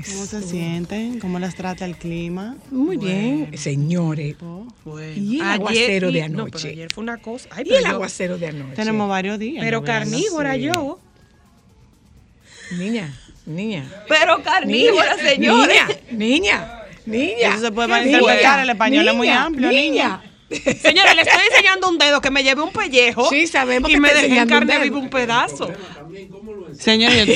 Mejor. 0.00 0.14
¿Cómo 0.14 0.26
se 0.26 0.42
sienten? 0.42 1.18
¿Cómo 1.20 1.38
las 1.38 1.54
trata 1.54 1.84
el 1.84 1.96
clima? 1.96 2.56
Muy 2.70 2.96
bien. 2.96 3.50
Señores. 3.56 4.36
Y 5.16 5.36
el 5.36 5.42
Ayer- 5.42 5.42
aguacero 5.42 6.10
y- 6.10 6.12
de 6.14 6.28
no, 6.28 6.44
pero 6.44 6.48
anoche. 6.56 6.68
ayer 6.70 6.92
fue 6.92 7.02
una 7.02 7.16
cosa. 7.18 7.48
Ay, 7.52 7.64
y 7.66 7.74
el 7.74 7.84
yo- 7.84 7.90
aguacero 7.90 8.38
de 8.38 8.46
anoche. 8.48 8.74
Tenemos 8.76 9.08
varios 9.08 9.38
días. 9.38 9.62
Pero 9.64 9.82
carnívora 9.84 10.54
Sí. 10.54 10.62
yo. 10.62 10.98
Niña, 12.78 13.12
niña. 13.46 13.84
Pero 14.08 14.42
carnívora, 14.42 15.16
Niña, 15.16 15.28
señores. 15.30 15.76
Niña, 16.12 16.46
niña, 16.46 16.82
niña. 17.06 17.48
Eso 17.54 17.60
se 17.66 17.72
puede 17.72 17.88
¿Qué 17.88 17.92
malinterpretar, 17.92 18.54
fue? 18.54 18.62
el 18.62 18.70
español 18.70 19.08
es 19.08 19.14
muy 19.14 19.28
amplio, 19.28 19.68
niña. 19.70 20.22
Señores, 20.50 21.14
le 21.14 21.22
estoy 21.22 21.40
enseñando 21.50 21.88
un 21.88 21.96
dedo 21.98 22.20
que 22.20 22.30
me 22.30 22.42
lleve 22.42 22.62
un 22.62 22.72
pellejo. 22.72 23.28
Sí, 23.30 23.46
sabemos 23.46 23.88
Y 23.90 23.94
que 23.94 24.00
me 24.00 24.12
dejé 24.12 24.36
en 24.38 24.48
carne 24.48 24.78
viva 24.80 24.98
un 24.98 25.08
pedazo. 25.10 25.72
Señor, 26.78 27.12
yo, 27.12 27.24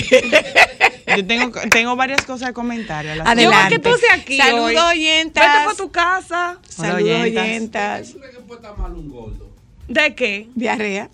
yo 1.17 1.27
tengo, 1.27 1.61
tengo 1.71 1.97
varias 1.97 2.25
cosas 2.25 2.49
de 2.49 2.55
comentar. 2.55 3.07
a 3.07 3.15
la- 3.17 3.25
Yo 3.25 3.35
voy 3.35 3.45
Adelante. 3.45 3.77
que 3.77 3.79
tú 3.81 3.97
seas 3.99 4.19
aquí 4.21 4.37
Saludos, 4.37 4.67
hoy. 4.71 4.77
oyentas. 4.77 5.45
Vete 5.45 5.65
para 5.65 5.77
tu 5.77 5.91
casa. 5.91 6.59
Saludos, 6.69 7.21
oyentas. 7.23 8.15
oyentas. 8.15 8.15
¿De 9.89 10.15
qué? 10.15 10.49
Diarrea. 10.55 11.09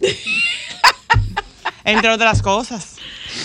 Entre 1.84 2.10
otras 2.10 2.42
cosas. 2.42 2.96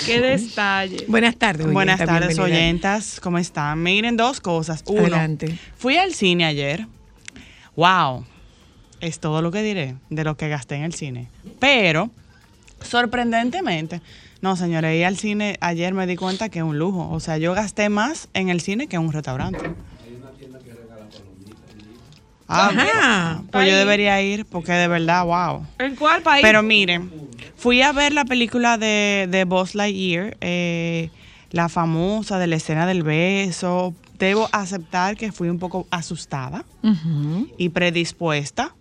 Qué 0.05 0.19
detalle. 0.19 1.05
Buenas 1.07 1.37
tardes, 1.37 1.71
Buenas 1.71 1.95
oyenta, 1.99 2.13
tardes, 2.13 2.37
bienvenida. 2.37 2.57
oyentas. 2.59 3.19
¿Cómo 3.21 3.37
están? 3.37 3.81
Miren 3.81 4.17
dos 4.17 4.41
cosas. 4.41 4.83
Uno, 4.87 5.01
Adelante. 5.01 5.57
fui 5.77 5.97
al 5.97 6.13
cine 6.13 6.45
ayer. 6.45 6.85
Wow. 7.75 8.25
Es 8.99 9.19
todo 9.19 9.41
lo 9.41 9.51
que 9.51 9.61
diré 9.61 9.95
de 10.09 10.23
lo 10.23 10.35
que 10.37 10.49
gasté 10.49 10.75
en 10.75 10.83
el 10.83 10.93
cine. 10.93 11.27
Pero, 11.59 12.09
sorprendentemente, 12.81 14.01
no, 14.45 14.55
señores, 14.55 14.95
ir 14.95 15.05
al 15.05 15.17
cine 15.17 15.57
ayer 15.59 15.95
me 15.95 16.05
di 16.05 16.15
cuenta 16.15 16.49
que 16.49 16.59
es 16.59 16.63
un 16.63 16.77
lujo. 16.77 17.09
O 17.09 17.19
sea, 17.19 17.39
yo 17.39 17.55
gasté 17.55 17.89
más 17.89 18.29
en 18.35 18.49
el 18.49 18.61
cine 18.61 18.85
que 18.85 18.95
en 18.95 19.01
un 19.01 19.11
restaurante. 19.11 19.59
Ah, 22.47 22.69
Ajá. 22.69 23.43
Pues 23.51 23.67
yo 23.67 23.75
debería 23.75 24.21
ir 24.21 24.45
porque 24.45 24.71
de 24.73 24.87
verdad, 24.87 25.25
wow. 25.25 25.65
¿En 25.79 25.95
cuál 25.95 26.21
país? 26.21 26.43
Pero 26.43 26.61
miren, 26.61 27.11
fui 27.55 27.81
a 27.81 27.91
ver 27.91 28.13
la 28.13 28.23
película 28.23 28.77
de, 28.77 29.27
de 29.31 29.45
Buzz 29.45 29.73
Lightyear, 29.73 30.37
eh, 30.41 31.09
la 31.49 31.67
famosa 31.67 32.37
de 32.37 32.45
la 32.45 32.57
escena 32.57 32.85
del 32.85 33.01
beso. 33.01 33.95
Debo 34.19 34.47
aceptar 34.51 35.17
que 35.17 35.31
fui 35.31 35.49
un 35.49 35.57
poco 35.57 35.87
asustada 35.89 36.65
y 37.57 37.69
predispuesta. 37.69 38.75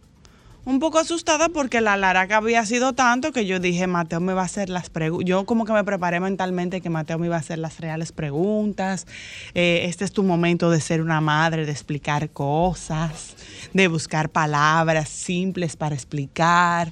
Un 0.66 0.78
poco 0.78 0.98
asustada 0.98 1.50
porque 1.50 1.82
la 1.82 1.96
laraca 1.96 2.38
había 2.38 2.64
sido 2.64 2.94
tanto 2.94 3.32
que 3.32 3.44
yo 3.44 3.60
dije, 3.60 3.86
Mateo 3.86 4.20
me 4.20 4.32
va 4.32 4.42
a 4.42 4.44
hacer 4.46 4.70
las 4.70 4.88
preguntas. 4.88 5.28
Yo 5.28 5.44
como 5.44 5.66
que 5.66 5.72
me 5.72 5.84
preparé 5.84 6.20
mentalmente 6.20 6.80
que 6.80 6.88
Mateo 6.88 7.18
me 7.18 7.26
iba 7.26 7.36
a 7.36 7.40
hacer 7.40 7.58
las 7.58 7.80
reales 7.80 8.12
preguntas. 8.12 9.06
Eh, 9.54 9.82
este 9.84 10.04
es 10.04 10.12
tu 10.12 10.22
momento 10.22 10.70
de 10.70 10.80
ser 10.80 11.02
una 11.02 11.20
madre, 11.20 11.66
de 11.66 11.72
explicar 11.72 12.30
cosas, 12.30 13.36
de 13.74 13.88
buscar 13.88 14.30
palabras 14.30 15.10
simples 15.10 15.76
para 15.76 15.94
explicar. 15.94 16.90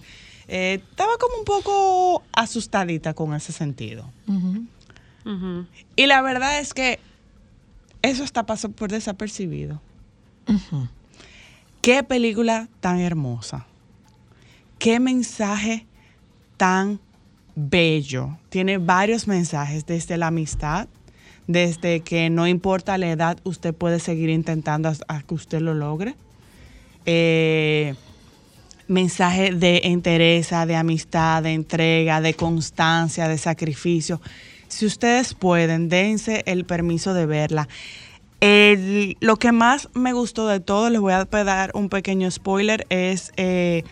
Eh, 0.49 0.83
estaba 0.91 1.17
como 1.19 1.39
un 1.39 1.45
poco 1.45 2.23
asustadita 2.33 3.15
con 3.15 3.33
ese 3.33 3.53
sentido. 3.53 4.11
Y 5.97 6.07
la 6.07 6.21
verdad 6.21 6.59
es 6.59 6.75
que 6.75 7.01
eso 8.03 8.23
está 8.23 8.45
pasó 8.45 8.71
por 8.71 8.91
desapercibido. 8.91 9.81
Qué 11.83 12.05
película 12.05 12.69
tan 12.79 13.01
hermosa. 13.01 13.67
Qué 14.79 15.01
mensaje 15.01 15.85
tan 16.57 17.01
bello. 17.57 18.39
Tiene 18.51 18.79
varios 18.79 19.27
mensajes 19.27 19.85
desde 19.85 20.17
la 20.17 20.29
amistad, 20.29 20.87
desde 21.49 21.99
que 21.99 22.31
no 22.31 22.47
importa 22.47 22.97
la 22.99 23.11
edad, 23.11 23.39
usted 23.43 23.75
puede 23.75 23.99
seguir 23.99 24.31
intentando 24.31 24.89
hasta 24.89 25.23
que 25.23 25.35
usted 25.35 25.61
lo 25.61 25.75
logre. 25.75 26.15
Eh, 27.05 27.97
mensaje 28.87 29.51
de 29.51 29.81
entereza, 29.83 30.67
de 30.67 30.77
amistad, 30.77 31.43
de 31.43 31.53
entrega, 31.53 32.21
de 32.21 32.35
constancia, 32.35 33.27
de 33.27 33.39
sacrificio. 33.39 34.21
Si 34.69 34.87
ustedes 34.87 35.35
pueden, 35.35 35.89
dense 35.89 36.45
el 36.47 36.65
permiso 36.65 37.13
de 37.13 37.27
verla. 37.27 37.69
El- 38.43 39.17
lo 39.21 39.37
que 39.37 39.53
más 39.53 39.89
me 39.95 40.13
gustó 40.13 40.49
de 40.49 40.59
todo, 40.59 40.91
les 40.91 41.01
voy 41.01 41.13
a 41.13 41.25
dar 41.27 41.71
un 41.75 41.89
pequeño 41.89 42.29
spoiler, 42.29 42.87
es 42.91 43.31
eh, 43.37 43.85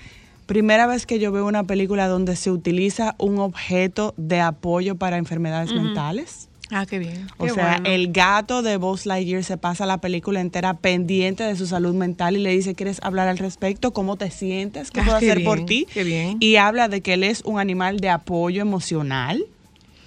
primera 0.46 0.88
vez 0.88 1.06
que 1.06 1.20
yo 1.20 1.30
veo 1.30 1.46
una 1.46 1.62
película 1.62 2.08
donde 2.08 2.34
se 2.34 2.50
utiliza 2.50 3.14
un 3.18 3.38
objeto 3.38 4.12
de 4.16 4.40
apoyo 4.40 4.96
para 4.96 5.18
enfermedades 5.18 5.72
mentales. 5.72 6.48
Ah, 6.72 6.84
qué 6.84 6.98
bien. 6.98 7.28
O 7.38 7.44
Qué 7.44 7.52
sea, 7.52 7.76
bueno. 7.78 7.90
el 7.90 8.10
gato 8.12 8.62
de 8.62 8.76
Buzz 8.76 9.06
Lightyear 9.06 9.44
se 9.44 9.56
pasa 9.56 9.86
la 9.86 9.98
película 9.98 10.40
entera 10.40 10.74
pendiente 10.74 11.44
de 11.44 11.54
su 11.54 11.66
salud 11.68 11.94
mental 11.94 12.36
y 12.36 12.40
le 12.40 12.50
dice, 12.50 12.74
¿quieres 12.74 12.98
hablar 13.04 13.28
al 13.28 13.38
respecto? 13.38 13.92
¿Cómo 13.92 14.16
te 14.16 14.32
sientes? 14.32 14.90
¿Qué 14.90 15.00
Ah, 15.00 15.04
puedo 15.04 15.18
qué 15.20 15.30
hacer 15.30 15.44
por 15.44 15.64
ti? 15.64 15.86
qué 15.94 16.02
bien. 16.02 16.38
Y 16.40 16.56
habla 16.56 16.88
de 16.88 17.02
que 17.02 17.14
él 17.14 17.22
es 17.22 17.42
un 17.44 17.60
animal 17.60 18.00
de 18.00 18.08
apoyo 18.10 18.62
emocional. 18.62 19.44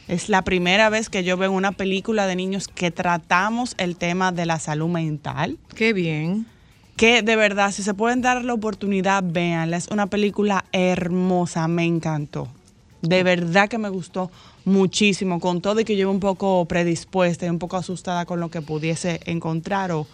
Es 0.07 0.27
la 0.27 0.41
primera 0.43 0.89
vez 0.89 1.09
que 1.09 1.23
yo 1.23 1.37
veo 1.37 1.51
una 1.51 1.71
película 1.71 2.27
de 2.27 2.35
niños 2.35 2.67
que 2.67 2.91
tratamos 2.91 3.75
el 3.77 3.95
tema 3.95 4.31
de 4.31 4.45
la 4.45 4.59
salud 4.59 4.89
mental. 4.89 5.57
Qué 5.75 5.93
bien. 5.93 6.45
Que 6.97 7.21
de 7.21 7.35
verdad, 7.35 7.71
si 7.71 7.83
se 7.83 7.93
pueden 7.93 8.21
dar 8.21 8.43
la 8.43 8.53
oportunidad, 8.53 9.23
véanla. 9.25 9.77
Es 9.77 9.87
una 9.87 10.07
película 10.07 10.65
hermosa, 10.71 11.67
me 11.67 11.85
encantó. 11.85 12.47
De 13.01 13.23
verdad 13.23 13.69
que 13.69 13.77
me 13.77 13.89
gustó 13.89 14.29
muchísimo, 14.65 15.39
con 15.39 15.61
todo 15.61 15.79
y 15.79 15.85
que 15.85 15.97
yo 15.97 16.09
un 16.09 16.19
poco 16.19 16.65
predispuesta 16.65 17.45
y 17.45 17.49
un 17.49 17.59
poco 17.59 17.77
asustada 17.77 18.25
con 18.25 18.39
lo 18.39 18.49
que 18.49 18.61
pudiese 18.61 19.19
encontrar. 19.25 19.91
O... 19.91 20.07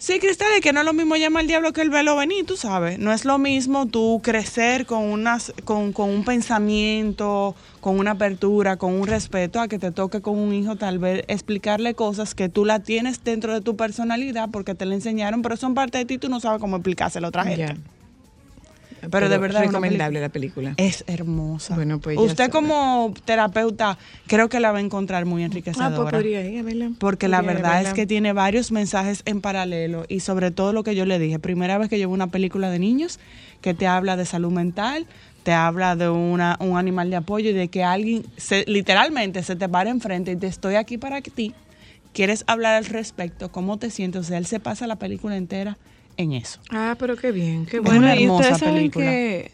Sí, 0.00 0.18
Cristal, 0.18 0.48
es 0.56 0.62
que 0.62 0.72
no 0.72 0.80
es 0.80 0.86
lo 0.86 0.94
mismo 0.94 1.14
llamar 1.16 1.42
al 1.42 1.46
diablo 1.46 1.74
que 1.74 1.82
el 1.82 1.90
velo 1.90 2.16
venir, 2.16 2.46
tú 2.46 2.56
sabes. 2.56 2.98
No 2.98 3.12
es 3.12 3.26
lo 3.26 3.36
mismo 3.36 3.84
tú 3.84 4.22
crecer 4.24 4.86
con, 4.86 5.04
unas, 5.04 5.52
con, 5.64 5.92
con 5.92 6.08
un 6.08 6.24
pensamiento, 6.24 7.54
con 7.82 7.98
una 7.98 8.12
apertura, 8.12 8.78
con 8.78 8.94
un 8.94 9.06
respeto, 9.06 9.60
a 9.60 9.68
que 9.68 9.78
te 9.78 9.90
toque 9.90 10.22
con 10.22 10.38
un 10.38 10.54
hijo 10.54 10.76
tal 10.76 10.98
vez 10.98 11.22
explicarle 11.28 11.92
cosas 11.92 12.34
que 12.34 12.48
tú 12.48 12.64
la 12.64 12.78
tienes 12.80 13.22
dentro 13.22 13.52
de 13.52 13.60
tu 13.60 13.76
personalidad 13.76 14.48
porque 14.50 14.74
te 14.74 14.86
la 14.86 14.94
enseñaron, 14.94 15.42
pero 15.42 15.58
son 15.58 15.74
parte 15.74 15.98
de 15.98 16.06
ti, 16.06 16.16
tú 16.16 16.30
no 16.30 16.40
sabes 16.40 16.62
cómo 16.62 16.76
explicárselo 16.76 17.26
a 17.26 17.28
otra 17.28 17.44
gente. 17.44 17.76
Pero, 19.10 19.28
de 19.28 19.38
verdad 19.38 19.62
recomendable 19.62 20.20
la 20.20 20.28
película. 20.28 20.74
Es 20.76 21.04
hermosa. 21.06 21.74
Bueno, 21.74 22.00
pues 22.00 22.18
Usted 22.18 22.36
sabe. 22.36 22.50
como 22.50 23.14
terapeuta 23.24 23.98
creo 24.26 24.48
que 24.48 24.60
la 24.60 24.72
va 24.72 24.78
a 24.78 24.80
encontrar 24.80 25.24
muy 25.24 25.42
enriquecedora. 25.42 25.94
Ah, 25.94 25.96
pues 25.96 26.10
podría 26.10 26.46
ir 26.46 26.58
a 26.58 26.62
verla. 26.62 26.90
Porque 26.98 27.28
la 27.28 27.38
Podría 27.38 27.54
verdad 27.54 27.82
es 27.82 27.94
que 27.94 28.06
tiene 28.06 28.32
varios 28.32 28.72
mensajes 28.72 29.22
en 29.24 29.40
paralelo 29.40 30.04
y 30.08 30.20
sobre 30.20 30.50
todo 30.50 30.72
lo 30.72 30.82
que 30.82 30.94
yo 30.94 31.06
le 31.06 31.18
dije, 31.18 31.38
primera 31.38 31.78
vez 31.78 31.88
que 31.88 31.96
veo 31.96 32.10
una 32.10 32.28
película 32.28 32.70
de 32.70 32.78
niños 32.78 33.18
que 33.60 33.74
te 33.74 33.86
habla 33.86 34.16
de 34.16 34.24
salud 34.24 34.50
mental, 34.50 35.06
te 35.42 35.52
habla 35.52 35.96
de 35.96 36.08
una, 36.08 36.56
un 36.60 36.76
animal 36.76 37.10
de 37.10 37.16
apoyo 37.16 37.50
y 37.50 37.54
de 37.54 37.68
que 37.68 37.84
alguien 37.84 38.24
se, 38.36 38.64
literalmente 38.66 39.42
se 39.42 39.56
te 39.56 39.68
para 39.68 39.90
enfrente 39.90 40.32
y 40.32 40.36
te 40.36 40.46
estoy 40.46 40.74
aquí 40.74 40.98
para 40.98 41.20
ti. 41.22 41.54
¿Quieres 42.12 42.44
hablar 42.46 42.74
al 42.74 42.86
respecto? 42.86 43.52
¿Cómo 43.52 43.78
te 43.78 43.90
sientes? 43.90 44.22
O 44.22 44.24
sea, 44.24 44.38
él 44.38 44.46
se 44.46 44.60
pasa 44.60 44.86
la 44.86 44.96
película 44.96 45.36
entera 45.36 45.78
en 46.20 46.32
eso. 46.32 46.60
Ah, 46.70 46.96
pero 46.98 47.16
qué 47.16 47.32
bien, 47.32 47.66
qué 47.66 47.78
Es 47.78 47.82
bueno. 47.82 47.98
una 48.00 48.16
y 48.16 48.22
hermosa 48.24 48.40
ustedes 48.42 48.58
saben 48.60 48.74
película. 48.76 49.04
que 49.06 49.50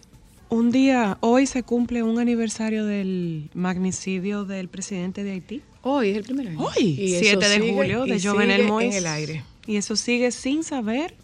un 0.48 0.70
día, 0.70 1.18
hoy 1.20 1.46
se 1.46 1.62
cumple 1.62 2.02
un 2.02 2.18
aniversario 2.18 2.84
del 2.86 3.50
magnicidio 3.54 4.44
del 4.44 4.68
presidente 4.68 5.24
de 5.24 5.32
Haití. 5.32 5.62
Hoy 5.82 6.10
es 6.10 6.16
el 6.16 6.22
primer 6.24 6.48
año. 6.48 6.58
Hoy, 6.60 6.82
Y 6.84 7.14
eso 7.14 7.24
7 7.40 7.48
de 7.48 7.54
sigue- 7.56 7.72
julio, 7.74 8.04
de 8.04 8.16
y 8.16 8.20
Jovenel 8.22 8.66
Moïse. 8.68 8.86
en 8.86 8.92
el 8.92 9.06
aire. 9.06 9.44
Y 9.66 9.76
eso 9.76 9.96
sigue 9.96 10.30
sin 10.32 10.62
saber 10.64 11.14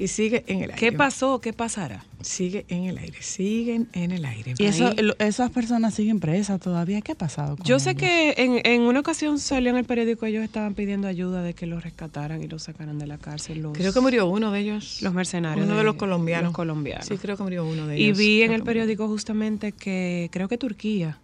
Y 0.00 0.08
sigue 0.08 0.44
en 0.46 0.62
el 0.62 0.70
aire. 0.70 0.76
qué 0.76 0.92
pasó, 0.92 1.40
qué 1.42 1.52
pasará. 1.52 2.04
Sigue 2.22 2.64
en 2.68 2.84
el 2.84 2.96
aire. 2.96 3.20
Siguen 3.22 3.88
en 3.92 4.12
el 4.12 4.24
aire. 4.24 4.54
Y 4.58 4.64
eso, 4.64 4.92
esas 5.18 5.50
personas 5.50 5.92
siguen 5.94 6.20
presas 6.20 6.58
todavía. 6.58 7.02
¿Qué 7.02 7.12
ha 7.12 7.14
pasado? 7.14 7.56
con 7.56 7.66
Yo 7.66 7.78
sé 7.78 7.90
ellos? 7.90 8.00
que 8.02 8.34
en, 8.38 8.60
en 8.64 8.80
una 8.82 9.00
ocasión 9.00 9.38
salió 9.38 9.70
en 9.70 9.76
el 9.76 9.84
periódico, 9.84 10.24
ellos 10.24 10.42
estaban 10.42 10.74
pidiendo 10.74 11.06
ayuda 11.06 11.42
de 11.42 11.52
que 11.52 11.66
los 11.66 11.82
rescataran 11.84 12.42
y 12.42 12.48
los 12.48 12.62
sacaran 12.62 12.98
de 12.98 13.06
la 13.06 13.18
cárcel. 13.18 13.60
Los, 13.60 13.76
creo 13.76 13.92
que 13.92 14.00
murió 14.00 14.26
uno 14.26 14.50
de 14.52 14.60
ellos. 14.60 15.02
los 15.02 15.12
mercenarios. 15.12 15.66
Uno 15.66 15.76
de 15.76 15.84
los 15.84 15.96
colombianos. 15.96 16.44
Los 16.44 16.52
colombianos. 16.54 17.04
Sí, 17.06 17.18
creo 17.18 17.36
que 17.36 17.42
murió 17.42 17.66
uno 17.66 17.86
de 17.86 17.98
Y 17.98 18.04
ellos. 18.06 18.18
vi 18.18 18.42
en 18.42 18.52
el 18.52 18.62
periódico 18.62 19.06
justamente 19.06 19.72
que 19.72 20.28
creo 20.32 20.48
que 20.48 20.56
Turquía 20.56 21.18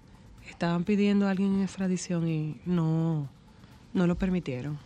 estaban 0.51 0.85
pidiendo 0.85 1.27
a 1.27 1.31
alguien 1.31 1.55
en 1.57 1.63
extradición 1.63 2.29
y 2.29 2.57
no, 2.67 3.27
no 3.95 4.07
lo 4.07 4.17
permitieron. 4.17 4.79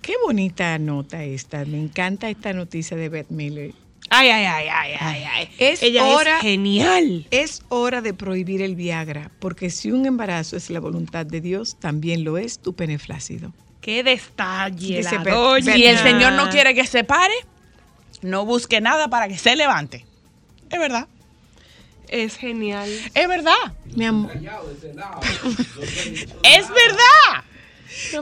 Qué 0.00 0.14
bonita 0.24 0.78
nota 0.78 1.22
esta. 1.24 1.64
Me 1.64 1.78
encanta 1.78 2.28
esta 2.30 2.52
noticia 2.52 2.96
de 2.96 3.08
Beth 3.08 3.30
Miller. 3.30 3.72
Ay, 4.10 4.28
ay, 4.28 4.44
ay, 4.44 4.66
ay, 4.70 4.92
ay, 5.00 5.24
ay. 5.24 5.48
Es 5.58 5.82
Ella 5.82 6.04
hora- 6.04 6.36
es 6.36 6.42
genial. 6.42 7.26
Es 7.30 7.62
hora 7.68 8.00
de 8.02 8.14
prohibir 8.14 8.60
el 8.62 8.76
Viagra, 8.76 9.30
porque 9.40 9.70
si 9.70 9.90
un 9.92 10.06
embarazo 10.06 10.56
es 10.56 10.70
la 10.70 10.80
voluntad 10.80 11.24
de 11.26 11.40
Dios, 11.40 11.76
también 11.80 12.22
lo 12.24 12.36
es 12.38 12.58
tu 12.58 12.74
pene 12.74 12.98
flácido. 12.98 13.52
Qué 13.80 14.02
detalle. 14.02 14.98
Dice 14.98 15.16
la 15.16 15.24
doña. 15.24 15.74
El 15.74 15.98
Señor 15.98 16.32
no 16.34 16.48
quiere 16.50 16.74
que 16.74 16.86
se 16.86 17.04
pare, 17.04 17.34
no 18.22 18.44
busque 18.44 18.80
nada 18.80 19.08
para 19.08 19.28
que 19.28 19.36
se 19.38 19.56
levante. 19.56 20.04
Es 20.70 20.78
verdad. 20.78 21.08
Es 22.08 22.36
genial. 22.36 22.88
Es 23.14 23.28
verdad. 23.28 23.74
Mi 23.96 24.04
amor. 24.04 24.32
Es 26.42 26.68
verdad. 26.68 27.44
Si 27.94 28.16
el 28.16 28.20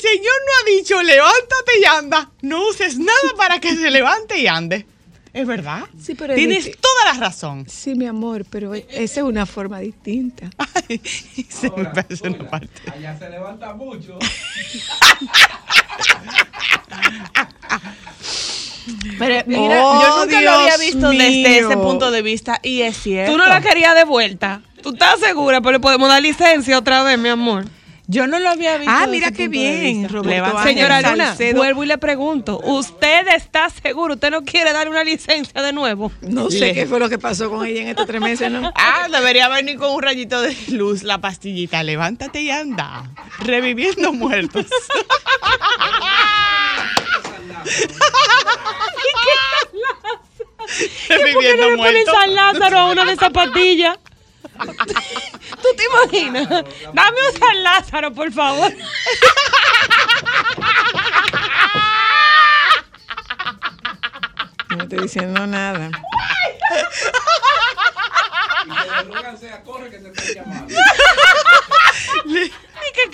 Señor 0.00 0.34
no 0.46 0.52
ha 0.60 0.76
dicho 0.76 1.02
levántate 1.02 1.80
y 1.80 1.84
anda, 1.84 2.30
no 2.42 2.68
uses 2.68 2.98
nada 2.98 3.18
para 3.36 3.58
que 3.58 3.74
se 3.74 3.90
levante 3.90 4.38
y 4.38 4.46
ande. 4.46 4.86
Es 5.32 5.46
verdad. 5.46 5.82
Sí, 6.00 6.14
pero 6.14 6.34
Tienes 6.34 6.70
toda 6.80 7.12
la 7.12 7.14
razón. 7.18 7.66
Sí, 7.68 7.96
mi 7.96 8.06
amor, 8.06 8.44
pero 8.48 8.72
esa 8.74 9.20
es 9.20 9.24
una 9.24 9.46
forma 9.46 9.80
distinta. 9.80 10.48
Ay, 10.88 11.00
se 11.48 11.70
me 11.70 11.86
parece 11.86 12.28
una 12.28 12.48
parte. 12.48 12.82
Allá 12.92 13.18
se 13.18 13.28
levanta 13.30 13.74
mucho. 13.74 14.18
Pero 19.18 19.44
mira, 19.46 19.80
yo 19.80 20.20
nunca 20.20 20.40
lo 20.40 20.50
había 20.50 20.76
visto 20.76 21.08
desde 21.08 21.58
ese 21.58 21.76
punto 21.76 22.10
de 22.10 22.22
vista 22.22 22.60
y 22.62 22.82
es 22.82 22.96
cierto. 22.96 23.32
Tú 23.32 23.38
no 23.38 23.46
la 23.46 23.60
querías 23.60 23.94
de 23.94 24.04
vuelta. 24.04 24.62
¿Tú 24.82 24.90
estás 24.90 25.20
segura? 25.20 25.60
Pero 25.60 25.72
le 25.72 25.80
podemos 25.80 26.08
dar 26.08 26.20
licencia 26.20 26.78
otra 26.78 27.02
vez, 27.02 27.18
mi 27.18 27.30
amor. 27.30 27.64
Yo 28.06 28.26
no 28.26 28.38
lo 28.38 28.50
había 28.50 28.76
visto. 28.76 28.92
Ah, 28.94 29.06
mira 29.06 29.32
qué 29.32 29.48
bien. 29.48 30.08
Roberto 30.08 30.62
Señora 30.62 31.00
Luna, 31.00 31.28
Salcedo. 31.28 31.56
vuelvo 31.56 31.84
y 31.84 31.86
le 31.86 31.96
pregunto, 31.96 32.60
¿usted 32.62 33.26
está 33.28 33.70
seguro? 33.70 34.14
¿Usted 34.14 34.30
no 34.30 34.44
quiere 34.44 34.72
dar 34.72 34.90
una 34.90 35.02
licencia 35.02 35.62
de 35.62 35.72
nuevo? 35.72 36.12
No 36.20 36.50
sé 36.50 36.74
qué 36.74 36.86
fue 36.86 37.00
lo 37.00 37.08
que 37.08 37.18
pasó 37.18 37.48
con 37.48 37.66
ella 37.66 37.80
en 37.80 37.88
estos 37.88 38.06
tres 38.06 38.20
meses, 38.20 38.50
¿no? 38.50 38.72
Ah, 38.86 39.08
debería 39.10 39.48
venir 39.48 39.78
con 39.78 39.90
un 39.92 40.02
rayito 40.02 40.42
de 40.42 40.54
luz 40.68 41.02
la 41.02 41.18
pastillita. 41.18 41.82
Levántate 41.82 42.42
y 42.42 42.50
anda. 42.50 43.04
Reviviendo 43.40 44.12
muertos. 44.12 44.66
¿Por 51.08 51.16
qué 51.16 51.18
no 51.18 51.24
Reviviendo 51.24 51.70
le 51.70 51.76
ponen 51.76 51.76
muertos. 51.76 52.14
San 52.14 52.34
Lázaro 52.34 52.78
a 52.78 52.90
una 52.92 53.04
de 53.04 53.12
esas 53.12 53.30
pastillas? 53.30 53.98
¿Tú 54.54 54.72
te 56.10 56.18
imaginas? 56.18 56.48
Dame 56.92 57.16
un 57.32 57.38
San 57.38 57.62
Lázaro, 57.62 58.12
por 58.12 58.32
favor. 58.32 58.72
No 64.70 64.82
estoy 64.82 64.98
diciendo 65.00 65.46
nada. 65.46 65.90
Y 68.66 68.70
que 68.70 68.90
le 68.90 69.02
ruegan 69.02 69.38
sea, 69.38 69.62
corre 69.62 69.90
que 69.90 69.98
te 69.98 70.08
están 70.08 70.46
llamando. 70.46 70.74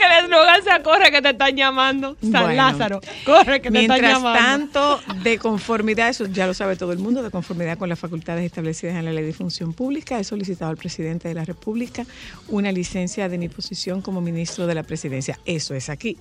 Que, 0.00 0.62
sea 0.62 0.82
corre 0.82 1.11
que 1.11 1.23
te 1.23 1.31
están 1.31 1.56
llamando. 1.56 2.17
San 2.20 2.31
Bueno. 2.31 2.52
Lázaro, 2.55 3.00
corre 3.25 3.61
que 3.61 3.70
te 3.70 3.81
están 3.82 4.00
Mientras 4.00 4.23
llamando. 4.23 4.38
tanto, 4.38 5.00
de 5.23 5.38
conformidad, 5.38 6.08
eso 6.08 6.26
ya 6.26 6.47
lo 6.47 6.55
sabe 6.55 6.76
todo 6.76 6.93
el 6.93 6.99
mundo, 6.99 7.23
de 7.23 7.31
conformidad 7.31 7.79
con 7.79 7.88
las 7.88 7.99
facultades 7.99 8.44
establecidas 8.44 8.97
en 8.97 9.05
la 9.05 9.12
Ley 9.12 9.25
de 9.25 9.32
Función 9.32 9.73
Pública, 9.73 10.19
he 10.19 10.25
solicitado 10.25 10.70
al 10.70 10.76
presidente 10.76 11.29
de 11.29 11.35
la 11.35 11.44
República 11.44 12.05
una 12.49 12.73
licencia 12.73 13.29
de 13.29 13.38
mi 13.38 13.49
posición 13.49 14.00
como 14.02 14.20
ministro 14.20 14.67
de 14.67 14.75
la 14.75 14.82
presidencia. 14.82 15.38
Eso 15.44 15.75
es 15.75 15.88
aquí. 15.91 16.17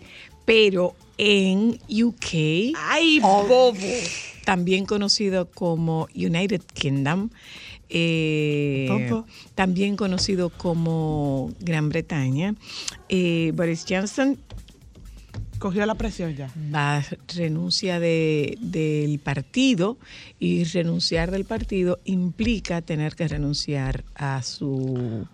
Pero 0.46 0.96
en 1.18 1.80
UK, 1.90 2.74
Ay, 2.78 3.20
bobo. 3.20 3.74
también 4.46 4.86
conocido 4.86 5.50
como 5.52 6.08
United 6.16 6.62
Kingdom, 6.74 7.30
eh, 7.90 8.88
también 9.56 9.96
conocido 9.96 10.50
como 10.50 11.52
Gran 11.60 11.90
Bretaña, 11.90 12.56
eh, 13.10 13.52
Boris 13.56 13.86
Johnson 13.88 14.38
Cogió 15.60 15.86
la 15.86 15.96
presión 15.96 16.36
ya. 16.36 16.50
va 16.74 17.04
renuncia 17.36 18.00
de, 18.00 18.58
del 18.62 19.20
partido 19.20 19.98
y 20.40 20.64
renunciar 20.64 21.32
del 21.32 21.44
partido 21.46 22.00
implica 22.06 22.82
tener 22.82 23.16
que 23.16 23.28
renunciar 23.28 24.04
a 24.16 24.42
su 24.42 25.28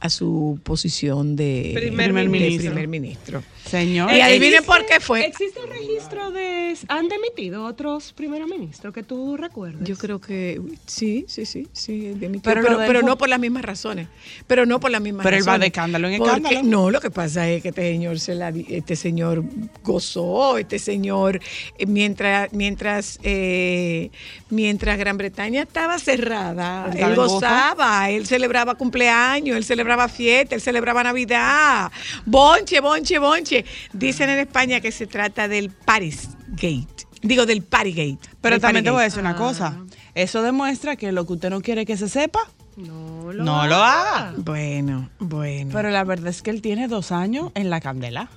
a 0.00 0.08
su 0.08 0.60
posición 0.62 1.34
de 1.36 1.72
Primer 1.74 2.12
ministro. 2.12 2.70
primer 2.70 2.88
ministro. 2.88 3.42
Señor. 3.66 4.12
Y 4.12 4.20
adivinen 4.20 4.64
por 4.64 4.86
qué 4.86 5.00
fue. 5.00 5.26
¿Existe 5.26 5.60
un 5.60 5.68
registro 5.70 6.30
de... 6.30 6.76
¿Han 6.88 7.08
demitido 7.08 7.64
otros 7.64 8.12
primeros 8.12 8.48
ministros 8.48 8.92
que 8.94 9.02
tú 9.02 9.36
recuerdes? 9.36 9.86
Yo 9.86 9.96
creo 9.96 10.20
que 10.20 10.60
sí, 10.86 11.24
sí, 11.28 11.44
sí, 11.46 11.66
sí, 11.72 12.14
Pero 12.42 12.62
pero, 12.62 12.78
pero, 12.86 13.02
no 13.02 13.16
por 13.18 13.28
las 13.28 13.38
mismas 13.40 13.62
razones. 13.64 14.08
Pero 14.46 14.64
no 14.66 14.80
por 14.80 14.90
las 14.90 15.00
mismas 15.00 15.24
Pero 15.24 15.36
él 15.36 15.42
razones. 15.44 15.54
va 15.56 15.58
de 15.60 15.66
escándalo 15.66 16.08
en 16.08 16.18
Porque- 16.18 16.36
escándalo. 16.36 16.62
No, 16.68 16.90
lo 16.90 17.00
que 17.00 17.10
pasa 17.10 17.48
es 17.48 17.62
que 17.62 17.68
este 17.70 17.82
señor 17.92 18.18
se 18.20 18.34
la 18.34 18.48
este 18.50 18.96
señor 18.96 19.44
gozó, 19.82 20.58
este 20.58 20.78
señor 20.78 21.40
eh, 21.78 21.86
mientras 21.86 22.52
mientras 22.52 23.18
eh, 23.22 24.10
mientras 24.50 24.98
Gran 24.98 25.18
Bretaña 25.18 25.62
estaba 25.62 25.98
cerrada, 25.98 26.90
Él 26.94 27.14
gozaba, 27.14 28.10
él 28.10 28.26
celebraba 28.26 28.74
cumpleaños, 28.74 29.56
él 29.56 29.64
celebraba 29.64 30.08
fiesta, 30.08 30.54
él 30.54 30.60
celebraba 30.60 31.02
Navidad, 31.02 31.90
bonche, 32.24 32.80
bonche, 32.80 33.18
bonche. 33.18 33.64
Dicen 33.92 34.30
en 34.30 34.38
España 34.38 34.80
que 34.80 34.92
se 34.92 35.06
trata 35.06 35.48
del 35.48 35.70
Paris 35.70 36.30
Gate. 36.48 37.06
Digo 37.22 37.46
del 37.46 37.62
Partygate. 37.62 38.18
Pero 38.40 38.54
del 38.54 38.60
también 38.60 38.84
te 38.84 38.90
voy 38.90 39.00
a 39.00 39.04
decir 39.04 39.20
una 39.20 39.36
cosa. 39.36 39.78
Eso 40.14 40.42
demuestra 40.42 40.96
que 40.96 41.12
lo 41.12 41.26
que 41.26 41.34
usted 41.34 41.50
no 41.50 41.60
quiere 41.60 41.86
que 41.86 41.96
se 41.96 42.08
sepa, 42.08 42.40
No 42.76 43.32
lo 43.32 43.44
no 43.44 43.66
lo 43.66 43.76
haga. 43.76 44.34
Bueno, 44.36 45.08
bueno. 45.18 45.70
Pero 45.72 45.90
la 45.90 46.04
verdad 46.04 46.28
es 46.28 46.42
que 46.42 46.50
él 46.50 46.60
tiene 46.60 46.88
dos 46.88 47.12
años 47.12 47.50
en 47.54 47.70
la 47.70 47.80
candela. 47.80 48.28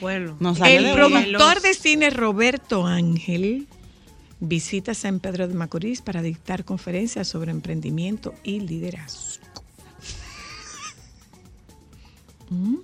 El 0.00 0.84
de 0.84 0.92
productor 0.94 1.60
de 1.60 1.74
cine 1.74 2.10
Roberto 2.10 2.86
Ángel 2.86 3.66
visita 4.40 4.94
San 4.94 5.18
Pedro 5.20 5.48
de 5.48 5.54
Macorís 5.54 6.00
para 6.02 6.22
dictar 6.22 6.64
conferencias 6.64 7.26
sobre 7.26 7.50
emprendimiento 7.50 8.34
y 8.44 8.60
liderazgo. 8.60 9.42
¿Mm? 12.50 12.76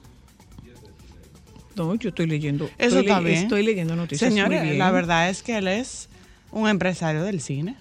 No, 1.76 1.94
yo 1.96 2.08
estoy 2.10 2.26
leyendo. 2.26 2.70
Eso 2.78 3.00
estoy 3.00 3.24
bien. 3.24 3.38
Estoy 3.38 3.62
leyendo 3.64 3.96
noticias. 3.96 4.30
muy 4.30 4.38
Señores, 4.40 4.62
bien. 4.62 4.78
la 4.78 4.90
verdad 4.92 5.28
es 5.28 5.42
que 5.42 5.56
él 5.58 5.68
es 5.68 6.08
un 6.52 6.68
empresario 6.68 7.22
del 7.24 7.40
cine. 7.40 7.76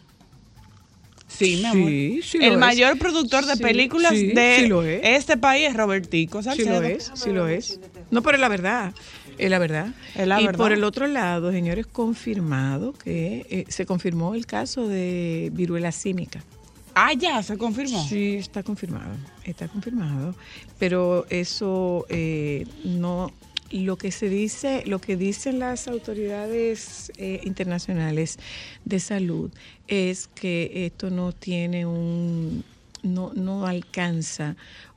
Sí, 1.28 1.58
mi 1.58 1.66
amor. 1.66 1.90
Sí, 1.90 2.22
sí 2.24 2.38
lo 2.38 2.46
el 2.46 2.54
es. 2.54 2.60
mayor 2.60 2.98
productor 3.00 3.46
de 3.46 3.56
Sí, 3.56 3.62
películas 3.64 4.14
de 4.14 5.02
este 5.16 5.36
país 5.38 5.68
es 5.70 5.76
Robertico 5.76 6.42
Sí 6.44 6.64
lo 6.64 6.82
es, 6.84 7.12
sí 7.16 7.32
lo 7.32 7.48
es. 7.48 7.80
No, 8.14 8.22
pero 8.22 8.36
es 8.36 8.42
la 8.42 8.50
verdad. 8.50 8.94
Es 9.38 9.50
la 9.50 9.60
verdad. 9.60 9.88
Es 10.16 10.28
la 10.28 10.42
y 10.42 10.46
verdad. 10.46 10.58
por 10.58 10.72
el 10.72 10.84
otro 10.84 11.08
lado, 11.08 11.52
señores, 11.52 11.88
confirmado 11.88 12.94
que 12.94 13.46
eh, 13.50 13.66
se 13.70 13.86
confirmó 13.86 14.36
el 14.36 14.46
caso 14.46 14.88
de 14.88 15.50
viruela 15.54 15.92
símica. 15.92 16.44
Ah, 16.96 17.14
ya, 17.14 17.42
se 17.42 17.58
confirmó. 17.58 18.06
Sí, 18.08 18.36
está 18.36 18.62
confirmado, 18.62 19.16
está 19.44 19.68
confirmado, 19.68 20.36
pero 20.78 21.26
eso 21.30 22.06
eh, 22.10 22.68
no, 22.84 23.32
lo 23.72 23.98
que 23.98 24.12
se 24.12 24.30
dice, 24.30 24.84
lo 24.86 25.00
que 25.00 25.18
dicen 25.18 25.58
las 25.58 25.88
autoridades 25.88 27.12
eh, 27.18 27.42
internacionales 27.44 28.38
de 28.86 29.00
salud 29.00 29.52
es 29.88 30.28
que 30.28 30.86
esto 30.86 31.10
no 31.10 31.32
tiene 31.32 31.88
un, 31.88 32.64
no, 33.02 33.32
no 33.34 33.66
alcanza 33.66 34.56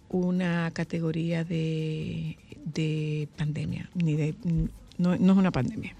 una 0.08 0.70
categoría 0.72 1.44
de, 1.44 2.38
de 2.64 3.28
pandemia, 3.36 3.90
ni 3.94 4.16
de, 4.16 4.34
no, 4.98 5.16
no 5.16 5.32
es 5.32 5.38
una 5.38 5.52
pandemia. 5.52 5.94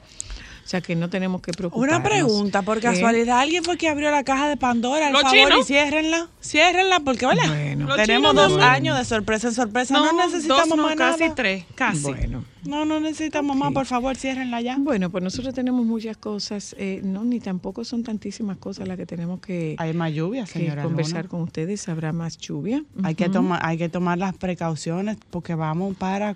O 0.66 0.68
sea 0.68 0.80
que 0.80 0.96
no 0.96 1.08
tenemos 1.08 1.42
que 1.42 1.52
preocuparnos. 1.52 1.96
Una 1.96 2.02
pregunta, 2.02 2.62
por 2.62 2.80
casualidad, 2.80 3.38
¿alguien 3.38 3.62
fue 3.62 3.76
que 3.76 3.88
abrió 3.88 4.11
la 4.11 4.25
caja 4.25 4.49
de 4.49 4.56
Pandora? 4.56 5.06
Al 5.06 5.12
Los 5.12 5.23
favor, 5.23 5.37
chinos. 5.38 5.61
y 5.61 5.62
ciérrenla. 5.62 6.28
Ciérrenla, 6.42 6.99
porque, 7.04 7.25
¿verdad? 7.25 7.46
Bueno. 7.46 7.87
Los 7.87 7.96
Tenemos 7.96 8.32
chinos 8.32 8.50
dos 8.50 8.62
años 8.64 8.99
de 8.99 9.04
sorpresa 9.04 9.46
en 9.46 9.54
sorpresa. 9.54 9.94
No, 9.94 10.12
necesitamos 10.26 10.68
dos, 10.70 10.76
no, 10.76 10.82
más 10.82 10.96
casi 10.96 11.20
nada. 11.23 11.35
tres, 11.37 11.64
casi. 11.76 12.02
Bueno. 12.02 12.44
No, 12.64 12.85
no 12.85 12.99
necesitamos 12.99 13.56
más, 13.56 13.73
por 13.73 13.87
favor, 13.87 14.16
ciérrenla 14.16 14.61
ya. 14.61 14.75
Bueno, 14.76 15.08
pues 15.08 15.23
nosotros 15.23 15.54
tenemos 15.54 15.87
muchas 15.87 16.16
cosas, 16.16 16.75
eh, 16.80 17.00
no, 17.04 17.23
ni 17.23 17.38
tampoco 17.38 17.85
son 17.85 18.02
tantísimas 18.02 18.56
cosas 18.56 18.88
las 18.88 18.96
que 18.96 19.06
tenemos 19.06 19.38
que, 19.38 19.76
Hay 19.78 19.94
más 19.94 20.12
lluvia, 20.12 20.46
que 20.46 20.50
señora. 20.58 20.82
conversar 20.82 21.18
Luna. 21.18 21.28
con 21.28 21.42
ustedes. 21.42 21.88
Habrá 21.88 22.11
más 22.12 22.38
lluvia. 22.38 22.82
Hay 23.04 23.14
que 23.14 23.28
tomar, 23.28 23.61
hay 23.64 23.78
que 23.78 23.88
tomar 23.88 24.18
las 24.18 24.35
precauciones 24.37 25.16
porque 25.30 25.54
vamos 25.54 25.96
para, 25.96 26.35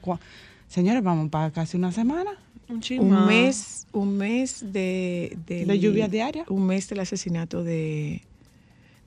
señores, 0.69 1.03
vamos 1.03 1.31
para 1.31 1.51
casi 1.51 1.77
una 1.77 1.91
semana. 1.91 2.31
Un 2.71 3.27
mes, 3.27 3.87
un 3.93 4.17
mes 4.17 4.65
de, 4.73 5.37
¿De 5.47 5.79
lluvia 5.79 6.09
diaria? 6.09 6.45
Un 6.49 6.67
mes 6.67 6.89
del 6.89 7.01
asesinato 7.01 7.65
de, 7.65 8.23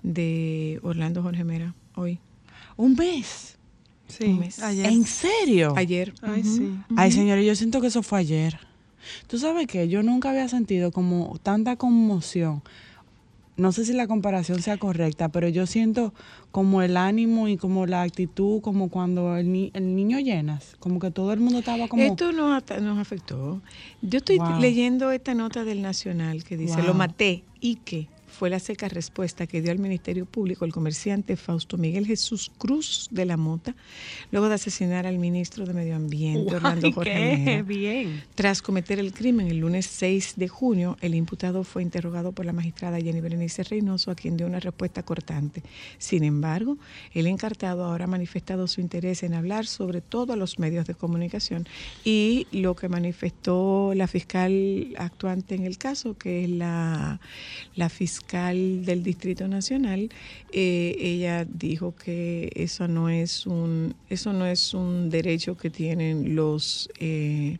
de 0.01 0.79
Orlando 0.83 1.23
Jorge 1.23 1.43
Mera, 1.43 1.73
hoy. 1.95 2.19
Un 2.75 2.95
mes. 2.95 3.55
Sí, 4.07 4.25
un 4.25 4.39
mes. 4.39 4.59
ayer. 4.59 4.85
¿En 4.87 5.05
serio? 5.05 5.73
Ayer. 5.77 6.13
Ay, 6.21 6.43
sí. 6.43 6.77
Ay, 6.97 7.11
señores, 7.11 7.45
yo 7.45 7.55
siento 7.55 7.79
que 7.79 7.87
eso 7.87 8.03
fue 8.03 8.19
ayer. 8.19 8.59
Tú 9.27 9.37
sabes 9.37 9.67
que 9.67 9.87
yo 9.87 10.03
nunca 10.03 10.29
había 10.29 10.47
sentido 10.49 10.91
como 10.91 11.39
tanta 11.41 11.75
conmoción. 11.77 12.61
No 13.55 13.71
sé 13.71 13.85
si 13.85 13.93
la 13.93 14.07
comparación 14.07 14.61
sea 14.63 14.77
correcta, 14.77 15.29
pero 15.29 15.47
yo 15.47 15.67
siento 15.67 16.13
como 16.51 16.81
el 16.81 16.97
ánimo 16.97 17.47
y 17.47 17.57
como 17.57 17.85
la 17.85 18.01
actitud, 18.01 18.61
como 18.61 18.89
cuando 18.89 19.37
el, 19.37 19.51
ni- 19.51 19.69
el 19.75 19.95
niño 19.95 20.19
llenas, 20.19 20.75
como 20.79 20.99
que 20.99 21.11
todo 21.11 21.33
el 21.33 21.39
mundo 21.39 21.59
estaba 21.59 21.87
como... 21.87 22.01
Esto 22.01 22.31
nos, 22.31 22.63
nos 22.81 22.97
afectó. 22.97 23.61
Yo 24.01 24.17
estoy 24.17 24.39
Wow. 24.39 24.59
leyendo 24.59 25.11
esta 25.11 25.35
nota 25.35 25.63
del 25.63 25.83
Nacional 25.83 26.43
que 26.43 26.57
dice, 26.57 26.77
Wow. 26.77 26.85
lo 26.87 26.93
maté 26.95 27.43
y 27.59 27.75
que 27.75 28.07
fue 28.33 28.49
la 28.49 28.59
seca 28.59 28.89
respuesta 28.89 29.47
que 29.47 29.61
dio 29.61 29.71
al 29.71 29.79
Ministerio 29.79 30.25
Público 30.25 30.65
el 30.65 30.73
comerciante 30.73 31.37
Fausto 31.37 31.77
Miguel 31.77 32.07
Jesús 32.07 32.51
Cruz 32.57 33.07
de 33.11 33.25
la 33.25 33.37
Mota, 33.37 33.75
luego 34.31 34.49
de 34.49 34.55
asesinar 34.55 35.05
al 35.05 35.19
ministro 35.19 35.65
de 35.65 35.73
Medio 35.73 35.95
Ambiente, 35.95 36.55
Orlando 36.55 36.91
Jorge 36.91 37.37
Mera. 37.37 37.61
bien. 37.61 38.23
Tras 38.33 38.61
cometer 38.61 38.99
el 38.99 39.13
crimen 39.13 39.47
el 39.47 39.59
lunes 39.59 39.85
6 39.85 40.33
de 40.35 40.47
junio, 40.47 40.97
el 41.01 41.13
imputado 41.13 41.63
fue 41.63 41.83
interrogado 41.83 42.31
por 42.31 42.45
la 42.45 42.53
magistrada 42.53 42.99
Jenny 42.99 43.21
Berenice 43.21 43.63
Reynoso, 43.63 44.09
a 44.09 44.15
quien 44.15 44.35
dio 44.35 44.47
una 44.47 44.59
respuesta 44.59 45.03
cortante. 45.03 45.61
Sin 45.99 46.23
embargo, 46.23 46.77
el 47.13 47.27
encartado 47.27 47.85
ahora 47.85 48.05
ha 48.05 48.07
manifestado 48.07 48.67
su 48.67 48.81
interés 48.81 49.21
en 49.21 49.35
hablar 49.35 49.67
sobre 49.67 50.01
todo 50.01 50.33
a 50.33 50.35
los 50.35 50.57
medios 50.57 50.87
de 50.87 50.95
comunicación 50.95 51.67
y 52.03 52.47
lo 52.51 52.75
que 52.75 52.89
manifestó 52.89 53.93
la 53.95 54.07
fiscal 54.07 54.95
actuante 54.97 55.53
en 55.53 55.65
el 55.65 55.77
caso, 55.77 56.17
que 56.17 56.45
es 56.45 56.49
la, 56.49 57.19
la 57.75 57.89
fiscal 57.89 58.22
del 58.27 59.03
Distrito 59.03 59.47
Nacional, 59.47 60.09
eh, 60.51 60.95
ella 60.99 61.45
dijo 61.45 61.95
que 61.95 62.49
eso 62.55 62.87
no 62.87 63.09
es 63.09 63.45
un 63.45 63.95
eso 64.09 64.33
no 64.33 64.45
es 64.45 64.73
un 64.73 65.09
derecho 65.09 65.55
que 65.55 65.69
tienen 65.69 66.35
los 66.35 66.89
eh, 66.99 67.55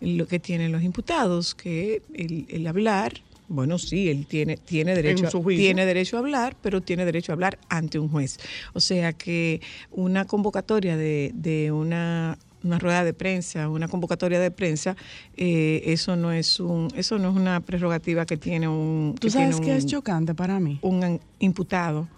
lo 0.00 0.26
que 0.26 0.38
tienen 0.40 0.72
los 0.72 0.82
imputados, 0.82 1.54
que 1.54 2.02
el, 2.14 2.46
el 2.48 2.66
hablar, 2.66 3.12
bueno, 3.48 3.78
sí, 3.78 4.08
él 4.08 4.26
tiene, 4.26 4.56
tiene, 4.56 4.94
derecho, 4.94 5.26
a- 5.26 5.30
tiene 5.58 5.84
derecho 5.86 6.16
a 6.16 6.20
hablar, 6.20 6.56
pero 6.62 6.80
tiene 6.82 7.04
derecho 7.04 7.32
a 7.32 7.34
hablar 7.34 7.58
ante 7.68 7.98
un 7.98 8.08
juez. 8.08 8.38
O 8.74 8.80
sea 8.80 9.12
que 9.12 9.60
una 9.90 10.24
convocatoria 10.24 10.96
de, 10.96 11.30
de 11.34 11.70
una, 11.72 12.38
una 12.66 12.78
rueda 12.78 13.04
de 13.04 13.14
prensa, 13.14 13.68
una 13.68 13.88
convocatoria 13.88 14.40
de 14.40 14.50
prensa, 14.50 14.96
eh, 15.36 15.82
eso 15.86 16.16
no 16.16 16.32
es 16.32 16.60
un, 16.60 16.88
eso 16.94 17.18
no 17.18 17.30
es 17.30 17.36
una 17.36 17.60
prerrogativa 17.60 18.26
que 18.26 18.36
tiene 18.36 18.68
un, 18.68 19.14
¿Tú 19.18 19.28
que 19.28 19.30
sabes 19.30 19.60
qué 19.60 19.76
es 19.76 19.86
chocante 19.86 20.34
para 20.34 20.60
mí? 20.60 20.78
un 20.82 21.20
imputado. 21.38 22.08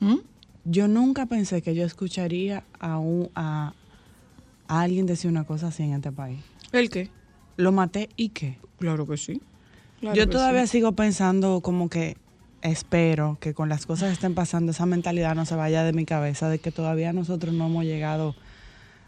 ¿Mm? 0.00 0.16
Yo 0.64 0.88
nunca 0.88 1.26
pensé 1.26 1.62
que 1.62 1.74
yo 1.74 1.84
escucharía 1.84 2.64
a, 2.80 2.98
un, 2.98 3.30
a, 3.34 3.72
a 4.68 4.80
alguien 4.80 5.06
decir 5.06 5.30
una 5.30 5.44
cosa 5.44 5.68
así 5.68 5.82
en 5.84 5.94
este 5.94 6.12
país. 6.12 6.40
¿El 6.72 6.90
qué? 6.90 7.10
Lo 7.56 7.72
maté 7.72 8.08
y 8.16 8.30
qué. 8.30 8.58
Claro 8.78 9.06
que 9.06 9.16
sí. 9.16 9.40
Claro 10.00 10.16
yo 10.16 10.26
que 10.26 10.32
todavía 10.32 10.66
sí. 10.66 10.72
sigo 10.72 10.92
pensando 10.92 11.60
como 11.62 11.88
que 11.88 12.16
espero 12.62 13.38
que 13.40 13.54
con 13.54 13.68
las 13.68 13.86
cosas 13.86 14.08
que 14.08 14.14
estén 14.14 14.34
pasando 14.34 14.72
esa 14.72 14.86
mentalidad 14.86 15.34
no 15.34 15.46
se 15.46 15.54
vaya 15.54 15.84
de 15.84 15.92
mi 15.92 16.04
cabeza 16.04 16.48
de 16.48 16.58
que 16.58 16.72
todavía 16.72 17.12
nosotros 17.12 17.54
no 17.54 17.66
hemos 17.66 17.84
llegado 17.84 18.34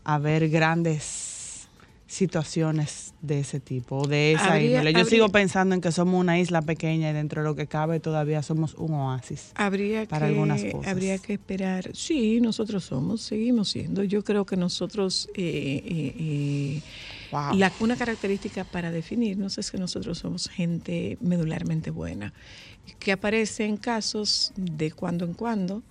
a 0.08 0.16
ver 0.18 0.48
grandes 0.48 1.68
situaciones 2.06 3.12
de 3.20 3.40
ese 3.40 3.60
tipo 3.60 4.08
de 4.08 4.32
esa 4.32 4.54
Habría- 4.54 4.70
índole. 4.70 4.92
Yo 4.94 5.00
habría- 5.00 5.10
sigo 5.10 5.28
pensando 5.28 5.74
en 5.74 5.82
que 5.82 5.92
somos 5.92 6.18
una 6.18 6.38
isla 6.38 6.62
pequeña 6.62 7.10
y 7.10 7.12
dentro 7.12 7.42
de 7.42 7.48
lo 7.48 7.54
que 7.54 7.66
cabe 7.66 8.00
todavía 8.00 8.42
somos 8.42 8.72
un 8.76 8.94
oasis. 8.94 9.50
Habría 9.54 10.06
para 10.06 10.26
que, 10.26 10.32
algunas 10.32 10.64
cosas. 10.64 10.90
Habría 10.90 11.18
que 11.18 11.34
esperar. 11.34 11.90
Sí, 11.94 12.40
nosotros 12.40 12.84
somos, 12.84 13.20
seguimos 13.20 13.68
siendo. 13.68 14.02
Yo 14.02 14.24
creo 14.24 14.46
que 14.46 14.56
nosotros, 14.56 15.28
eh, 15.34 15.82
eh, 15.84 16.14
eh, 16.18 16.82
Wow. 17.30 17.54
la, 17.58 17.70
una 17.80 17.94
característica 17.96 18.64
para 18.64 18.90
definirnos 18.90 19.58
es 19.58 19.70
que 19.70 19.76
nosotros 19.76 20.16
somos 20.16 20.48
gente 20.48 21.18
medularmente 21.20 21.90
buena, 21.90 22.32
que 22.98 23.12
aparece 23.12 23.66
en 23.66 23.76
casos 23.76 24.52
de 24.56 24.90
cuando 24.92 25.26
en 25.26 25.34
cuando. 25.34 25.82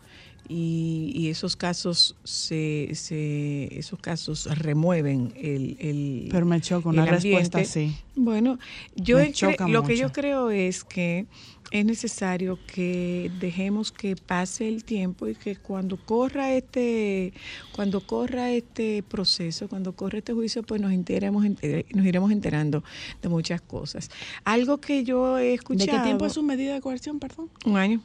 Y, 0.50 1.12
y 1.14 1.28
esos 1.28 1.56
casos 1.56 2.16
se, 2.24 2.90
se 2.94 3.78
esos 3.78 4.00
casos 4.00 4.46
remueven 4.60 5.34
el, 5.36 5.76
el 5.80 6.28
Pero 6.32 6.46
me 6.46 6.62
choca 6.62 6.88
una 6.90 7.06
respuesta 7.06 7.60
así. 7.60 7.96
Bueno, 8.16 8.58
yo 8.96 9.20
lo 9.68 9.84
que 9.84 9.98
yo 9.98 10.12
creo 10.12 10.50
es 10.50 10.84
que 10.84 11.26
es 11.70 11.84
necesario 11.86 12.58
que 12.66 13.30
dejemos 13.42 13.92
que 13.92 14.16
pase 14.16 14.70
el 14.70 14.86
tiempo 14.86 15.28
y 15.28 15.36
que 15.36 15.58
cuando 15.58 15.98
corra 15.98 16.54
este 16.54 17.34
cuando 17.76 18.00
corra 18.00 18.52
este 18.52 19.04
proceso, 19.04 19.68
cuando 19.68 19.92
corra 19.94 20.20
este 20.20 20.32
juicio, 20.32 20.64
pues 20.64 20.80
nos 20.80 20.94
enteremos 20.94 21.44
enter- 21.46 21.86
nos 21.94 22.06
iremos 22.06 22.32
enterando 22.32 22.86
de 23.22 23.28
muchas 23.28 23.60
cosas. 23.60 24.10
Algo 24.46 24.78
que 24.78 25.04
yo 25.04 25.38
he 25.38 25.44
¿De 25.48 25.54
escuchado 25.56 25.98
qué 25.98 26.04
tiempo 26.06 26.26
es 26.26 26.32
su 26.34 26.42
medida 26.42 26.74
de 26.74 26.80
coerción, 26.80 27.20
perdón? 27.20 27.50
un 27.66 27.76
año, 27.76 28.02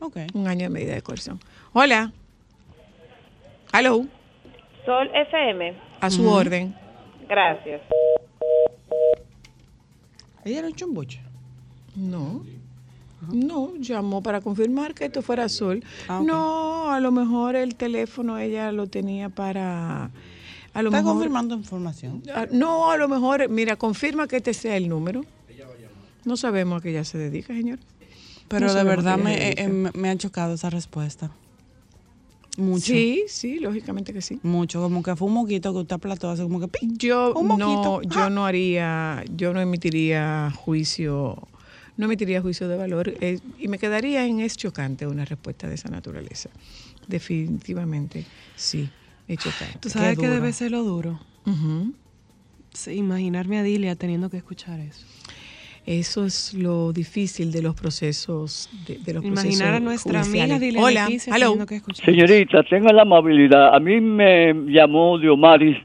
Ok. 0.00 0.16
un 0.34 0.48
año 0.48 0.62
de 0.64 0.70
medida 0.70 0.94
de 0.94 1.02
coerción. 1.02 1.38
Hola. 1.72 2.12
Hello, 3.72 4.06
Sol 4.84 5.08
FM, 5.14 5.74
a 6.00 6.10
su 6.10 6.28
orden. 6.28 6.74
gracias. 7.28 7.80
Ella 10.44 10.58
era 10.60 10.68
un 10.68 10.74
chumbuche. 10.74 11.20
No. 11.94 12.42
No, 13.30 13.74
llamó 13.76 14.22
para 14.22 14.40
confirmar 14.40 14.94
que 14.94 15.04
esto 15.04 15.20
fuera 15.22 15.48
Sol. 15.50 15.84
Ah. 16.08 16.22
No, 16.24 16.90
a 16.90 16.98
lo 17.00 17.12
mejor 17.12 17.54
el 17.54 17.74
teléfono 17.74 18.38
ella 18.38 18.72
lo 18.72 18.86
tenía 18.86 19.28
para... 19.28 20.10
A 20.72 20.82
lo 20.82 20.88
Está 20.88 20.98
mejor, 20.98 21.12
confirmando 21.14 21.54
información. 21.54 22.22
Ah, 22.34 22.46
No, 22.50 22.90
a 22.90 22.96
lo 22.96 23.08
mejor, 23.08 23.48
mira, 23.50 23.76
confirma 23.76 24.26
que 24.26 24.36
este 24.36 24.54
sea 24.54 24.76
el 24.76 24.88
número. 24.88 25.24
No 26.24 26.36
sabemos 26.36 26.78
a 26.80 26.82
qué 26.82 26.90
ella 26.90 27.04
se 27.04 27.18
dedica, 27.18 27.48
señor. 27.52 27.78
Pero 28.50 28.66
No 28.66 28.74
de 28.74 28.82
verdad 28.82 29.16
me, 29.16 29.50
eh, 29.50 29.54
eh, 29.58 29.68
me 29.68 30.10
ha 30.10 30.16
chocado 30.16 30.54
esa 30.54 30.70
respuesta. 30.70 31.30
Mucho. 32.56 32.86
Sí, 32.86 33.24
sí, 33.28 33.60
lógicamente 33.60 34.12
que 34.12 34.20
sí. 34.20 34.40
Mucho. 34.42 34.82
Como 34.82 35.04
que 35.04 35.14
fue 35.14 35.28
un 35.28 35.34
moquito 35.34 35.72
que 35.72 35.78
usted 35.78 35.94
aplató, 35.94 36.28
así 36.30 36.42
como 36.42 36.58
que 36.58 36.66
¡pi! 36.66 36.78
Yo 36.98 37.32
Un 37.34 37.56
no, 37.56 38.02
yo 38.02 38.28
no 38.28 38.44
haría, 38.44 39.22
yo 39.36 39.52
no 39.54 39.60
emitiría 39.60 40.52
juicio, 40.64 41.38
no 41.96 42.06
emitiría 42.06 42.42
juicio 42.42 42.66
de 42.66 42.76
valor 42.76 43.14
eh, 43.20 43.38
y 43.56 43.68
me 43.68 43.78
quedaría 43.78 44.26
en 44.26 44.40
es 44.40 44.56
chocante 44.56 45.06
una 45.06 45.24
respuesta 45.24 45.68
de 45.68 45.76
esa 45.76 45.88
naturaleza. 45.88 46.50
Definitivamente, 47.06 48.26
sí, 48.56 48.90
es 49.28 49.38
chocante. 49.38 49.78
¿Tú 49.78 49.90
sabes 49.90 50.16
duro. 50.16 50.32
debe 50.34 50.52
ser 50.52 50.72
lo 50.72 50.82
duro? 50.82 51.20
Sí, 52.74 52.94
imaginarme 52.94 53.60
a 53.60 53.62
Dilia 53.62 53.94
teniendo 53.94 54.28
que 54.28 54.38
escuchar 54.38 54.80
eso. 54.80 55.06
Eso 55.90 56.24
es 56.24 56.54
lo 56.54 56.92
difícil 56.92 57.50
de 57.50 57.62
los 57.62 57.74
procesos, 57.74 58.70
de, 58.86 58.98
de 58.98 59.14
los 59.14 59.24
Imaginar 59.24 59.74
a 59.74 59.80
procesos 59.80 59.82
nuestra 59.82 60.22
judiciales. 60.22 60.56
amiga 60.56 60.82
Hola, 60.82 61.08
hello. 61.34 61.66
que 61.66 61.80
Señorita, 61.94 62.62
tenga 62.62 62.92
la 62.92 63.02
amabilidad. 63.02 63.74
A 63.74 63.80
mí 63.80 64.00
me 64.00 64.52
llamó 64.68 65.18
Diomaris 65.18 65.78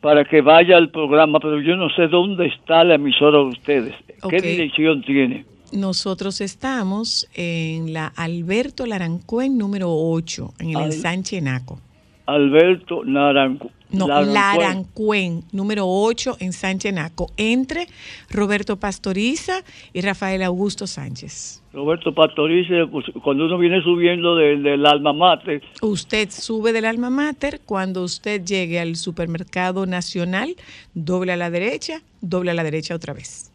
para 0.00 0.24
que 0.24 0.40
vaya 0.40 0.78
al 0.78 0.90
programa, 0.90 1.38
pero 1.40 1.60
yo 1.60 1.76
no 1.76 1.90
sé 1.90 2.08
dónde 2.08 2.46
está 2.46 2.84
la 2.84 2.94
emisora 2.94 3.38
de 3.38 3.44
ustedes. 3.44 3.94
¿Qué 4.30 4.40
dirección 4.40 5.02
tiene? 5.02 5.44
Nosotros 5.72 6.40
estamos 6.40 7.28
en 7.34 7.92
la 7.92 8.06
Alberto 8.16 8.86
Larancuen 8.86 9.58
número 9.58 9.88
8, 9.90 10.54
en 10.60 10.70
el 10.70 10.76
Al- 10.76 10.84
ensanche 10.84 11.40
Naco. 11.42 11.80
Alberto 12.26 13.04
Naranjo. 13.04 13.70
No, 13.94 14.06
Larancuén. 14.08 15.44
Número 15.52 15.84
8 15.86 16.36
en 16.40 16.52
Sánchez 16.52 16.92
Naco, 16.94 17.30
entre 17.36 17.86
Roberto 18.30 18.76
Pastoriza 18.78 19.62
y 19.92 20.00
Rafael 20.00 20.42
Augusto 20.42 20.86
Sánchez. 20.86 21.62
Roberto 21.72 22.14
Pastorice, 22.14 22.86
pues, 22.86 23.06
cuando 23.22 23.46
uno 23.46 23.58
viene 23.58 23.82
subiendo 23.82 24.36
del, 24.36 24.62
del 24.62 24.86
alma 24.86 25.12
mater, 25.12 25.60
Usted 25.82 26.30
sube 26.30 26.72
del 26.72 26.84
alma 26.84 27.10
mater, 27.10 27.60
cuando 27.66 28.02
usted 28.04 28.44
llegue 28.44 28.78
al 28.78 28.94
supermercado 28.96 29.84
nacional, 29.84 30.54
doble 30.94 31.32
a 31.32 31.36
la 31.36 31.50
derecha, 31.50 32.02
doble 32.20 32.52
a 32.52 32.54
la 32.54 32.62
derecha 32.62 32.94
otra 32.94 33.12
vez. 33.12 33.50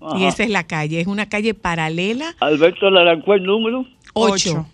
ajá. 0.00 0.18
Y 0.18 0.24
esa 0.24 0.42
es 0.42 0.50
la 0.50 0.64
calle, 0.66 1.00
es 1.00 1.06
una 1.06 1.28
calle 1.28 1.54
paralela 1.54 2.34
Alberto 2.40 2.90
Larancuén, 2.90 3.44
número 3.44 3.86
8. 4.14 4.32
Ocho. 4.32 4.66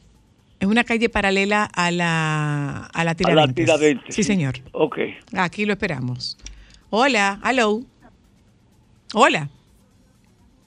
Es 0.63 0.69
una 0.69 0.85
calle 0.85 1.09
paralela 1.09 1.65
a 1.75 1.91
la, 1.91 2.85
a 2.85 3.03
la 3.03 3.03
a 3.03 3.05
la 3.05 3.15
Tiradentes. 3.17 3.69
Sí, 4.15 4.23
señor. 4.23 4.55
Ok. 4.71 4.97
Aquí 5.37 5.67
lo 5.67 5.73
esperamos. 5.73 6.39
Hola, 6.89 7.41
hello. 7.45 7.81
Hola. 9.13 9.49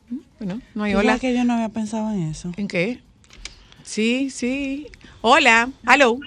Mm, 0.10 0.18
Bueno, 0.38 0.62
no 0.74 0.84
hay 0.84 0.92
¿Tú 0.92 1.00
hola. 1.00 1.18
que 1.18 1.34
yo 1.34 1.46
no 1.46 1.54
había 1.54 1.70
pensado 1.70 2.12
en 2.12 2.24
eso. 2.24 2.52
¿En 2.58 2.68
qué? 2.68 3.00
Sí, 3.84 4.30
sí. 4.32 4.88
Hola, 5.22 5.70
hello. 5.90 6.18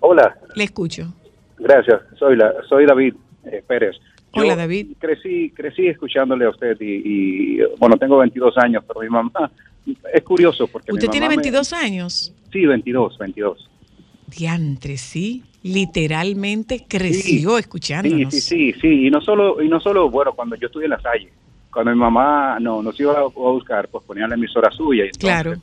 Hola, 0.00 0.36
Le 0.54 0.64
escucho. 0.64 1.10
gracias. 1.58 2.02
Soy 2.18 2.36
la, 2.36 2.52
soy 2.68 2.84
David 2.84 3.14
eh, 3.44 3.64
Pérez. 3.66 3.96
Yo 4.34 4.42
Hola, 4.42 4.56
David. 4.56 4.88
Crecí, 4.98 5.52
crecí 5.56 5.86
escuchándole 5.86 6.44
a 6.44 6.50
usted 6.50 6.76
y, 6.80 7.00
y, 7.02 7.58
bueno, 7.78 7.96
tengo 7.96 8.18
22 8.18 8.58
años, 8.58 8.84
pero 8.86 9.00
mi 9.00 9.08
mamá 9.08 9.50
es 10.12 10.22
curioso 10.22 10.66
porque 10.66 10.92
mi 10.92 10.96
¿Usted 10.98 11.08
tiene 11.10 11.26
mamá 11.26 11.36
me- 11.36 11.42
22 11.42 11.72
años? 11.72 12.34
sí, 12.52 12.64
22, 12.66 13.18
22. 13.18 13.70
Diantre, 14.28 14.96
sí. 14.96 15.42
Literalmente 15.62 16.84
creció 16.88 17.50
Sí, 17.54 17.60
escuchándonos. 17.60 18.32
Sí, 18.34 18.40
sí, 18.40 18.72
sí, 18.72 18.80
sí. 18.80 19.06
Y 19.06 19.10
no 19.10 19.20
solo, 19.20 19.62
y 19.62 19.68
no 19.68 19.80
solo, 19.80 20.10
bueno, 20.10 20.32
cuando 20.34 20.56
yo 20.56 20.66
estuve 20.66 20.84
en 20.84 20.90
la 20.90 21.00
salle, 21.00 21.32
cuando 21.72 21.90
mi 21.92 21.98
mamá 21.98 22.58
no, 22.60 22.82
nos 22.82 22.98
iba 23.00 23.12
a, 23.14 23.20
a 23.20 23.28
buscar, 23.28 23.88
pues 23.88 24.04
ponía 24.04 24.26
la 24.28 24.34
emisora 24.34 24.70
suya. 24.70 25.04
Y 25.04 25.08
entonces, 25.08 25.20
Claro. 25.42 25.54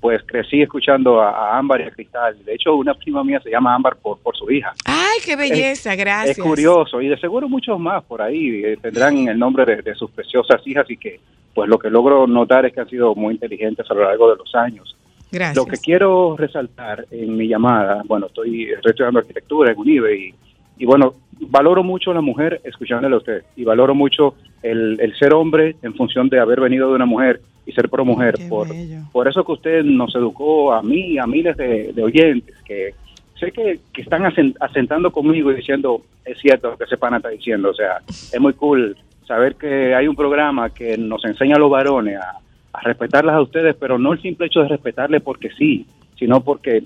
Pues 0.00 0.22
crecí 0.24 0.62
escuchando 0.62 1.20
a, 1.20 1.28
a 1.30 1.58
Ámbar 1.58 1.80
y 1.82 1.84
a 1.84 1.90
Cristal. 1.90 2.42
De 2.42 2.54
hecho, 2.54 2.74
una 2.74 2.94
prima 2.94 3.22
mía 3.22 3.38
se 3.42 3.50
llama 3.50 3.74
Ámbar 3.74 3.96
por, 3.96 4.18
por 4.20 4.34
su 4.34 4.50
hija. 4.50 4.72
Ay, 4.86 5.18
qué 5.22 5.36
belleza, 5.36 5.94
gracias. 5.94 6.38
Es 6.38 6.42
curioso 6.42 7.02
y 7.02 7.08
de 7.08 7.18
seguro 7.18 7.50
muchos 7.50 7.78
más 7.78 8.02
por 8.04 8.22
ahí 8.22 8.62
eh, 8.64 8.78
tendrán 8.80 9.28
el 9.28 9.38
nombre 9.38 9.66
de, 9.66 9.82
de 9.82 9.94
sus 9.94 10.10
preciosas 10.10 10.66
hijas 10.66 10.90
y 10.90 10.96
que 10.96 11.20
pues 11.54 11.68
lo 11.68 11.78
que 11.78 11.90
logro 11.90 12.26
notar 12.26 12.66
es 12.66 12.72
que 12.72 12.80
han 12.80 12.88
sido 12.88 13.14
muy 13.14 13.34
inteligentes 13.34 13.90
a 13.90 13.94
lo 13.94 14.04
largo 14.04 14.30
de 14.30 14.36
los 14.36 14.54
años. 14.54 14.96
Gracias. 15.32 15.56
Lo 15.56 15.64
que 15.70 15.76
quiero 15.78 16.36
resaltar 16.36 17.06
en 17.10 17.36
mi 17.36 17.46
llamada, 17.46 18.02
bueno, 18.06 18.26
estoy, 18.26 18.64
estoy 18.70 18.90
estudiando 18.90 19.20
arquitectura 19.20 19.72
en 19.72 19.78
UNIBE 19.78 20.16
y, 20.16 20.34
y 20.78 20.86
bueno, 20.86 21.14
valoro 21.48 21.82
mucho 21.84 22.10
a 22.10 22.14
la 22.14 22.20
mujer 22.20 22.60
escuchándole 22.64 23.14
a 23.14 23.18
usted 23.18 23.44
y 23.56 23.64
valoro 23.64 23.94
mucho 23.94 24.34
el, 24.62 24.98
el 25.00 25.16
ser 25.16 25.32
hombre 25.34 25.76
en 25.82 25.94
función 25.94 26.28
de 26.28 26.40
haber 26.40 26.60
venido 26.60 26.88
de 26.88 26.96
una 26.96 27.06
mujer 27.06 27.40
y 27.64 27.72
ser 27.72 27.88
pro 27.88 28.04
mujer. 28.04 28.34
Qué 28.36 28.48
Por, 28.48 28.68
bello. 28.68 29.02
por 29.12 29.28
eso 29.28 29.44
que 29.44 29.52
usted 29.52 29.84
nos 29.84 30.14
educó 30.16 30.72
a 30.72 30.82
mí 30.82 31.12
y 31.12 31.18
a 31.18 31.26
miles 31.26 31.56
de, 31.56 31.92
de 31.92 32.02
oyentes 32.02 32.56
que 32.64 32.94
sé 33.38 33.52
que, 33.52 33.78
que 33.92 34.02
están 34.02 34.22
asen- 34.24 34.56
asentando 34.60 35.12
conmigo 35.12 35.52
y 35.52 35.54
diciendo, 35.54 36.02
es 36.24 36.38
cierto 36.40 36.70
lo 36.72 36.76
que 36.76 36.84
ese 36.84 36.96
pana 36.96 37.18
está 37.18 37.28
diciendo, 37.28 37.70
o 37.70 37.74
sea, 37.74 37.98
es 38.08 38.40
muy 38.40 38.52
cool 38.54 38.96
saber 39.30 39.54
que 39.54 39.94
hay 39.94 40.08
un 40.08 40.16
programa 40.16 40.70
que 40.70 40.98
nos 40.98 41.24
enseña 41.24 41.54
a 41.54 41.58
los 41.60 41.70
varones 41.70 42.18
a, 42.18 42.40
respetarlas 42.82 43.36
a 43.36 43.40
ustedes, 43.40 43.76
pero 43.76 43.96
no 43.96 44.12
el 44.12 44.20
simple 44.20 44.46
hecho 44.46 44.60
de 44.60 44.66
respetarle 44.68 45.20
porque 45.20 45.50
sí, 45.50 45.86
sino 46.18 46.40
porque, 46.40 46.82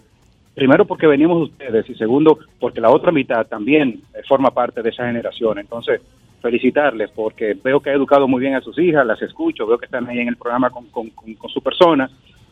primero 0.54 0.84
porque 0.84 1.06
venimos 1.06 1.38
de 1.38 1.44
ustedes 1.44 1.88
y 1.88 1.94
segundo 1.94 2.38
porque 2.60 2.82
la 2.82 2.90
otra 2.90 3.12
mitad 3.12 3.46
también 3.46 4.02
forma 4.28 4.50
parte 4.50 4.82
de 4.82 4.90
esa 4.90 5.06
generación. 5.06 5.58
Entonces, 5.58 6.02
felicitarles 6.42 7.10
porque 7.14 7.56
veo 7.64 7.80
que 7.80 7.88
ha 7.88 7.94
educado 7.94 8.28
muy 8.28 8.40
bien 8.40 8.54
a 8.56 8.60
sus 8.60 8.78
hijas, 8.78 9.06
las 9.06 9.22
escucho, 9.22 9.66
veo 9.66 9.78
que 9.78 9.86
están 9.86 10.06
ahí 10.06 10.18
en 10.18 10.28
el 10.28 10.36
programa 10.36 10.68
con, 10.68 10.84
con- 10.90 11.10
su 11.48 11.62
persona 11.62 12.10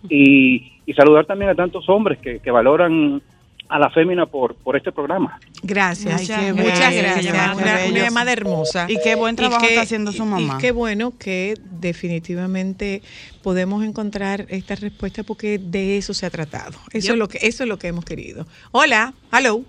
y, 0.08 0.72
y 0.86 0.92
saludar 0.94 1.26
también 1.26 1.50
a 1.50 1.54
tantos 1.54 1.86
hombres 1.90 2.18
que 2.18 2.50
valoran 2.50 3.20
a 3.68 3.78
la 3.78 3.90
fémina 3.90 4.26
por, 4.26 4.54
por 4.54 4.76
este 4.76 4.92
programa. 4.92 5.38
Gracias. 5.62 6.20
Ay, 6.20 6.26
qué 6.26 6.52
Muchas 6.52 6.94
gracias. 6.94 7.56
Una, 7.56 7.88
llamada 7.88 8.32
hermosa. 8.32 8.86
Y 8.88 8.96
qué 9.02 9.14
buen 9.14 9.36
trabajo 9.36 9.64
está 9.64 9.82
haciendo 9.82 10.12
su 10.12 10.24
mamá. 10.24 10.56
Y 10.56 10.60
qué 10.60 10.72
bueno 10.72 11.12
que 11.18 11.54
definitivamente 11.80 13.02
podemos 13.42 13.84
encontrar 13.84 14.46
esta 14.48 14.74
respuesta 14.74 15.22
porque 15.22 15.58
de 15.58 15.96
eso 15.96 16.14
se 16.14 16.26
ha 16.26 16.30
tratado. 16.30 16.78
Eso, 16.92 17.12
es, 17.12 17.18
lo 17.18 17.28
que, 17.28 17.38
eso 17.42 17.62
es 17.62 17.68
lo 17.68 17.78
que 17.78 17.88
hemos 17.88 18.04
querido. 18.04 18.46
Hola, 18.72 19.14
hello, 19.32 19.62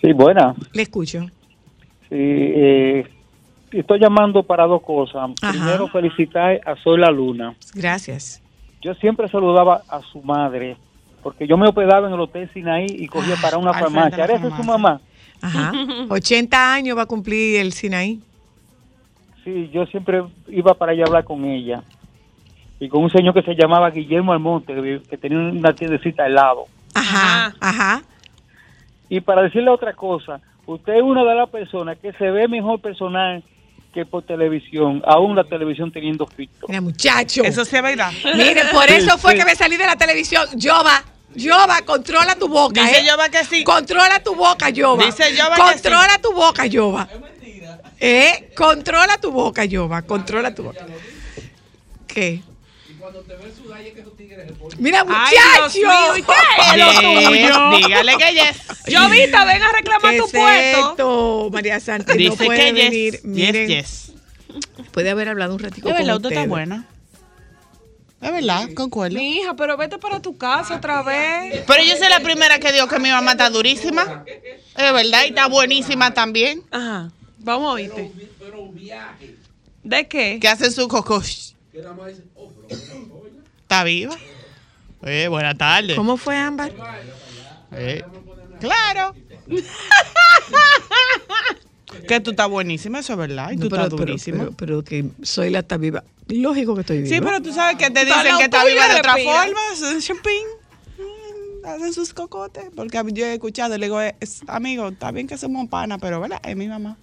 Sí, 0.00 0.12
buena. 0.12 0.54
le 0.72 0.82
escucho. 0.82 1.26
Sí, 2.08 2.16
eh, 2.16 3.06
estoy 3.70 4.00
llamando 4.00 4.42
para 4.42 4.66
dos 4.66 4.82
cosas. 4.82 5.30
Ajá. 5.42 5.52
Primero, 5.52 5.88
felicitar 5.88 6.60
a 6.64 6.76
Soy 6.76 6.98
la 6.98 7.10
Luna. 7.10 7.54
Gracias. 7.74 8.42
Yo 8.80 8.94
siempre 8.94 9.28
saludaba 9.28 9.82
a 9.88 10.00
su 10.00 10.22
madre, 10.22 10.76
porque 11.22 11.46
yo 11.46 11.56
me 11.56 11.68
hospedaba 11.68 12.08
en 12.08 12.14
el 12.14 12.20
Hotel 12.20 12.50
Sinaí 12.52 12.86
y 12.88 13.06
cogía 13.06 13.36
para 13.40 13.58
una 13.58 13.72
farmacia. 13.72 14.10
de 14.10 14.16
la 14.16 14.22
Ahora 14.24 14.34
esa 14.36 14.48
es 14.48 14.54
su 14.54 14.62
mamá. 14.64 15.00
Ajá. 15.40 15.72
80 16.08 16.74
años 16.74 16.96
va 16.96 17.02
a 17.02 17.06
cumplir 17.06 17.60
el 17.60 17.72
Sinaí. 17.72 18.20
Sí, 19.44 19.70
yo 19.72 19.86
siempre 19.86 20.22
iba 20.48 20.74
para 20.74 20.92
allá 20.92 21.04
a 21.04 21.06
hablar 21.06 21.24
con 21.24 21.44
ella. 21.44 21.82
Y 22.78 22.88
con 22.88 23.02
un 23.02 23.10
señor 23.10 23.34
que 23.34 23.42
se 23.42 23.54
llamaba 23.54 23.90
Guillermo 23.90 24.32
Almonte, 24.32 24.74
que, 25.08 25.18
tenía 25.18 25.38
una 25.38 25.74
tiendecita 25.74 26.24
al 26.24 26.34
lado. 26.34 26.64
Ajá, 26.94 27.54
ajá. 27.60 28.02
Y 29.08 29.20
para 29.20 29.42
decirle 29.42 29.70
otra 29.70 29.92
cosa, 29.92 30.40
usted 30.66 30.94
es 30.94 31.02
una 31.02 31.24
de 31.24 31.34
las 31.34 31.50
personas 31.50 31.98
que 31.98 32.12
se 32.12 32.30
ve 32.30 32.48
mejor 32.48 32.80
personal 32.80 33.42
que 33.92 34.06
por 34.06 34.22
televisión, 34.22 35.02
aún 35.04 35.34
la 35.34 35.44
televisión 35.44 35.90
teniendo 35.92 36.26
filtro. 36.26 36.68
Mira, 36.68 36.80
muchacho. 36.80 37.42
Eso 37.42 37.64
sí 37.64 37.76
es 37.76 37.82
verdad. 37.82 38.12
Mire, 38.36 38.62
por 38.72 38.88
eso 38.88 39.18
fue 39.18 39.32
Sí. 39.32 39.38
que 39.38 39.44
me 39.44 39.54
salí 39.56 39.76
de 39.76 39.86
la 39.86 39.96
televisión. 39.96 40.46
Yoba, 40.54 41.02
Yoba, 41.34 41.82
controla 41.82 42.34
tu 42.36 42.48
boca. 42.48 42.82
Dice 42.82 43.00
¿eh? 43.00 43.06
Yoba 43.06 43.28
que 43.28 43.44
sí. 43.44 43.64
Controla 43.64 44.20
tu 44.22 44.34
boca, 44.34 44.70
Yoba. 44.70 45.04
Dice 45.04 45.34
Yoba 45.36 45.56
que 45.56 45.62
Controla 45.62 46.18
tu 46.22 46.32
boca, 46.32 46.66
Yoba. 46.66 47.08
¿Eh? 47.98 48.50
Controla 48.56 49.18
tu 49.18 49.30
boca, 49.30 49.64
Yoba. 49.64 50.02
Controla 50.02 50.54
tu 50.54 50.62
boca. 50.64 50.86
¿Qué? 52.06 52.42
Mira, 54.78 55.00
Ay, 55.00 55.06
muchacho. 55.06 55.72
Dios 55.72 55.74
mío, 55.76 56.16
¿y 56.16 56.22
qué 56.22 56.32
es 56.70 56.78
lo 56.78 57.30
tuyo? 57.30 57.70
Dígale 57.88 58.16
que 58.16 58.32
yes. 58.32 58.62
Llovita, 58.86 59.44
ven 59.44 59.62
a 59.62 59.72
reclamar 59.72 60.12
¿Qué 60.12 60.18
tu 60.18 60.24
es 60.26 60.30
puesto. 60.32 60.90
esto, 60.90 61.50
María 61.52 61.80
Sánchez? 61.80 62.08
no 62.08 62.14
Dice 62.30 62.44
puede 62.44 62.58
que 62.58 62.72
venir. 62.72 63.12
yes. 63.14 63.24
Miren, 63.24 63.68
Yes, 63.68 64.06
yes. 64.08 64.12
puede 64.92 65.10
haber 65.10 65.28
hablado 65.28 65.54
un 65.54 65.60
ratico 65.60 65.88
Es 65.88 65.94
con 65.94 66.02
verdad, 66.02 66.16
usted 66.16 66.30
está 66.32 66.46
buena. 66.46 66.86
Es 68.22 68.32
verdad, 68.32 68.68
concuerdo. 68.74 69.16
Mi 69.16 69.38
hija, 69.38 69.54
pero 69.56 69.76
vete 69.78 69.96
para 69.98 70.20
tu 70.20 70.36
casa 70.36 70.76
otra 70.76 71.02
vez. 71.02 71.64
Pero 71.66 71.82
yo 71.82 71.96
soy 71.96 72.08
la 72.10 72.20
primera 72.20 72.58
que 72.58 72.70
digo 72.72 72.86
que 72.86 72.98
mi 72.98 73.08
mamá 73.10 73.32
está 73.32 73.48
durísima. 73.48 74.24
Es 74.76 74.92
verdad, 74.92 75.22
y 75.24 75.28
está 75.28 75.46
buenísima 75.48 76.12
también. 76.12 76.62
Ajá, 76.70 77.10
vamos 77.38 77.68
a 77.70 77.72
oírte. 77.72 78.10
¿De 79.82 80.06
qué? 80.06 80.38
Que 80.40 80.48
hace 80.48 80.70
su 80.70 80.86
coco. 80.88 81.22
¿Está 83.62 83.84
viva? 83.84 84.16
Eh, 85.02 85.28
buenas 85.28 85.56
tardes. 85.56 85.96
¿Cómo 85.96 86.16
fue, 86.16 86.36
Ámbar? 86.36 86.72
Eh, 87.72 88.02
claro. 88.60 89.14
que 92.08 92.20
tú 92.20 92.30
estás 92.30 92.48
buenísima, 92.48 93.00
eso 93.00 93.12
es 93.14 93.18
verdad. 93.18 93.50
Y 93.52 93.56
tú 93.56 93.64
No, 93.64 93.70
pero, 93.70 93.82
estás 93.84 93.98
durísima. 93.98 94.38
pero- 94.38 94.52
pero 94.56 94.84
que 94.84 95.06
soy 95.22 95.50
la 95.50 95.60
está 95.60 95.76
viva. 95.76 96.04
Lógico 96.28 96.74
que 96.74 96.80
estoy 96.82 97.02
viva. 97.02 97.16
sí, 97.16 97.20
pero 97.22 97.40
tú 97.42 97.52
sabes 97.52 97.76
que 97.76 97.90
te 97.90 98.04
dicen 98.04 98.36
que 98.38 98.44
está 98.44 98.64
viva 98.64 98.88
de 98.88 98.96
otra 98.96 99.16
forma. 99.16 99.60
Champín. 100.00 100.46
Mm, 100.98 101.66
Hacen 101.66 101.92
sus 101.92 102.12
cocotes. 102.14 102.64
Porque 102.74 103.00
yo 103.12 103.26
he 103.26 103.34
escuchado, 103.34 103.76
le 103.78 103.86
digo, 103.86 103.98
amigo, 104.46 104.88
está 104.88 105.10
bien 105.10 105.26
que 105.26 105.36
somos 105.38 105.68
pana, 105.68 105.98
pero 105.98 106.20
¿verdad? 106.20 106.40
Es 106.44 106.56
mi 106.56 106.68
mamá. 106.68 106.96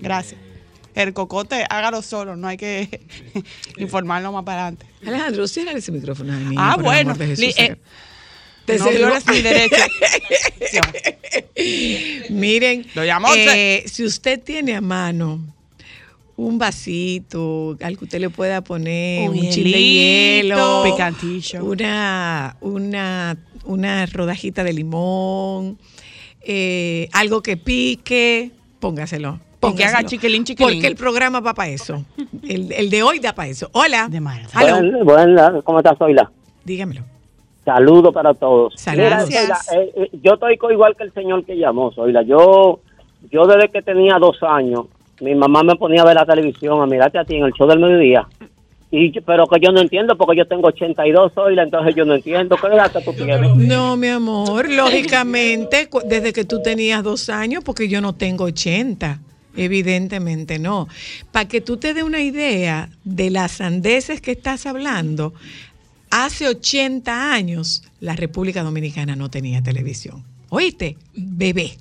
Gracias. 0.00 0.40
El 0.94 1.12
cocote, 1.12 1.64
hágalo 1.68 2.02
solo, 2.02 2.36
no 2.36 2.48
hay 2.48 2.56
que 2.56 3.00
informarlo 3.78 4.32
más 4.32 4.44
para 4.44 4.62
adelante. 4.66 4.86
Alejandro, 5.06 5.46
cierra 5.48 5.72
ese 5.72 5.92
micrófono. 5.92 6.32
Niño, 6.32 6.60
Ah, 6.60 6.76
bueno. 6.80 7.14
Jesús, 7.14 7.54
eh, 7.56 7.76
Te 8.64 8.78
no 8.78 8.86
mi 8.90 9.40
derecho. 9.42 9.76
Miren, 12.30 12.86
Lo 12.94 13.04
llamó 13.04 13.28
eh, 13.34 13.84
si 13.86 14.04
usted 14.04 14.40
tiene 14.40 14.74
a 14.74 14.80
mano 14.80 15.40
un 16.36 16.58
vasito, 16.58 17.76
al 17.82 17.98
que 17.98 18.04
usted 18.04 18.20
le 18.20 18.30
pueda 18.30 18.62
poner 18.62 19.28
Un 19.28 19.38
un, 19.38 19.50
chile 19.50 19.76
de 19.76 19.82
hielo, 20.42 20.82
Picantillo. 20.84 21.62
una, 21.64 22.56
una, 22.62 23.36
una 23.64 24.06
rodajita 24.06 24.64
de 24.64 24.72
limón, 24.72 25.78
eh, 26.40 27.08
algo 27.12 27.42
que 27.42 27.58
pique, 27.58 28.52
póngaselo. 28.78 29.38
Y 29.62 29.74
que 29.74 29.84
haga 29.84 29.98
póngaselo. 29.98 30.08
chiquilín, 30.08 30.44
chiquilín. 30.44 30.74
Porque 30.74 30.86
el 30.86 30.96
programa 30.96 31.40
va 31.40 31.54
para 31.54 31.68
eso. 31.68 32.04
El, 32.42 32.72
el 32.72 32.90
de 32.90 33.02
hoy 33.02 33.18
da 33.18 33.34
para 33.34 33.48
eso. 33.48 33.68
Hola. 33.72 34.08
De 34.08 34.20
buenas, 34.20 35.62
¿cómo 35.64 35.78
estás, 35.78 35.98
Zoila? 35.98 36.30
Dígamelo. 36.64 37.02
Saludos 37.64 38.12
para 38.14 38.32
todos. 38.34 38.74
Saludos. 38.76 39.28
Eh, 39.30 39.92
eh, 39.96 40.10
yo 40.22 40.34
estoy 40.34 40.58
igual 40.72 40.96
que 40.96 41.04
el 41.04 41.12
señor 41.12 41.44
que 41.44 41.56
llamó, 41.56 41.92
Zoila. 41.92 42.22
Yo 42.22 42.80
yo 43.30 43.46
desde 43.46 43.68
que 43.68 43.82
tenía 43.82 44.18
dos 44.18 44.42
años, 44.42 44.86
mi 45.20 45.34
mamá 45.34 45.62
me 45.62 45.76
ponía 45.76 46.02
a 46.02 46.06
ver 46.06 46.14
la 46.14 46.24
televisión, 46.24 46.80
a 46.80 46.86
mirarte 46.86 47.18
a 47.18 47.24
ti 47.24 47.36
en 47.36 47.44
el 47.44 47.52
show 47.52 47.68
del 47.68 47.78
mediodía. 47.78 48.26
Y, 48.90 49.20
pero 49.20 49.46
que 49.46 49.60
yo 49.60 49.70
no 49.70 49.80
entiendo 49.80 50.16
porque 50.16 50.38
yo 50.38 50.46
tengo 50.46 50.68
82 50.68 51.32
hoy, 51.36 51.56
entonces 51.58 51.94
yo 51.94 52.04
no 52.04 52.14
entiendo. 52.14 52.56
¿Qué 52.56 52.66
edad 52.66 52.90
que 52.90 53.00
tú 53.02 53.12
tienes? 53.12 53.54
No, 53.54 53.96
mi 53.96 54.08
amor, 54.08 54.68
lógicamente, 54.68 55.88
desde 56.06 56.32
que 56.32 56.44
tú 56.44 56.60
tenías 56.60 57.04
dos 57.04 57.28
años, 57.28 57.62
porque 57.62 57.88
yo 57.88 58.00
no 58.00 58.14
tengo 58.14 58.44
80. 58.44 59.20
Evidentemente 59.56 60.58
no. 60.58 60.88
Para 61.32 61.48
que 61.48 61.60
tú 61.60 61.76
te 61.76 61.94
dé 61.94 62.02
una 62.02 62.20
idea 62.20 62.90
de 63.04 63.30
las 63.30 63.52
sandeces 63.52 64.20
que 64.20 64.32
estás 64.32 64.66
hablando, 64.66 65.34
hace 66.10 66.48
80 66.48 67.32
años 67.32 67.82
la 68.00 68.14
República 68.14 68.62
Dominicana 68.62 69.16
no 69.16 69.30
tenía 69.30 69.62
televisión. 69.62 70.24
¿Oíste? 70.48 70.96
Bebé. 71.14 71.78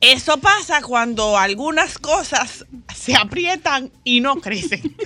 Eso 0.00 0.38
pasa 0.38 0.80
cuando 0.82 1.36
algunas 1.36 1.98
cosas 1.98 2.64
se 2.94 3.14
aprietan 3.14 3.90
y 4.04 4.20
no 4.20 4.36
crecen. 4.36 4.80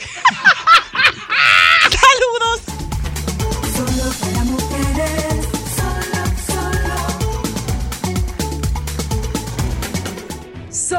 Saludos. 1.83 2.61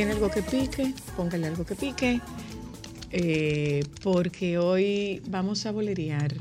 Tiene 0.00 0.12
algo 0.12 0.30
que 0.30 0.40
pique, 0.40 0.94
póngale 1.14 1.48
algo 1.48 1.66
que 1.66 1.74
pique, 1.74 2.22
eh, 3.10 3.84
porque 4.02 4.56
hoy 4.56 5.20
vamos 5.26 5.66
a 5.66 5.72
bolerear. 5.72 6.32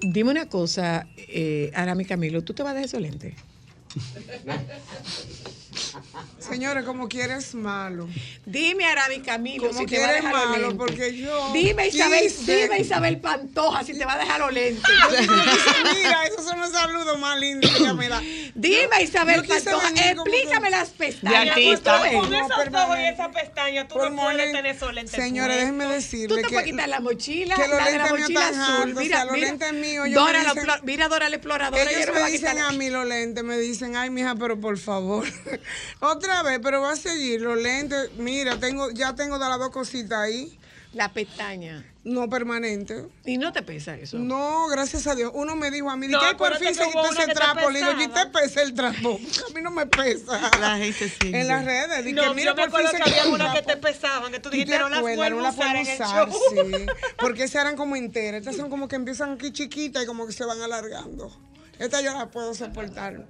Dime 0.00 0.30
una 0.30 0.48
cosa, 0.48 1.06
eh, 1.18 1.70
Arami 1.74 2.06
Camilo, 2.06 2.40
¿tú 2.42 2.54
te 2.54 2.62
vas 2.62 2.74
de 2.74 2.84
esos 2.84 2.98
lentes? 3.02 3.34
Señores, 6.38 6.84
como 6.84 7.08
quieres 7.08 7.54
malo. 7.54 8.08
Dime, 8.46 8.84
Arami 8.86 9.20
Camilo, 9.20 9.68
Como 9.68 9.80
si 9.80 9.86
te 9.86 9.98
va 9.98 10.04
a 10.04 10.08
quieres 10.08 10.24
dejar 10.24 10.48
malo, 10.48 10.76
porque 10.76 11.16
yo 11.16 11.52
Dime 11.52 11.88
Isabel, 11.88 12.22
quise- 12.22 12.62
dime 12.62 12.80
Isabel 12.80 13.20
Pantoja 13.20 13.84
si 13.84 13.92
te 13.96 14.04
va 14.06 14.14
a 14.14 14.18
dejar 14.18 14.40
los 14.40 14.52
lentes. 14.52 14.82
Mira, 15.94 16.24
esos 16.26 16.44
son 16.44 16.58
los 16.58 16.72
saludos 16.72 17.18
más 17.18 17.38
lindos 17.38 17.70
que 17.70 17.76
ella 17.82 17.94
me 17.94 18.08
da. 18.08 18.22
Dime 18.54 19.02
Isabel 19.02 19.46
Pantoja, 19.46 19.88
explícame 19.88 20.64
que- 20.66 20.70
las 20.70 20.90
pestañas. 20.90 21.54
De 21.54 21.62
¿tú 21.62 21.70
artista. 21.70 21.98
Con 22.12 22.34
esos 22.34 22.74
ojos 22.74 22.98
y 22.98 23.04
esa 23.04 23.30
pestaña, 23.30 23.88
tú 23.88 23.98
no 23.98 24.14
puedes 24.16 24.52
tener 24.52 24.66
esos 24.66 24.92
lentes 24.92 25.14
Señores, 25.14 25.56
puestos. 25.56 25.60
déjenme 25.60 25.84
Tú 25.84 25.90
decirle 25.92 26.36
te 26.36 26.42
que, 26.42 26.54
puedes 26.54 26.70
quitar 26.70 26.88
la 26.88 27.00
mochila, 27.00 27.54
que 27.54 27.68
los 27.68 27.78
la 27.78 27.84
de 27.86 27.98
la 27.98 28.04
lentes 28.04 28.12
míos 28.12 28.20
mochila 28.30 28.48
están 28.50 28.62
azul. 28.62 28.94
Mira, 28.94 29.16
sea, 29.16 29.24
los 29.24 29.32
mira, 29.32 29.48
mira 30.82 31.08
Dora 31.08 31.28
la 31.30 31.36
exploradora. 31.36 31.82
Ellos 31.90 32.14
me 32.14 32.30
dicen 32.30 32.58
a 32.58 32.72
mí 32.72 32.90
los 32.90 33.06
lentes, 33.06 33.42
me 33.42 33.56
dicen, 33.58 33.96
ay, 33.96 34.10
mija, 34.10 34.34
pero 34.36 34.60
por 34.60 34.76
favor. 34.78 35.26
Otra 36.00 36.42
vez, 36.42 36.60
pero 36.62 36.82
va 36.82 36.92
a 36.92 36.96
seguir 36.96 37.40
los 37.40 37.56
lentes. 37.58 38.10
Mira, 38.16 38.58
tengo, 38.60 38.90
ya 38.90 39.14
tengo 39.14 39.38
de 39.38 39.48
las 39.48 39.58
dos 39.58 39.70
cositas 39.70 40.18
ahí. 40.18 40.58
La 40.92 41.08
pestaña. 41.08 41.84
No 42.04 42.28
permanente. 42.28 43.06
¿Y 43.24 43.38
no 43.38 43.52
te 43.52 43.62
pesa 43.62 43.96
eso? 43.96 44.18
No, 44.18 44.66
gracias 44.68 45.06
a 45.06 45.14
Dios. 45.14 45.30
Uno 45.34 45.56
me 45.56 45.70
dijo 45.70 45.88
a 45.88 45.96
mí, 45.96 46.08
No, 46.08 46.20
que 46.20 46.34
por 46.34 46.56
fin 46.56 46.74
se 46.74 46.84
quitó 46.84 47.12
ese 47.12 47.32
trapo. 47.32 47.70
Le 47.70 47.78
digo, 47.78 47.92
¿y 48.02 48.08
te 48.08 48.26
pesa 48.26 48.60
el 48.62 48.74
trapo? 48.74 49.18
A 49.50 49.54
mí 49.54 49.62
no 49.62 49.70
me 49.70 49.86
pesa. 49.86 50.50
La 50.60 50.76
gente 50.78 51.08
sí. 51.08 51.30
En 51.32 51.48
las 51.48 51.64
redes. 51.64 52.04
Dije, 52.04 52.16
No, 52.16 52.34
mira, 52.34 52.50
yo 52.50 52.56
me 52.56 52.68
por 52.68 52.80
fin 52.80 52.86
acuerdo 52.86 52.90
se 52.90 52.96
que 53.12 53.20
había 53.20 53.54
que 53.54 53.62
te 53.62 53.76
pesaban, 53.76 54.32
que 54.32 54.38
tú 54.38 54.44
¿Tú 54.44 54.50
te 54.50 54.56
dijiste, 54.56 54.78
no 54.78 54.88
las 54.90 55.00
vuelvo 55.00 55.40
No 55.40 55.48
usar 55.48 55.76
en 55.76 55.86
el 55.86 55.98
show. 55.98 56.28
sí. 56.50 56.86
Porque 57.18 57.44
esas 57.44 57.62
eran 57.62 57.76
como 57.76 57.96
enteras. 57.96 58.40
Estas 58.40 58.56
son 58.56 58.68
como 58.68 58.88
que 58.88 58.96
empiezan 58.96 59.32
aquí 59.32 59.52
chiquitas 59.52 60.02
y 60.02 60.06
como 60.06 60.26
que 60.26 60.32
se 60.32 60.44
van 60.44 60.60
alargando. 60.60 61.30
Esta 61.82 62.00
yo 62.00 62.12
la 62.12 62.30
puedo 62.30 62.54
soportar. 62.54 63.26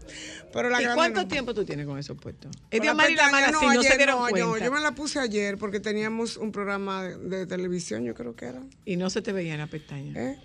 Pero 0.53 0.69
la 0.69 0.83
¿Y 0.83 0.87
cuánto 0.95 1.23
no. 1.23 1.29
tiempo 1.29 1.55
tú 1.55 1.65
tienes 1.65 1.87
con 1.87 1.99
eso 1.99 2.15
puesto? 2.17 2.49
Es 2.71 2.81
de 2.81 2.87
y 2.87 2.89
la 2.89 2.95
mala, 2.95 3.47
si 3.49 3.53
no 3.67 3.73
se 3.83 3.89
ayer 3.89 3.97
dieron 3.97 4.17
no, 4.17 4.21
cuenta. 4.29 4.39
yo, 4.39 4.59
yo 4.59 4.73
me 4.73 4.81
la 4.81 4.93
puse 4.95 5.19
ayer 5.19 5.57
porque 5.59 5.81
teníamos 5.81 6.37
un 6.37 6.53
programa 6.53 7.03
de, 7.05 7.17
de 7.17 7.47
televisión, 7.47 8.05
yo 8.05 8.15
creo 8.15 8.37
que 8.37 8.47
era. 8.47 8.61
Y 8.85 8.97
no 8.97 9.09
se 9.11 9.23
te 9.23 9.33
veía 9.33 9.55
en 9.55 9.61
la 9.61 9.67
pestaña. 9.67 10.13
¿Eh? 10.21 10.39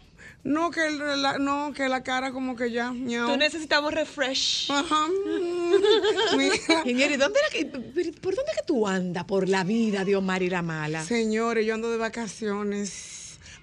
No, 0.43 0.71
que 0.71 0.85
el- 0.85 1.21
la, 1.21 1.37
no, 1.37 1.73
que 1.73 1.89
la 1.89 2.03
cara 2.03 2.31
como 2.31 2.55
que 2.55 2.71
ya, 2.71 2.91
ñao. 2.91 3.29
Tú 3.31 3.37
necesitamos 3.37 3.93
refresh. 3.93 4.71
Ajá. 4.71 5.07
¿y 6.85 6.93
¿dónde 7.17 7.39
era 7.39 7.49
que- 7.51 7.65
¿por 7.65 8.35
dónde 8.35 8.51
es 8.51 8.57
que 8.59 8.65
tú 8.65 8.87
andas 8.87 9.25
por 9.25 9.49
la 9.49 9.63
vida 9.63 10.05
de 10.05 10.15
Omar 10.15 10.43
y 10.43 10.49
la 10.49 10.61
mala? 10.61 11.03
Señores, 11.03 11.65
yo 11.65 11.73
ando 11.73 11.89
de 11.91 11.97
vacaciones 11.97 13.16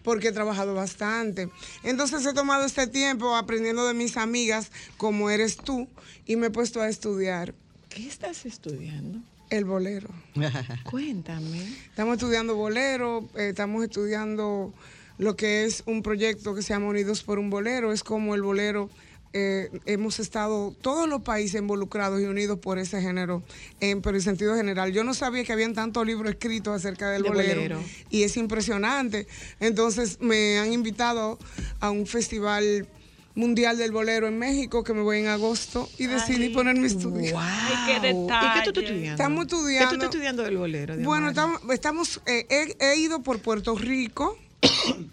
porque 0.05 0.29
he 0.29 0.33
trabajado 0.33 0.75
bastante. 0.75 1.49
Entonces 1.83 2.25
he 2.25 2.33
tomado 2.33 2.65
este 2.65 2.87
tiempo 2.87 3.35
aprendiendo 3.35 3.89
de 3.89 3.95
mis 3.95 4.17
amigas 4.17 4.71
como 4.97 5.31
eres 5.31 5.57
tú 5.57 5.89
y 6.27 6.37
me 6.37 6.47
he 6.47 6.51
puesto 6.51 6.81
a 6.81 6.89
estudiar 6.89 7.55
¿Qué 7.89 8.07
estás 8.07 8.45
estudiando? 8.47 9.19
el 9.51 9.65
bolero. 9.65 10.09
Cuéntame. 10.91 11.63
Estamos 11.89 12.15
estudiando 12.15 12.55
bolero, 12.57 13.29
eh, 13.37 13.49
estamos 13.51 13.85
estudiando 13.85 14.73
lo 15.19 15.37
que 15.37 15.65
es 15.65 15.85
un 15.87 16.03
proyecto 16.03 16.55
que 16.55 16.63
se 16.63 16.75
llama 16.75 16.89
Unidos 16.89 17.23
por 17.23 17.39
un 17.39 17.51
Bolero. 17.51 17.93
Es 17.93 18.03
como 18.03 18.35
el 18.35 18.43
bolero, 18.43 18.91
eh, 19.35 19.71
hemos 19.85 20.21
estado 20.21 20.75
todos 20.81 21.09
los 21.09 21.23
países 21.23 21.61
involucrados 21.61 22.21
y 22.21 22.25
unidos 22.25 22.59
por 22.61 22.79
ese 22.79 23.03
género, 23.03 23.43
en, 23.81 24.01
pero 24.01 24.17
en 24.17 24.23
sentido 24.23 24.55
general. 24.55 24.93
Yo 24.93 25.05
no 25.05 25.13
sabía 25.13 25.45
que 25.45 25.53
habían 25.53 25.75
tantos 25.75 26.07
libros 26.07 26.31
escritos 26.31 26.75
acerca 26.75 27.11
del 27.11 27.25
De 27.25 27.29
bolero, 27.29 27.61
bolero. 27.61 27.81
y 28.11 28.23
es 28.23 28.37
impresionante. 28.37 29.27
Entonces 29.61 30.19
me 30.21 30.59
han 30.59 30.73
invitado 30.73 31.39
a 31.81 31.91
un 31.91 32.07
festival 32.07 32.89
mundial 33.37 33.77
del 33.77 33.91
bolero 33.91 34.29
en 34.29 34.39
México 34.39 34.85
que 34.85 34.95
me 34.95 35.03
voy 35.03 35.19
en 35.19 35.27
agosto 35.27 35.89
y 35.99 36.07
decidí 36.07 36.51
ponerme 36.51 36.85
a 36.85 36.87
estudiar. 36.87 37.35
Ay, 37.37 37.75
qué 37.87 37.93
¿Y 37.97 38.01
qué 38.01 38.13
tú 38.13 38.21
estás 38.23 38.65
detalle. 38.67 38.81
estudiando? 38.87 39.11
Estamos 39.11 39.45
¿Qué 39.45 39.51
tú 39.51 39.57
estudiando. 39.57 39.95
estás 39.95 40.05
estudiando 40.11 40.43
del 40.45 40.57
bolero? 40.57 40.97
de 40.97 41.05
Bueno, 41.05 41.29
estamos, 41.31 41.61
estamos 41.73 42.21
eh, 42.27 42.47
he, 42.49 42.77
he 42.93 42.97
ido 42.97 43.25
por 43.25 43.41
Puerto 43.41 43.75
Rico 43.77 44.39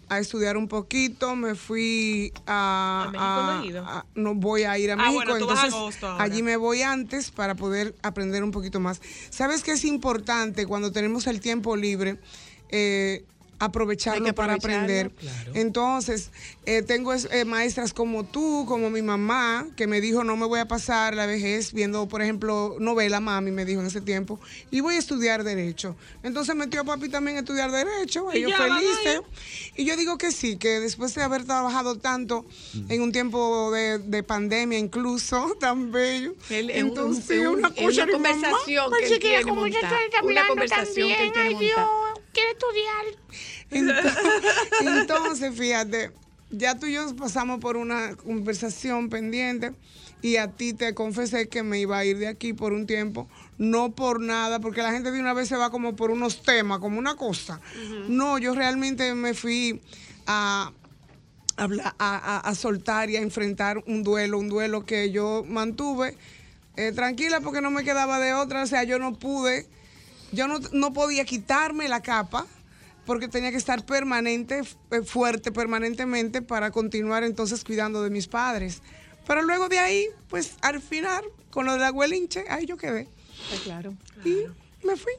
a 0.10 0.20
estudiar 0.20 0.58
un 0.58 0.68
poquito. 0.68 1.36
Me 1.36 1.56
fui 1.56 2.32
a. 2.48 3.12
¿A 3.14 3.60
México 3.62 4.06
no 4.16 4.30
a- 4.30 4.34
voy 4.34 4.64
a 4.64 4.78
ir 4.78 4.92
a 4.92 4.94
Ah, 4.94 4.98
México. 4.98 5.14
bueno, 5.16 5.34
a 5.34 5.40
entonces, 5.40 5.74
ahora. 6.04 6.24
allí 6.24 6.44
me 6.44 6.58
voy 6.58 6.82
antes 6.82 7.32
para 7.32 7.56
poder 7.56 7.96
aprender 8.04 8.44
un 8.44 8.52
poquito 8.52 8.80
más. 8.80 9.02
¿Sabes 9.30 9.64
qué 9.64 9.72
es 9.72 9.86
importante 9.86 10.66
cuando 10.66 10.92
tenemos 10.92 11.28
el 11.28 11.40
tiempo 11.42 11.76
libre? 11.76 12.18
Eh, 12.70 13.26
aprovecharlo 13.66 14.26
que 14.26 14.34
para 14.34 14.54
aprender. 14.56 15.12
claro. 15.12 15.52
Entonces, 15.54 16.32
eh, 16.66 16.82
tengo 16.82 17.14
eh, 17.14 17.46
maestras 17.46 17.94
como 17.94 18.24
tú, 18.26 18.66
como 18.68 18.90
mi 18.90 19.02
mamá, 19.04 19.68
que 19.76 19.86
me 19.88 20.02
dijo, 20.02 20.24
no 20.24 20.36
me 20.36 20.46
voy 20.48 20.60
a 20.60 20.68
pasar 20.68 21.14
la 21.16 21.26
vejez 21.28 21.72
viendo, 21.72 22.08
por 22.08 22.22
ejemplo, 22.24 22.76
novela, 22.80 23.20
mami 23.20 23.52
me 23.52 23.64
dijo 23.66 23.82
en 23.82 23.88
ese 23.88 24.02
tiempo, 24.02 24.40
y 24.72 24.80
voy 24.82 24.96
a 24.96 24.98
estudiar 25.00 25.44
Derecho. 25.44 25.96
Entonces 26.24 26.56
metió 26.56 26.82
a 26.82 26.84
papi 26.84 27.10
también 27.10 27.38
a 27.38 27.42
estudiar 27.42 27.72
Derecho, 27.72 28.28
Y 28.34 28.38
ellos 28.40 28.54
felices. 28.58 29.22
Y 29.76 29.86
yo 29.86 29.96
digo 29.96 30.18
que 30.18 30.32
sí, 30.32 30.58
que 30.58 30.80
después 30.80 31.14
de 31.14 31.22
haber 31.22 31.46
trabajado 31.46 31.98
tanto 32.00 32.46
en 32.90 33.02
un 33.02 33.12
tiempo 33.12 33.72
de, 33.72 34.00
de 34.00 34.24
pandemia 34.24 34.80
incluso, 34.80 35.56
tan 35.60 35.92
bello, 35.92 36.34
entonces 36.50 37.30
es 37.30 37.48
un- 37.48 37.60
una 37.60 37.70
una 37.70 38.06
mamá, 38.06 38.12
conversación 38.12 38.92
que 38.92 39.06
él 39.06 39.14
estoy 39.14 39.30
Una 40.32 40.48
conversación 40.48 41.08
que 41.10 41.24
él 41.24 41.32
también, 41.34 41.58
ay. 41.58 41.66
Dios, 41.66 41.90
quiero 42.34 42.52
estudiar. 42.52 43.06
Entonces, 43.72 44.14
entonces, 44.82 45.58
fíjate, 45.58 46.12
ya 46.50 46.78
tú 46.78 46.86
y 46.88 46.94
yo 46.94 47.16
pasamos 47.16 47.60
por 47.60 47.78
una 47.78 48.16
conversación 48.16 49.10
pendiente 49.10 49.72
y 50.22 50.36
a 50.36 50.50
ti 50.52 50.74
te 50.74 50.94
confesé 50.94 51.48
que 51.50 51.64
me 51.64 51.80
iba 51.80 51.98
a 51.98 52.06
ir 52.06 52.18
de 52.20 52.28
aquí 52.28 52.54
por 52.54 52.74
un 52.74 52.86
tiempo, 52.86 53.28
no 53.58 53.92
por 53.94 54.20
nada, 54.20 54.60
porque 54.60 54.82
la 54.84 54.92
gente 54.92 55.12
de 55.12 55.20
una 55.20 55.34
vez 55.34 55.48
se 55.48 55.56
va 55.56 55.72
como 55.72 55.96
por 55.96 56.12
unos 56.12 56.44
temas, 56.44 56.80
como 56.80 57.00
una 57.00 57.16
cosa. 57.16 57.60
No, 58.08 58.38
yo 58.38 58.54
realmente 58.54 59.16
me 59.16 59.34
fui 59.34 59.82
a, 60.28 60.72
a- 61.58 62.38
a 62.50 62.56
soltar 62.56 63.10
y 63.10 63.18
a 63.18 63.22
enfrentar 63.22 63.84
un 63.88 64.04
duelo, 64.04 64.38
un 64.38 64.50
duelo 64.50 64.86
que 64.86 65.12
yo 65.12 65.44
mantuve 65.48 66.18
eh, 66.78 66.92
tranquila 66.94 67.42
porque 67.42 67.62
no 67.62 67.72
me 67.72 67.84
quedaba 67.84 68.20
de 68.20 68.34
otra, 68.34 68.64
o 68.64 68.68
sea, 68.68 68.84
yo 68.84 68.98
no 69.00 69.14
pude, 69.18 69.68
yo 70.32 70.48
no, 70.48 70.60
no 70.72 70.94
podía 70.94 71.26
quitarme 71.26 71.88
la 71.88 72.02
capa 72.02 72.46
porque 73.06 73.28
tenía 73.28 73.52
que 73.52 73.58
estar 73.58 73.86
permanente, 73.86 74.62
eh, 74.92 75.02
fuerte 75.04 75.52
permanentemente 75.52 76.42
para 76.42 76.72
continuar 76.72 77.24
entonces 77.24 77.64
cuidando 77.64 78.04
de 78.04 78.10
mis 78.10 78.28
padres. 78.28 78.82
Pero 79.28 79.42
luego 79.44 79.70
de 79.70 79.80
ahí, 79.80 80.08
pues 80.30 80.56
al 80.62 80.82
final, 80.82 81.24
con 81.52 81.66
lo 81.66 81.74
de 81.74 81.80
la 81.80 81.88
abuelinche, 81.88 82.46
ahí 82.50 82.66
yo 82.66 82.78
quedé. 82.78 83.08
claro. 83.64 83.94
Y 84.26 84.36
me 84.86 84.96
fui. 84.96 85.14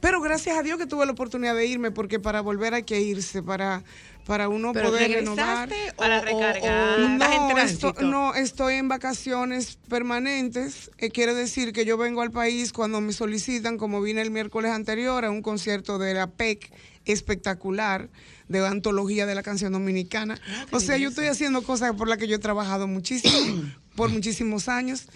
Pero 0.00 0.20
gracias 0.20 0.56
a 0.56 0.62
Dios 0.62 0.78
que 0.78 0.86
tuve 0.86 1.04
la 1.06 1.12
oportunidad 1.12 1.56
de 1.56 1.66
irme, 1.66 1.90
porque 1.90 2.20
para 2.20 2.40
volver 2.40 2.72
hay 2.72 2.84
que 2.84 3.00
irse, 3.00 3.42
para, 3.42 3.82
para 4.26 4.48
uno 4.48 4.72
¿Pero 4.72 4.90
poder 4.90 5.10
renovar. 5.10 5.68
o- 5.68 5.96
Para 5.96 6.20
o- 6.20 6.24
recargar? 6.24 7.00
o 7.00 7.08
no, 7.08 7.58
esto- 7.58 7.94
no, 8.00 8.34
estoy 8.34 8.74
en 8.74 8.86
vacaciones 8.86 9.76
permanentes. 9.88 10.90
Eh, 10.98 11.10
quiere 11.10 11.34
decir 11.34 11.72
que 11.72 11.84
yo 11.84 11.96
vengo 11.96 12.22
al 12.22 12.30
país 12.30 12.72
cuando 12.72 13.00
me 13.00 13.12
solicitan, 13.12 13.76
como 13.76 14.00
vine 14.00 14.22
el 14.22 14.30
miércoles 14.30 14.70
anterior 14.70 15.24
a 15.24 15.30
un 15.30 15.42
concierto 15.42 15.98
de 15.98 16.14
la 16.14 16.28
PEC 16.28 16.70
espectacular 17.12 18.08
de 18.48 18.66
antología 18.66 19.26
de 19.26 19.34
la 19.34 19.42
canción 19.42 19.72
dominicana. 19.72 20.40
o 20.70 20.80
sea, 20.80 20.96
yo 20.96 21.08
estoy 21.08 21.26
haciendo 21.26 21.62
cosas 21.62 21.92
por 21.94 22.08
las 22.08 22.18
que 22.18 22.28
yo 22.28 22.36
he 22.36 22.40
trabajado 22.40 22.86
muchísimo, 22.86 23.62
por 23.96 24.10
muchísimos 24.10 24.68
años. 24.68 25.06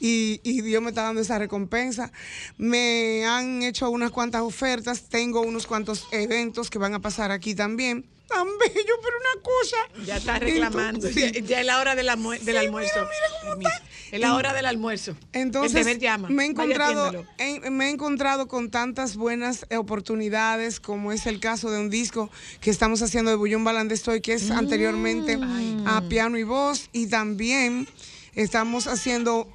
Y, 0.00 0.40
y 0.42 0.62
Dios 0.62 0.82
me 0.82 0.88
está 0.88 1.02
dando 1.02 1.20
esa 1.20 1.38
recompensa. 1.38 2.10
Me 2.58 3.24
han 3.24 3.62
hecho 3.62 3.88
unas 3.88 4.10
cuantas 4.10 4.42
ofertas, 4.42 5.04
tengo 5.08 5.42
unos 5.42 5.68
cuantos 5.68 6.08
eventos 6.10 6.70
que 6.70 6.78
van 6.78 6.94
a 6.94 6.98
pasar 6.98 7.30
aquí 7.30 7.54
también. 7.54 8.04
Tan 8.32 8.46
bello, 8.58 8.94
pero 9.02 9.16
una 9.18 9.42
cosa. 9.42 9.76
Ya 10.06 10.16
está 10.16 10.38
reclamando. 10.38 11.06
Entonces, 11.08 11.32
Ya, 11.32 11.40
ya 11.40 11.60
es 11.60 11.66
la 11.66 11.78
hora 11.80 11.94
del, 11.94 12.08
almue- 12.08 12.40
del 12.40 12.56
almuerzo. 12.56 13.06
Permiso. 13.42 13.70
Es 14.10 14.20
la 14.20 14.34
hora 14.34 14.52
del 14.52 14.66
almuerzo. 14.66 15.16
Entonces, 15.32 15.74
el 15.74 15.84
deber 15.84 15.98
llama. 15.98 16.28
me 16.28 16.44
he 16.44 16.46
encontrado, 16.46 17.24
en- 17.38 17.74
me 17.76 17.86
he 17.86 17.90
encontrado 17.90 18.46
con 18.48 18.70
tantas 18.70 19.16
buenas 19.16 19.66
eh, 19.70 19.76
oportunidades, 19.78 20.80
como 20.80 21.12
es 21.12 21.26
el 21.26 21.40
caso 21.40 21.70
de 21.70 21.78
un 21.80 21.88
disco 21.90 22.30
que 22.60 22.70
estamos 22.70 23.00
haciendo 23.02 23.30
de 23.30 23.36
Bullón 23.36 23.64
Balandestoy, 23.64 24.20
que 24.20 24.34
es 24.34 24.50
anteriormente 24.50 25.38
a 25.86 26.02
piano 26.08 26.36
y 26.38 26.42
voz, 26.42 26.88
y 26.92 27.06
también 27.08 27.88
estamos 28.34 28.86
haciendo 28.86 29.48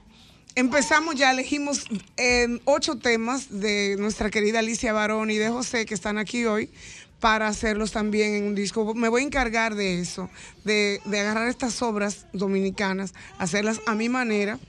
Empezamos 0.56 1.14
ya, 1.14 1.30
elegimos 1.30 1.86
eh, 2.18 2.60
ocho 2.66 2.98
temas 2.98 3.60
de 3.60 3.96
nuestra 4.00 4.32
querida 4.32 4.58
Alicia 4.58 4.92
Barón 4.92 5.30
y 5.30 5.38
de 5.38 5.50
José, 5.50 5.86
que 5.86 5.94
están 5.94 6.18
aquí 6.18 6.46
hoy, 6.46 6.72
para 7.20 7.48
hacerlos 7.48 7.92
también 7.92 8.34
en 8.36 8.44
un 8.46 8.56
disco. 8.56 8.94
Me 8.94 9.10
voy 9.10 9.24
a 9.24 9.26
encargar 9.26 9.76
de 9.76 10.00
eso, 10.00 10.30
de, 10.64 11.02
de 11.06 11.20
agarrar 11.20 11.48
estas 11.48 11.82
obras 11.82 12.26
dominicanas, 12.34 13.14
hacerlas 13.40 13.82
a 13.88 13.96
mi 13.96 14.10
manera. 14.10 14.60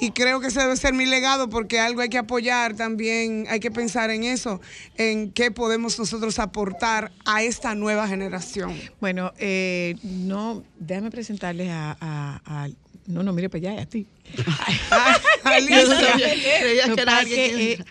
Y 0.00 0.10
creo 0.10 0.40
que 0.40 0.48
ese 0.48 0.58
debe 0.60 0.76
ser 0.76 0.92
mi 0.92 1.06
legado 1.06 1.48
porque 1.48 1.78
algo 1.78 2.00
hay 2.00 2.08
que 2.08 2.18
apoyar 2.18 2.74
también, 2.74 3.46
hay 3.48 3.60
que 3.60 3.70
pensar 3.70 4.10
en 4.10 4.24
eso, 4.24 4.60
en 4.96 5.30
qué 5.30 5.52
podemos 5.52 5.98
nosotros 5.98 6.40
aportar 6.40 7.12
a 7.24 7.42
esta 7.44 7.74
nueva 7.76 8.08
generación. 8.08 8.74
Bueno, 9.00 9.32
eh, 9.38 9.94
no, 10.02 10.64
déjame 10.80 11.10
presentarles 11.12 11.70
a, 11.70 11.96
a- 12.00 12.40
a- 12.44 12.68
no, 13.06 13.22
no, 13.22 13.32
mire 13.32 13.48
para 13.50 13.70
allá, 13.72 13.82
a 13.82 13.86
ti. 13.86 14.06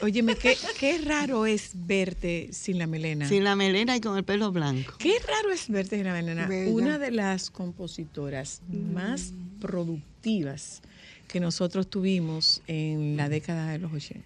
Óyeme, 0.01 0.35
qué, 0.35 0.57
qué 0.79 0.97
raro 0.99 1.45
es 1.45 1.71
verte 1.73 2.49
sin 2.51 2.77
la 2.77 2.87
melena. 2.87 3.27
Sin 3.27 3.43
la 3.43 3.55
melena 3.55 3.95
y 3.95 4.01
con 4.01 4.17
el 4.17 4.23
pelo 4.23 4.51
blanco. 4.51 4.93
Qué 4.97 5.13
raro 5.27 5.51
es 5.51 5.69
verte 5.69 5.97
sin 5.97 6.05
la 6.05 6.13
melena. 6.13 6.47
Bella. 6.47 6.71
Una 6.71 6.97
de 6.97 7.11
las 7.11 7.49
compositoras 7.49 8.61
más 8.93 9.33
productivas 9.61 10.81
que 11.27 11.39
nosotros 11.39 11.89
tuvimos 11.89 12.61
en 12.67 13.17
la 13.17 13.29
década 13.29 13.71
de 13.71 13.79
los 13.79 13.91
80. 13.93 14.23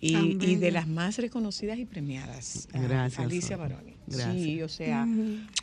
Y, 0.00 0.12
Tan 0.12 0.42
y 0.42 0.56
de 0.56 0.70
las 0.72 0.86
más 0.86 1.16
reconocidas 1.18 1.78
y 1.78 1.84
premiadas. 1.86 2.68
a- 2.74 2.80
Gracias, 2.80 3.24
Alicia. 3.24 3.56
Baroni. 3.56 3.94
Gracias. 4.06 4.34
Sí, 4.34 4.62
o 4.62 4.68
sea, 4.68 5.06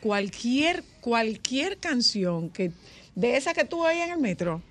cualquier, 0.02 0.84
cualquier 1.02 1.78
canción 1.78 2.50
que 2.50 2.72
de 3.16 3.38
esa 3.38 3.54
que 3.54 3.64
tú 3.66 3.86
oyes 3.86 4.06
en 4.06 4.12
el 4.14 4.20
metro. 4.20 4.62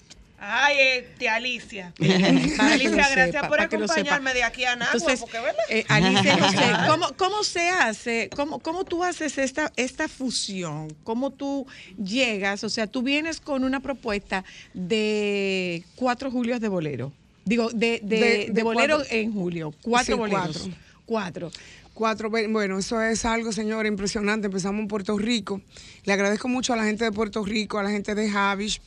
Ay, 0.45 1.07
tía 1.19 1.37
Alicia. 1.37 1.93
Alicia, 2.01 2.91
gracias 2.91 3.31
sepa, 3.31 3.49
por 3.49 3.61
acompañarme 3.61 4.35
de 4.35 4.43
aquí 4.43 4.65
a 4.65 4.75
Nagua, 4.75 4.93
Entonces, 4.95 5.21
porque 5.21 5.39
¿verdad? 5.39 5.63
eh, 5.69 5.85
Alicia, 5.89 6.37
no 6.41 6.51
sé, 6.51 6.59
¿cómo, 6.89 7.07
cómo 7.17 7.45
se 7.45 7.69
hace? 7.69 8.29
¿Cómo, 8.35 8.59
¿Cómo 8.59 8.83
tú 8.85 9.05
haces 9.05 9.39
esta, 9.39 9.71
esta 9.77 10.09
fusión? 10.09 10.93
¿Cómo 11.05 11.31
tú 11.31 11.65
llegas? 11.97 12.65
O 12.65 12.69
sea, 12.69 12.89
tú 12.89 13.03
vienes 13.03 13.41
con 13.41 13.63
una 13.63 13.79
propuesta 13.79 14.43
de 14.75 15.85
cuatro 15.95 16.31
julios 16.33 16.61
de 16.61 16.69
bolero. 16.69 17.13
Digo, 17.45 17.71
de, 17.71 18.01
de, 18.03 18.17
De- 18.19 18.47
de 18.47 18.47
de 18.53 18.63
bolero 18.65 18.97
cuatro- 18.97 19.17
en 19.17 19.33
julio. 19.33 19.75
Cuatro 19.83 20.15
Sí, 20.15 20.19
boleros. 20.19 20.57
cuatro. 20.59 20.73
Cuatro. 21.07 21.53
Cuatro, 21.95 22.31
bueno, 22.31 22.79
eso 22.79 23.01
es 23.03 23.25
algo, 23.25 23.53
señor, 23.53 23.87
impresionante. 23.87 24.47
Empezamos 24.47 24.81
en 24.81 24.89
Puerto 24.89 25.19
Rico. 25.19 25.61
Le 26.05 26.13
agradezco 26.13 26.49
mucho 26.49 26.73
a 26.73 26.77
la 26.77 26.85
gente 26.85 27.05
de 27.05 27.13
Puerto 27.13 27.45
Rico, 27.45 27.79
a 27.79 27.83
la 27.83 27.91
gente 27.91 28.15
de 28.15 28.31
Javish, 28.31 28.81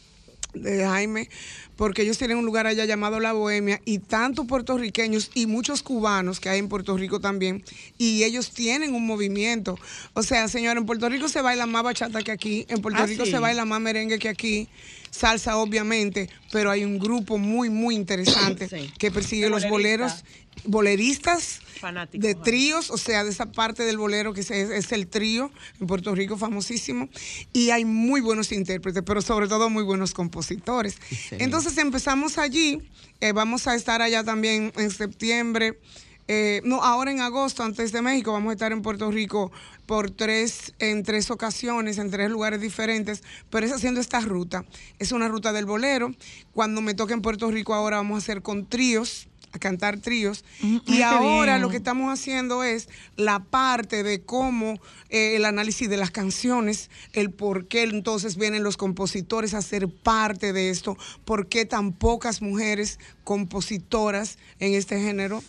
de 0.54 0.86
Jaime, 0.86 1.30
porque 1.76 2.02
ellos 2.02 2.18
tienen 2.18 2.38
un 2.38 2.46
lugar 2.46 2.66
allá 2.66 2.86
llamado 2.86 3.20
La 3.20 3.34
Bohemia 3.34 3.82
y 3.86 4.00
tanto 4.00 4.46
puertorriqueños 4.46 5.30
y 5.34 5.46
muchos 5.48 5.84
cubanos 5.84 6.40
que 6.40 6.50
hay 6.50 6.60
en 6.60 6.70
Puerto 6.70 6.98
Rico 6.98 7.20
también, 7.20 7.64
y 7.98 8.24
ellos 8.24 8.52
tienen 8.52 8.96
un 8.96 9.06
movimiento. 9.06 9.78
O 10.14 10.24
sea, 10.24 10.48
señor, 10.48 10.78
en 10.78 10.86
Puerto 10.86 11.10
Rico 11.10 11.28
se 11.28 11.42
baila 11.42 11.66
más 11.66 11.84
bachata 11.84 12.24
que 12.24 12.32
aquí, 12.32 12.66
en 12.70 12.82
Puerto 12.82 13.04
Ah, 13.04 13.06
Rico 13.06 13.26
sí. 13.26 13.32
se 13.32 13.40
baila 13.40 13.66
más 13.66 13.82
merengue 13.82 14.18
que 14.18 14.30
aquí, 14.30 14.70
salsa 15.12 15.58
obviamente, 15.58 16.30
pero 16.54 16.72
hay 16.72 16.86
un 16.86 17.00
grupo 17.00 17.38
muy, 17.38 17.70
muy 17.70 17.96
interesante 17.96 18.70
que 18.98 19.12
persigue 19.12 19.50
los 19.50 19.68
boleros, 19.68 20.24
boleristas 20.64 21.60
Fanáticos, 21.80 22.26
de 22.26 22.36
tríos, 22.36 22.90
o 22.90 22.98
sea, 22.98 23.24
de 23.24 23.30
esa 23.30 23.52
parte 23.52 23.84
del 23.84 23.98
bolero 23.98 24.34
que 24.34 24.42
es, 24.42 24.52
es 24.52 24.92
el 24.92 25.08
trío 25.08 25.52
en 25.80 25.88
Puerto 25.88 26.16
Rico 26.16 26.38
famosísimo, 26.38 27.10
y 27.54 27.70
hay 27.72 27.86
muy 27.86 28.22
buenos 28.22 28.52
intérpretes, 28.52 29.04
pero 29.06 29.22
sobre 29.22 29.48
todo 29.48 29.70
muy 29.70 29.84
buenos 29.84 30.14
compositores. 30.14 30.98
Entonces 31.32 31.78
empezamos 31.78 32.38
allí, 32.38 32.82
eh, 33.20 33.34
vamos 33.34 33.68
a 33.68 33.76
estar 33.76 34.02
allá 34.02 34.24
también 34.24 34.72
en 34.78 34.92
septiembre. 34.92 35.80
eh, 36.28 36.62
no, 36.64 36.84
ahora 36.84 37.12
en 37.12 37.22
agosto, 37.22 37.62
antes 37.62 37.92
de 37.92 38.02
México, 38.02 38.32
vamos 38.32 38.50
a 38.50 38.54
estar 38.54 38.72
en 38.72 38.82
Puerto 38.82 39.12
Rico 39.12 39.52
por 39.86 40.10
tres, 40.10 40.74
en 40.80 41.04
tres 41.04 41.30
ocasiones, 41.30 42.00
en 42.00 42.10
tres 42.10 42.32
lugares 42.32 42.60
diferentes, 42.60 43.22
pero 43.52 43.66
es 43.66 43.72
haciendo 43.72 44.02
esta 44.02 44.20
ruta. 44.22 44.66
Es 44.98 45.12
una 45.12 45.28
ruta 45.28 45.54
del 45.54 45.66
bolero. 45.66 46.16
Cuando 46.52 46.82
me 46.82 46.96
toque 46.96 47.14
en 47.14 47.22
Puerto 47.22 47.52
Rico 47.52 47.76
ahora 47.76 47.98
vamos 47.98 48.16
a 48.16 48.18
hacer 48.20 48.42
con 48.42 48.68
tríos, 48.68 49.28
a 49.56 49.60
cantar 49.60 50.00
tríos. 50.00 50.44
ay, 50.62 50.82
y 50.86 51.02
ahora 51.02 51.54
bien. 51.54 51.62
lo 51.62 51.70
que 51.70 51.78
estamos 51.78 52.12
haciendo 52.12 52.64
es 52.64 52.90
la 53.16 53.40
parte 53.40 54.04
de 54.04 54.22
cómo 54.22 54.80
eh, 55.10 55.36
el 55.36 55.46
análisis 55.46 55.90
de 55.90 55.98
las 55.98 56.12
canciones, 56.12 56.90
el 57.14 57.32
por 57.32 57.68
qué 57.68 57.84
entonces 57.84 58.38
vienen 58.38 58.64
los 58.64 58.78
compositores 58.78 59.54
a 59.54 59.62
ser 59.62 59.88
parte 59.88 60.54
de 60.54 60.70
esto, 60.70 60.98
por 61.24 61.48
qué 61.48 61.66
tan 61.66 61.94
pocas 61.94 62.42
mujeres 62.42 63.00
compositoras 63.24 64.38
en 64.60 64.74
este 64.74 65.00
género. 65.00 65.44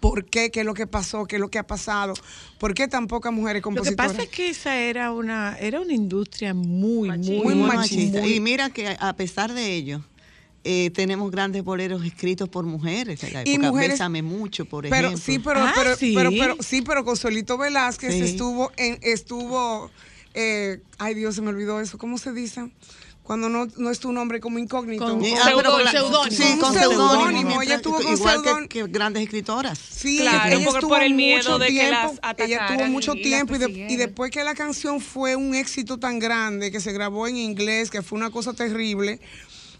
¿Por 0.00 0.24
qué? 0.26 0.50
¿Qué 0.50 0.60
es 0.60 0.66
lo 0.66 0.74
que 0.74 0.86
pasó? 0.86 1.24
¿Qué 1.26 1.36
es 1.36 1.40
lo 1.40 1.48
que 1.48 1.58
ha 1.58 1.66
pasado? 1.66 2.14
¿Por 2.58 2.74
qué 2.74 2.88
tan 2.88 3.06
pocas 3.06 3.32
mujeres 3.32 3.60
Lo 3.62 3.70
que 3.70 3.74
compositoras? 3.74 4.12
pasa 4.12 4.22
es 4.22 4.28
que 4.28 4.50
esa 4.50 4.76
era 4.76 5.12
una, 5.12 5.56
era 5.58 5.80
una 5.80 5.92
industria 5.92 6.54
muy, 6.54 7.08
muy, 7.10 7.40
Muy 7.40 7.54
machista. 7.54 8.24
Y 8.26 8.40
mira 8.40 8.70
que 8.70 8.96
a 8.98 9.16
pesar 9.16 9.52
de 9.52 9.74
ello, 9.74 10.02
eh, 10.64 10.90
tenemos 10.90 11.30
grandes 11.30 11.64
boleros 11.64 12.04
escritos 12.04 12.48
por 12.48 12.64
mujeres. 12.64 13.22
En 13.24 13.32
la 13.32 13.42
Y 13.44 13.54
época, 13.54 13.68
mujeres- 13.70 13.90
Bésame 13.92 14.22
mucho, 14.22 14.64
por 14.64 14.84
Pero 14.88 15.08
ejemplo. 15.08 15.18
sí, 15.24 15.38
pero, 15.38 15.60
Ah, 15.60 15.72
pero, 15.74 15.96
sí. 15.96 16.12
pero, 16.14 16.30
pero- 16.30 16.56
sí, 16.60 16.82
pero 16.82 17.04
Consuelito 17.04 17.58
Velázquez 17.58 18.12
Sí. 18.14 18.20
estuvo 18.22 18.70
en, 18.76 18.98
estuvo, 19.02 19.90
eh, 20.34 20.80
ay 20.98 21.14
Dios, 21.14 21.34
se 21.34 21.42
me 21.42 21.48
olvidó 21.48 21.80
eso, 21.80 21.98
¿cómo 21.98 22.16
se 22.18 22.32
dice? 22.32 22.70
Cuando 23.24 23.48
no, 23.48 23.66
no 23.76 23.90
es 23.90 24.00
tu 24.00 24.10
nombre 24.12 24.40
como 24.40 24.58
incógnito. 24.58 25.04
Con- 25.04 25.20
Con- 25.20 25.28
Ah, 25.40 25.52
con 25.52 25.90
seudónimo. 25.92 26.30
Sí, 26.36 26.42
Con 26.42 26.58
con 26.58 26.74
seudónimo, 26.74 27.62
ella 27.62 27.76
estuvo 27.76 28.00
con 28.00 28.12
Igual 28.12 28.68
que- 28.68 28.82
grandes 28.88 29.22
escritoras. 29.22 29.78
Sí, 29.78 30.18
Claro, 30.18 30.56
ella 30.56 30.68
estuvo 30.68 30.88
por 30.88 31.02
el 31.02 31.10
mucho 31.12 31.16
miedo 31.16 31.58
de 31.60 31.66
que 31.66 31.72
tiempo, 31.72 32.14
las 32.20 32.38
ella 32.40 32.66
tuvo 32.66 32.86
mucho 32.88 33.14
y 33.14 33.22
tiempo 33.22 33.54
y, 33.54 33.58
de- 33.58 33.86
y 33.90 33.96
después 33.96 34.32
que 34.32 34.42
la 34.42 34.56
canción 34.56 35.00
fue 35.00 35.36
un 35.36 35.54
éxito 35.54 35.98
tan 35.98 36.18
grande 36.18 36.72
que 36.72 36.80
se 36.80 36.92
grabó 36.92 37.28
en 37.28 37.36
inglés, 37.36 37.90
que 37.90 38.02
fue 38.02 38.18
una 38.18 38.30
cosa 38.30 38.54
terrible, 38.54 39.20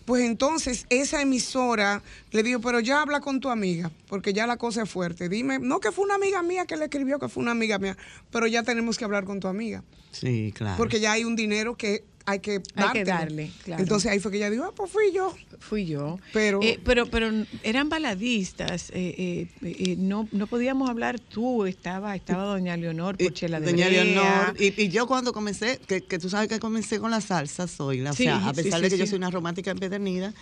pues 0.05 0.23
entonces 0.25 0.87
esa 0.91 1.23
emisora 1.23 2.03
le 2.31 2.43
dijo, 2.43 2.61
pero 2.61 2.81
ya 2.81 3.01
habla 3.03 3.21
con 3.21 3.41
tu 3.41 3.49
amiga, 3.51 3.91
porque 4.09 4.33
ya 4.33 4.47
la 4.47 4.57
cosa 4.57 4.83
es 4.83 4.91
fuerte. 4.91 5.29
Dime, 5.29 5.59
no 5.59 5.81
que 5.81 5.93
fue 5.93 6.05
una 6.05 6.15
amiga 6.17 6.43
mía 6.43 6.67
que 6.67 6.77
le 6.77 6.85
escribió, 6.85 7.19
que 7.19 7.29
fue 7.29 7.43
una 7.43 7.53
amiga 7.53 7.79
mía, 7.79 7.97
pero 8.31 8.47
ya 8.47 8.63
tenemos 8.63 8.99
que 8.99 9.05
hablar 9.05 9.25
con 9.25 9.41
tu 9.41 9.49
amiga, 9.49 9.83
Sí, 10.11 10.53
claro. 10.57 10.77
porque 10.77 11.01
ya 11.01 11.13
hay 11.13 11.25
un 11.25 11.37
dinero 11.37 11.77
que 11.77 12.05
hay 12.27 12.41
que 12.41 12.53
Hay 12.53 12.61
que 12.61 13.05
dártelo. 13.05 13.07
darle, 13.07 13.51
claro. 13.65 13.83
Entonces 13.83 14.11
ahí 14.11 14.19
fue 14.21 14.31
que 14.31 14.37
ella 14.39 14.51
dijo, 14.51 14.65
ah, 14.65 14.73
pues 14.75 14.91
fui 14.91 15.13
yo. 15.13 15.35
Fui 15.59 15.87
yo. 15.87 16.19
Pero- 16.33 16.61
Eh, 16.63 16.79
pero, 16.85 17.07
pero 17.07 17.31
eran 17.63 17.89
baladistas. 17.89 18.91
eh, 18.95 19.49
eh, 19.63 19.97
no, 19.99 20.29
no 20.33 20.47
podíamos 20.47 20.89
hablar 20.91 21.19
tú. 21.21 21.67
Estaba, 21.67 22.15
estaba 22.17 22.45
doña 22.45 22.77
Leonor 22.77 23.17
Porchela 23.19 23.61
de 23.61 23.67
Doña 23.71 23.87
Brea. 23.89 24.05
Leonor, 24.05 24.57
y, 24.59 24.81
y 24.83 24.89
yo 24.89 25.07
cuando 25.07 25.33
comencé, 25.33 25.79
que, 25.87 26.01
que 26.03 26.19
tú 26.19 26.29
sabes 26.29 26.49
que 26.49 26.59
comencé 26.61 26.99
con 27.01 27.11
la 27.11 27.21
salsa, 27.21 27.67
soy 27.67 27.99
la, 27.99 28.11
o 28.11 28.15
Sí, 28.15 28.25
sea, 28.25 28.49
a 28.49 28.53
pesar 28.53 28.79
sí, 28.81 28.85
de 28.85 28.91
que 28.91 28.99
yo 28.99 29.07
soy 29.07 29.17
una 29.19 29.31
romántica 29.31 29.71
empedernida, 29.71 30.33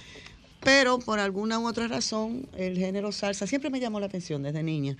pero 0.62 0.98
por 0.98 1.18
alguna 1.20 1.58
u 1.58 1.66
otra 1.66 1.88
razón, 1.88 2.46
el 2.56 2.76
género 2.76 3.12
salsa 3.12 3.46
siempre 3.46 3.70
me 3.70 3.80
llamó 3.80 3.98
la 4.00 4.06
atención 4.06 4.42
desde 4.42 4.62
niña. 4.62 4.96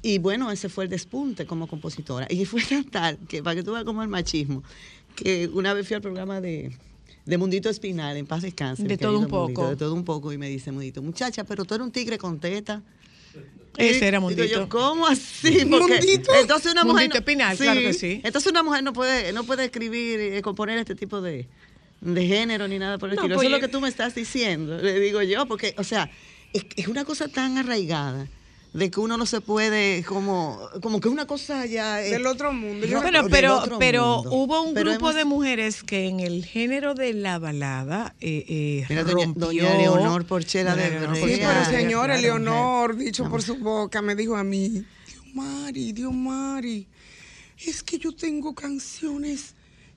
Y 0.00 0.18
bueno, 0.18 0.50
ese 0.52 0.68
fue 0.68 0.84
el 0.84 0.90
despunte 0.90 1.44
como 1.44 1.66
compositora. 1.66 2.26
Y 2.30 2.44
fue 2.44 2.62
tan 2.68 2.84
tal, 2.84 3.18
que 3.28 3.42
para 3.42 3.56
que 3.56 3.62
tú 3.64 3.72
veas 3.72 3.84
como 3.84 4.02
el 4.02 4.08
machismo, 4.08 4.62
que 5.22 5.48
una 5.52 5.74
vez 5.74 5.86
fui 5.86 5.94
al 5.96 6.02
programa 6.02 6.40
de, 6.40 6.72
de 7.24 7.38
Mundito 7.38 7.68
Espinal, 7.68 8.16
en 8.16 8.26
paz 8.26 8.42
descanse. 8.42 8.82
De 8.84 8.96
todo 8.96 9.18
un 9.18 9.28
Mundito, 9.28 9.36
poco. 9.54 9.68
de 9.70 9.76
todo 9.76 9.94
un 9.94 10.04
poco, 10.04 10.32
y 10.32 10.38
me 10.38 10.48
dice 10.48 10.70
Mundito, 10.72 11.02
muchacha, 11.02 11.44
pero 11.44 11.64
tú 11.64 11.74
eres 11.74 11.84
un 11.84 11.92
tigre 11.92 12.18
con 12.18 12.38
teta. 12.38 12.82
Ese 13.76 14.08
era 14.08 14.18
Digo 14.18 14.28
Mundito. 14.30 14.44
yo, 14.44 14.68
¿cómo 14.68 15.06
así? 15.06 15.64
Porque 15.70 15.94
¿Mundito? 16.00 16.32
entonces 16.40 16.72
una 16.72 16.84
mujer 16.84 17.04
Mundito 17.08 17.18
Espinal, 17.18 17.56
claro 17.56 17.80
que 17.80 17.92
sí. 17.92 18.20
Entonces 18.24 18.50
una 18.50 18.62
mujer 18.62 18.82
no 18.82 18.92
puede 18.92 19.32
no 19.32 19.44
puede 19.44 19.64
escribir 19.66 20.34
y 20.36 20.42
componer 20.42 20.78
este 20.78 20.94
tipo 20.96 21.20
de, 21.20 21.46
de 22.00 22.26
género 22.26 22.66
ni 22.66 22.78
nada 22.78 22.98
por 22.98 23.08
el 23.10 23.14
No, 23.16 23.22
estilo. 23.22 23.36
pues 23.36 23.46
Eso 23.46 23.54
es 23.54 23.60
lo 23.60 23.66
que 23.66 23.70
tú 23.72 23.80
me 23.80 23.88
estás 23.88 24.14
diciendo, 24.16 24.78
le 24.78 24.98
digo 24.98 25.22
yo, 25.22 25.46
porque 25.46 25.74
o 25.78 25.84
sea, 25.84 26.10
es, 26.52 26.64
es 26.76 26.88
una 26.88 27.04
cosa 27.04 27.28
tan 27.28 27.56
arraigada 27.58 28.26
de 28.74 28.90
que 28.90 29.00
uno 29.00 29.16
no 29.16 29.24
se 29.26 29.40
puede 29.40 30.04
como 30.04 30.60
como 30.82 31.00
que 31.00 31.08
una 31.08 31.26
cosa 31.26 31.64
ya 31.66 32.02
es- 32.02 32.10
Del 32.12 32.26
otro 32.26 32.52
mundo. 32.52 32.86
Yo- 32.86 33.00
Bueno, 33.00 33.26
pero, 33.30 33.62
pero 33.78 34.16
mundo. 34.16 34.30
hubo 34.32 34.62
un 34.62 34.74
Pero 34.74 34.90
grupo 34.90 35.06
hemos- 35.10 35.14
de 35.16 35.24
mujeres 35.24 35.82
que 35.82 36.06
en 36.06 36.20
el 36.20 36.44
género 36.44 36.94
de 36.94 37.14
la 37.14 37.38
balada 37.38 38.14
eh, 38.20 38.44
eh, 38.48 38.86
Mira, 38.88 39.04
doña- 39.04 39.24
rompió. 39.24 39.46
doña 39.46 39.74
Leonor 39.78 40.26
Porchela 40.26 40.76
de 40.76 40.90
Leonor. 40.90 41.16
Sí, 41.16 41.22
pero 41.38 41.64
señora 41.64 42.18
claro, 42.18 42.20
Leonor, 42.22 42.96
dicho 42.96 43.28
por 43.30 43.42
su 43.42 43.56
boca, 43.56 44.02
me 44.02 44.14
dijo 44.14 44.36
a 44.36 44.44
mí, 44.44 44.68
Dios 44.68 45.34
Mari, 45.34 45.92
Dios 45.92 46.12
Mari, 46.12 46.86
es 47.66 47.82
que 47.82 47.98
yo 47.98 48.14
tengo 48.14 48.54
canciones 48.54 49.54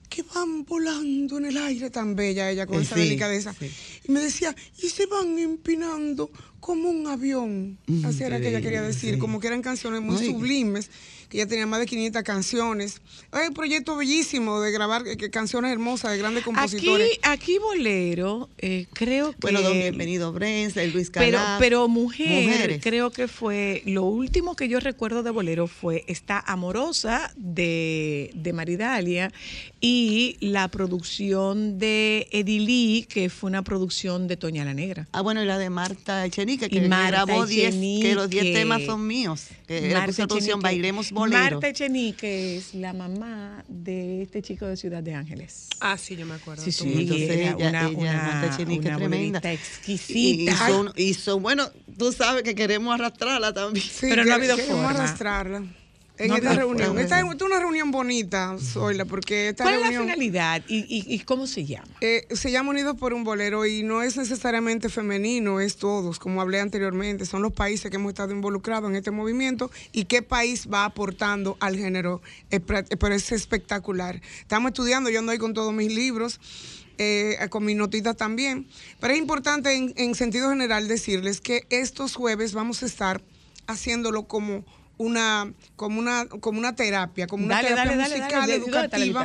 que 0.08 0.22
van 0.34 0.64
volando 0.64 1.38
en 1.38 1.46
el 1.46 1.56
aire 1.56 1.88
tan 1.88 2.14
bella 2.14 2.50
ella 2.50 2.66
con 2.66 2.80
Eh, 2.80 2.82
esa 2.82 2.96
delicadeza. 2.96 3.54
sí. 3.58 3.70
Y 4.08 4.12
me 4.12 4.20
decía, 4.20 4.54
y 4.82 4.88
se 4.88 5.06
van 5.06 5.38
empinando 5.38 6.30
como 6.62 6.90
un 6.90 7.08
avión. 7.08 7.76
Así 8.04 8.22
era 8.22 8.40
que 8.40 8.50
ella 8.50 8.60
quería 8.60 8.82
decir, 8.82 9.14
sí. 9.14 9.18
como 9.18 9.40
que 9.40 9.48
eran 9.48 9.62
canciones 9.62 10.00
muy 10.00 10.16
Ay. 10.16 10.26
sublimes, 10.30 10.90
que 11.32 11.38
ella 11.38 11.48
tenía 11.48 11.66
más 11.66 11.80
de 11.80 11.86
500 11.86 12.22
canciones. 12.24 13.00
Hay 13.30 13.48
un 13.48 13.54
proyecto 13.54 13.96
bellísimo 13.96 14.60
de 14.60 14.70
grabar 14.70 15.08
eh, 15.08 15.16
que- 15.16 15.30
canciones 15.30 15.72
hermosas 15.72 16.10
de 16.12 16.18
grandes 16.18 16.42
Aquí, 16.42 16.44
compositores. 16.44 17.08
aquí 17.22 17.56
Bolero, 17.58 18.50
eh, 18.58 18.86
creo 18.92 19.32
que. 19.32 19.38
Bueno, 19.40 19.62
don 19.62 19.72
Bienvenido 19.72 20.30
Brenz, 20.34 20.76
el 20.76 20.92
Luis 20.92 21.08
Calaf. 21.08 21.58
pero 21.58 21.88
mujer, 21.88 22.44
mujeres. 22.46 22.80
creo 22.82 23.10
que 23.10 23.28
fue 23.28 23.82
lo 23.86 24.02
último 24.04 24.54
que 24.56 24.68
yo 24.68 24.78
recuerdo 24.78 25.22
de 25.22 25.30
Bolero 25.30 25.68
fue 25.68 26.04
esta 26.06 26.38
amorosa 26.38 27.32
de, 27.36 28.30
de 28.34 28.52
Maridalia 28.52 29.32
y 29.80 30.36
la 30.40 30.68
producción 30.68 31.78
de 31.78 32.28
Edilí, 32.30 33.06
que 33.08 33.30
fue 33.30 33.48
una 33.48 33.62
producción 33.62 34.28
de 34.28 34.36
Toña 34.36 34.66
la 34.66 34.74
Negra. 34.74 35.08
Ah, 35.12 35.22
bueno, 35.22 35.42
y 35.42 35.46
la 35.46 35.56
de 35.56 35.70
Marta 35.70 36.26
Echenique, 36.26 36.68
que, 36.68 36.82
Marta 36.82 37.24
grabó 37.24 37.46
10, 37.46 37.74
que 38.02 38.14
los 38.14 38.28
10 38.28 38.42
Echenique. 38.42 38.58
temas 38.60 38.82
son 38.82 39.06
míos. 39.06 39.46
Que 39.66 39.80
Marta 39.94 40.12
la 40.22 40.26
producción. 40.28 40.60
Bailemos 40.60 41.10
Bolero. 41.30 41.56
Marta 41.56 41.68
Echenique 41.68 42.56
es 42.56 42.74
la 42.74 42.92
mamá 42.92 43.64
de 43.68 44.22
este 44.22 44.42
chico 44.42 44.66
de 44.66 44.76
Ciudad 44.76 45.02
de 45.02 45.14
Ángeles. 45.14 45.68
Ah, 45.80 45.96
sí, 45.98 46.16
yo 46.16 46.26
me 46.26 46.34
acuerdo. 46.34 46.62
Sí, 46.62 46.70
sí, 46.72 46.92
Entonces 46.92 47.30
ella, 47.30 47.56
una, 47.56 47.68
ella, 47.88 47.88
una, 47.98 48.12
Marta 48.22 48.54
Echenique, 48.54 48.88
una 48.88 48.96
tremenda. 48.98 49.40
bolerista 49.40 49.52
Y 49.52 49.54
exquisita. 49.56 50.92
hizo, 50.96 51.40
bueno, 51.40 51.68
tú 51.98 52.12
sabes 52.12 52.42
que 52.42 52.54
queremos 52.54 52.94
arrastrarla 52.94 53.52
también. 53.52 53.84
Sí, 53.84 54.06
Pero 54.08 54.16
no 54.16 54.22
ha 54.22 54.24
que- 54.24 54.32
habido 54.32 54.56
queremos 54.56 54.82
forma. 54.84 54.90
arrastrarla. 54.98 55.64
En 56.18 56.28
No 56.28 56.36
esta 56.36 56.52
reunión. 56.54 56.98
Esta, 56.98 57.18
esta 57.20 57.34
es 57.34 57.42
una 57.42 57.58
reunión 57.58 57.90
bonita, 57.90 58.56
Zoila, 58.60 59.06
porque 59.06 59.48
esta 59.48 59.64
¿Cuál 59.64 59.76
es 59.76 59.80
la 59.80 59.88
finalidad 60.02 60.62
y, 60.68 60.80
y- 60.80 61.12
y 61.14 61.18
cómo 61.20 61.46
se 61.46 61.64
llama? 61.64 61.88
eh, 62.02 62.26
se 62.30 62.50
llama 62.50 62.70
Unidos 62.70 62.96
por 62.98 63.14
un 63.14 63.24
Bolero 63.24 63.64
y 63.66 63.82
no 63.82 64.02
es 64.02 64.16
necesariamente 64.18 64.88
femenino, 64.90 65.58
es 65.58 65.76
todos, 65.76 66.18
como 66.18 66.40
hablé 66.42 66.60
anteriormente. 66.60 67.24
Son 67.24 67.40
los 67.42 67.52
países 67.52 67.90
que 67.90 67.96
hemos 67.96 68.10
estado 68.10 68.32
involucrados 68.32 68.90
en 68.90 68.96
este 68.96 69.10
movimiento 69.10 69.70
y 69.90 70.04
qué 70.04 70.20
país 70.22 70.68
va 70.72 70.84
aportando 70.84 71.56
al 71.60 71.76
género. 71.76 72.20
Pra- 72.50 72.86
Pero 72.98 73.14
es 73.14 73.32
espectacular. 73.32 74.20
Estamos 74.40 74.68
estudiando, 74.72 75.08
yo 75.10 75.18
ando 75.18 75.32
ahí 75.32 75.38
con 75.38 75.54
todos 75.54 75.72
mis 75.72 75.92
libros. 75.92 76.40
eh, 76.98 77.38
con 77.48 77.64
mis 77.64 77.74
notitas 77.74 78.16
también. 78.18 78.66
Pero 79.00 79.14
es 79.14 79.18
importante 79.18 79.72
en, 79.74 79.94
en 79.96 80.14
sentido 80.14 80.50
general 80.50 80.86
decirles 80.88 81.40
que 81.40 81.66
estos 81.70 82.14
jueves 82.14 82.52
vamos 82.52 82.82
a 82.82 82.86
estar 82.86 83.22
haciéndolo 83.66 84.24
como 84.24 84.62
una 85.02 85.52
como 85.76 85.98
una 85.98 86.26
como 86.26 86.58
una 86.58 86.74
terapia, 86.74 87.26
como 87.26 87.44
una 87.44 87.56
Dale, 87.56 87.68
terapia 87.68 87.96
dale, 87.96 88.02
dale, 88.02 88.16
musical, 88.22 88.40
dale. 88.40 88.58
¿Dónde 88.58 88.66
está 88.80 88.98
la 88.98 89.04
educativa. 89.04 89.24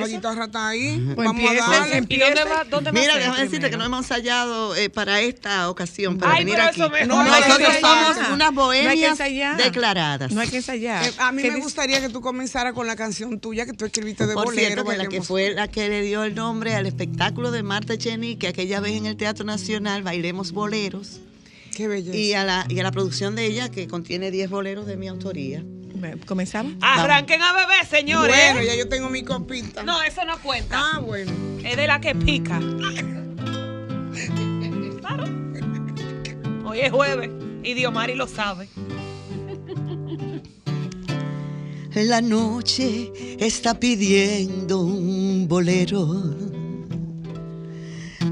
La 0.00 0.06
guitarra 0.08 0.44
está 0.44 0.68
ahí. 0.68 1.12
Pues 1.14 1.26
Vamos 1.26 1.42
a 1.42 1.46
empieza, 1.46 1.70
darle. 1.70 1.96
empieza. 1.96 2.24
¿Y 2.24 2.34
dónde 2.34 2.50
va, 2.54 2.64
dónde 2.64 2.92
Mira, 2.92 3.16
déjame 3.16 3.40
decirte 3.44 3.70
que 3.70 3.76
no 3.76 3.84
hemos 3.84 4.00
ensayado 4.00 4.76
eh, 4.76 4.90
para 4.90 5.20
esta 5.20 5.70
ocasión, 5.70 6.18
para 6.18 6.34
Ay, 6.34 6.44
venir 6.44 6.60
aquí. 6.60 6.80
No, 6.80 6.88
no 6.88 6.94
que 6.96 7.06
Nosotros 7.06 7.74
somos 7.80 8.16
unas 8.32 8.48
que 8.50 8.54
bohemias 8.54 9.18
declaradas. 9.56 10.32
No 10.32 10.40
hay 10.40 10.48
que 10.48 10.56
ensayar. 10.56 11.04
Eh, 11.06 11.12
a 11.18 11.32
mí 11.32 11.42
¿Qué 11.42 11.48
me 11.48 11.54
dice? 11.56 11.64
gustaría 11.64 12.00
que 12.00 12.08
tú 12.08 12.20
comenzaras 12.20 12.72
con 12.74 12.86
la 12.86 12.96
canción 12.96 13.38
tuya 13.40 13.66
que 13.66 13.72
tú 13.72 13.84
escribiste 13.84 14.26
de 14.26 14.34
Por 14.34 14.46
bolero. 14.46 14.66
cierto, 14.66 14.84
que 14.84 14.96
la 14.96 15.06
que 15.06 15.22
fue 15.22 15.52
la 15.54 15.68
que 15.68 15.88
le 15.88 16.02
dio 16.02 16.24
el 16.24 16.34
nombre 16.34 16.74
al 16.74 16.86
espectáculo 16.86 17.50
de 17.50 17.62
Marta 17.62 17.94
Echenique, 17.94 18.48
aquella 18.48 18.80
vez 18.80 18.92
en 18.92 19.06
el 19.06 19.16
Teatro 19.16 19.44
Nacional, 19.44 20.02
Bailemos 20.02 20.52
Boleros, 20.52 21.20
Qué 21.74 21.88
belleza. 21.88 22.16
y 22.16 22.32
a 22.34 22.44
la, 22.44 22.66
y 22.68 22.78
a 22.78 22.82
la 22.82 22.92
producción 22.92 23.34
de 23.34 23.46
ella, 23.46 23.70
que 23.70 23.88
contiene 23.88 24.30
10 24.30 24.50
boleros 24.50 24.86
de 24.86 24.96
mi 24.96 25.08
autoría. 25.08 25.64
¿Comenzamos? 26.26 26.74
Arranquen 26.80 27.40
a 27.42 27.52
beber, 27.52 27.86
señores. 27.88 28.36
Bueno, 28.36 28.62
ya 28.62 28.74
yo 28.74 28.88
tengo 28.88 29.08
mi 29.08 29.22
copita. 29.22 29.82
No, 29.82 30.02
eso 30.02 30.24
no 30.24 30.38
cuenta. 30.42 30.78
Ah, 30.78 30.98
bueno. 30.98 31.32
Es 31.64 31.76
de 31.76 31.86
la 31.86 32.00
que 32.00 32.14
pica. 32.14 32.60
Claro. 35.00 35.24
Hoy 36.66 36.80
es 36.80 36.90
jueves 36.90 37.30
y 37.62 37.74
Diomari 37.74 38.14
lo 38.14 38.26
sabe. 38.26 38.68
La 41.94 42.20
noche 42.20 43.12
está 43.38 43.78
pidiendo 43.78 44.80
un 44.80 45.46
bolero. 45.48 46.34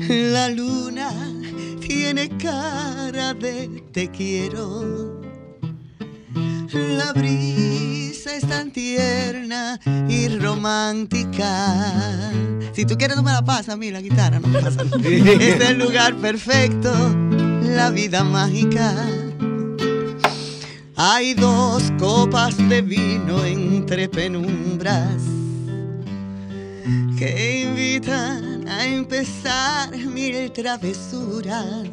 La 0.09 0.49
luna 0.49 1.32
tiene 1.93 2.29
cara 2.39 3.35
de 3.35 3.83
te 3.93 4.09
quiero. 4.09 5.21
La 6.73 7.13
brisa 7.13 8.35
es 8.35 8.49
tan 8.49 8.71
tierna 8.71 9.79
y 10.09 10.29
romántica. 10.39 12.33
Si 12.73 12.87
tú 12.87 12.97
quieres, 12.97 13.17
no 13.17 13.23
me 13.23 13.33
la 13.33 13.45
pasas 13.45 13.71
a 13.71 13.77
mí 13.77 13.91
la 13.91 14.01
guitarra, 14.01 14.41
no 14.41 14.49
me 14.49 14.61
pasa. 14.61 14.83
es 15.05 15.61
el 15.61 15.79
lugar 15.79 16.15
perfecto, 16.17 16.91
la 17.63 17.91
vida 17.91 18.25
mágica. 18.25 18.95
Hay 20.97 21.35
dos 21.35 21.93
copas 21.99 22.57
de 22.71 22.81
vino 22.81 23.45
entre 23.45 24.09
penumbras 24.09 25.23
que 27.19 27.65
invitan 27.65 28.52
a 28.73 28.87
empezar 28.87 29.91
mil 29.97 30.51
travesuras, 30.53 31.89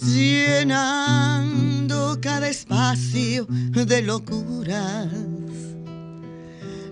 llenando 0.00 1.98
cada 2.20 2.48
espacio 2.48 3.46
de 3.48 4.02
locuras. 4.02 5.08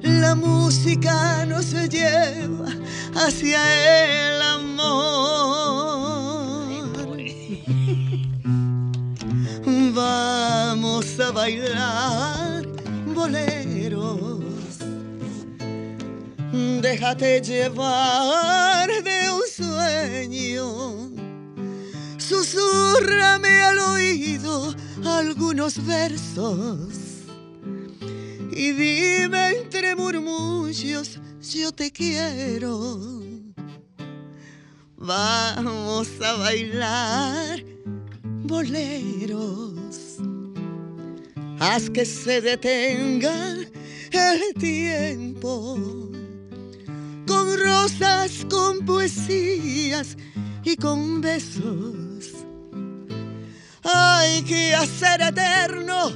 La 0.02 0.34
música 0.34 1.44
nos 1.46 1.72
lleva 1.72 2.68
hacia 3.14 3.60
el 4.04 4.42
amor. 4.42 4.72
Vamos 9.94 11.20
a 11.20 11.30
bailar 11.32 12.66
boleros 13.14 14.31
Déjate 16.52 17.40
llevar 17.40 18.88
de 19.02 19.30
un 19.32 19.42
sueño. 19.50 21.10
Susurrame 22.18 23.62
al 23.62 23.78
oído 23.78 24.74
algunos 25.02 25.84
versos. 25.86 26.88
Y 28.50 28.72
dime 28.72 29.56
entre 29.62 29.96
murmullos, 29.96 31.18
yo 31.40 31.72
te 31.72 31.90
quiero. 31.90 33.22
Vamos 34.98 36.08
a 36.22 36.34
bailar 36.34 37.64
boleros. 38.44 40.18
Haz 41.58 41.88
que 41.88 42.04
se 42.04 42.42
detenga 42.42 43.56
el 44.10 44.54
tiempo. 44.60 46.11
Con 47.26 47.58
rosas, 47.58 48.46
con 48.50 48.84
poesías 48.84 50.16
y 50.64 50.76
con 50.76 51.20
besos. 51.20 52.32
Hay 53.84 54.42
que 54.42 54.74
hacer 54.74 55.20
eterno 55.22 56.12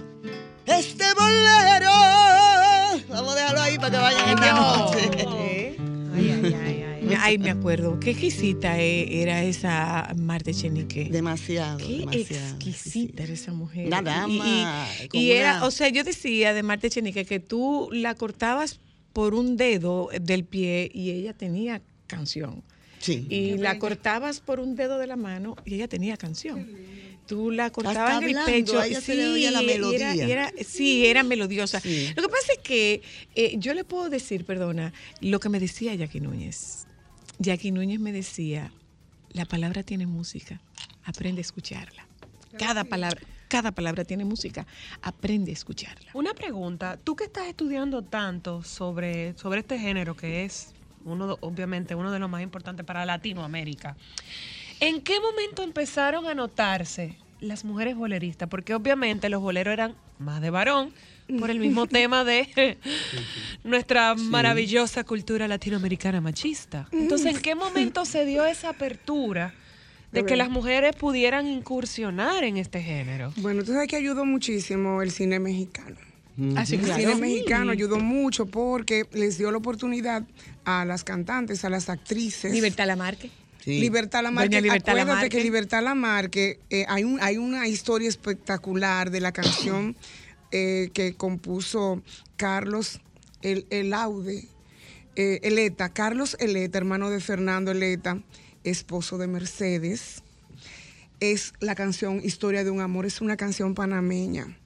este 0.66 1.04
bolero. 1.14 1.90
Vamos 3.08 3.32
a 3.32 3.36
dejarlo 3.36 3.60
ahí 3.60 3.76
para 3.76 3.90
que 3.90 3.96
vayan 3.96 4.28
esta 4.30 4.52
noche. 4.52 5.76
Ay, 7.18 7.38
me 7.38 7.50
acuerdo. 7.50 7.98
Qué 8.00 8.10
exquisita 8.10 8.78
eh, 8.80 9.22
era 9.22 9.42
esa 9.42 10.12
Marta 10.16 10.52
Chenique. 10.52 11.08
Demasiado. 11.10 11.78
Qué 11.78 11.98
demasiado. 11.98 12.46
exquisita 12.56 13.22
era 13.24 13.32
esa 13.32 13.52
mujer. 13.52 13.86
Una 13.86 14.02
dama, 14.02 14.86
Y, 15.12 15.18
y- 15.18 15.30
era, 15.32 15.56
una- 15.58 15.66
o 15.66 15.70
sea, 15.70 15.88
yo 15.88 16.04
decía 16.04 16.52
de 16.52 16.62
Marta 16.62 16.88
Chenique 16.90 17.24
que 17.24 17.40
tú 17.40 17.88
la 17.92 18.14
cortabas 18.14 18.80
por 19.16 19.32
un 19.34 19.56
dedo 19.56 20.10
del 20.20 20.44
pie 20.44 20.90
y 20.92 21.10
ella 21.10 21.32
tenía 21.32 21.80
canción. 22.06 22.62
Sí. 22.98 23.26
Y 23.30 23.56
la 23.56 23.78
cortabas 23.78 24.40
por 24.40 24.60
un 24.60 24.76
dedo 24.76 24.98
de 24.98 25.06
la 25.06 25.16
mano 25.16 25.56
y 25.64 25.76
ella 25.76 25.88
tenía 25.88 26.18
canción. 26.18 26.68
Tú 27.26 27.50
la 27.50 27.70
cortabas 27.70 27.96
Hasta 27.96 28.18
en 28.18 28.30
el 28.30 28.36
hablando, 28.36 28.52
pecho. 28.52 28.78
a 28.78 28.86
ella 28.86 29.00
se 29.00 29.14
le 29.14 29.26
oía 29.28 29.50
la 29.50 29.60
era- 29.62 29.66
melodía. 29.72 30.12
era- 30.28 30.52
sí, 30.62 31.06
era 31.06 31.22
melodiosa. 31.22 31.80
Sí. 31.80 32.08
Lo 32.14 32.24
que 32.24 32.28
pasa 32.28 32.52
es 32.52 32.58
que 32.58 33.00
eh, 33.34 33.54
yo 33.56 33.72
le 33.72 33.84
puedo 33.84 34.10
decir, 34.10 34.44
perdona, 34.44 34.92
lo 35.22 35.40
que 35.40 35.48
me 35.48 35.60
decía 35.60 35.94
Jackie 35.94 36.20
Núñez. 36.20 36.84
Jackie 37.38 37.70
Núñez 37.72 37.98
me 38.00 38.12
decía, 38.12 38.70
la 39.30 39.46
palabra 39.46 39.82
tiene 39.82 40.06
música, 40.06 40.60
aprende 41.04 41.40
a 41.40 41.42
escucharla. 41.48 42.06
Cada 42.58 42.84
palabra, 42.84 43.22
cada 43.48 43.72
palabra 43.72 44.04
tiene 44.04 44.24
música, 44.24 44.66
aprende 45.02 45.50
a 45.50 45.54
escucharla. 45.54 46.10
Una 46.14 46.34
pregunta, 46.34 46.98
tú 47.02 47.16
que 47.16 47.24
estás 47.24 47.46
estudiando 47.46 48.02
tanto 48.02 48.62
sobre, 48.62 49.36
sobre 49.38 49.60
este 49.60 49.78
género 49.78 50.16
que 50.16 50.44
es 50.44 50.72
uno, 51.04 51.38
obviamente 51.40 51.94
uno 51.94 52.10
de 52.10 52.18
los 52.18 52.28
más 52.28 52.42
importantes 52.42 52.84
para 52.84 53.06
Latinoamérica, 53.06 53.96
¿en 54.80 55.00
qué 55.00 55.20
momento 55.20 55.62
empezaron 55.62 56.26
a 56.26 56.34
notarse 56.34 57.16
las 57.40 57.64
mujeres 57.64 57.96
boleristas? 57.96 58.48
Porque 58.48 58.74
obviamente 58.74 59.28
los 59.28 59.40
boleros 59.40 59.72
eran 59.72 59.94
más 60.18 60.40
de 60.40 60.50
varón 60.50 60.92
por 61.38 61.50
el 61.50 61.60
mismo 61.60 61.86
tema 61.88 62.24
de 62.24 62.78
nuestra 63.64 64.14
maravillosa 64.14 65.04
cultura 65.04 65.46
latinoamericana 65.48 66.20
machista. 66.20 66.88
Entonces, 66.92 67.36
¿en 67.36 67.42
qué 67.42 67.54
momento 67.54 68.04
se 68.04 68.24
dio 68.24 68.44
esa 68.44 68.70
apertura 68.70 69.54
de 70.12 70.24
que 70.24 70.36
las 70.36 70.48
mujeres 70.48 70.94
pudieran 70.96 71.46
incursionar 71.46 72.44
en 72.44 72.56
este 72.56 72.82
género? 72.82 73.32
Bueno, 73.36 73.64
tú 73.64 73.72
sabes 73.72 73.88
que 73.88 73.96
ayudó 73.96 74.24
muchísimo 74.24 75.02
el 75.02 75.10
cine 75.10 75.38
mexicano. 75.38 75.96
Ah, 76.54 76.66
sí, 76.66 76.74
el 76.74 76.82
claro. 76.82 77.00
cine 77.00 77.14
mexicano 77.14 77.72
ayudó 77.72 77.98
mucho 77.98 78.46
porque 78.46 79.06
les 79.12 79.38
dio 79.38 79.50
la 79.50 79.58
oportunidad 79.58 80.22
a 80.64 80.84
las 80.84 81.02
cantantes, 81.02 81.64
a 81.64 81.70
las 81.70 81.88
actrices. 81.88 82.52
Libertad 82.52 82.86
Lamarque. 82.86 83.30
Sí. 83.64 83.80
Libertad 83.80 84.22
Lamarque. 84.22 84.60
Libertad 84.60 84.90
Acuérdate 84.90 85.08
Lamarque. 85.08 85.36
que 85.36 85.42
Libertad 85.42 85.82
Lamarque, 85.82 86.60
eh, 86.70 86.84
hay, 86.88 87.04
un, 87.04 87.20
hay 87.22 87.38
una 87.38 87.66
historia 87.66 88.08
espectacular 88.08 89.10
de 89.10 89.20
la 89.20 89.32
canción 89.32 89.96
eh, 90.52 90.90
que 90.92 91.14
compuso 91.14 92.02
Carlos 92.36 93.00
el, 93.42 93.66
Elaude, 93.70 94.46
eh, 95.16 95.40
Eleta, 95.42 95.88
Carlos 95.88 96.36
Eleta, 96.38 96.78
hermano 96.78 97.10
de 97.10 97.20
Fernando 97.20 97.70
Eleta, 97.70 98.18
esposo 98.70 99.18
de 99.18 99.26
Mercedes. 99.26 100.22
Es 101.20 101.54
la 101.60 101.74
canción 101.74 102.20
Historia 102.22 102.64
de 102.64 102.70
un 102.70 102.80
amor, 102.80 103.06
es 103.06 103.20
una 103.20 103.36
canción 103.36 103.74
panameña. 103.74 104.56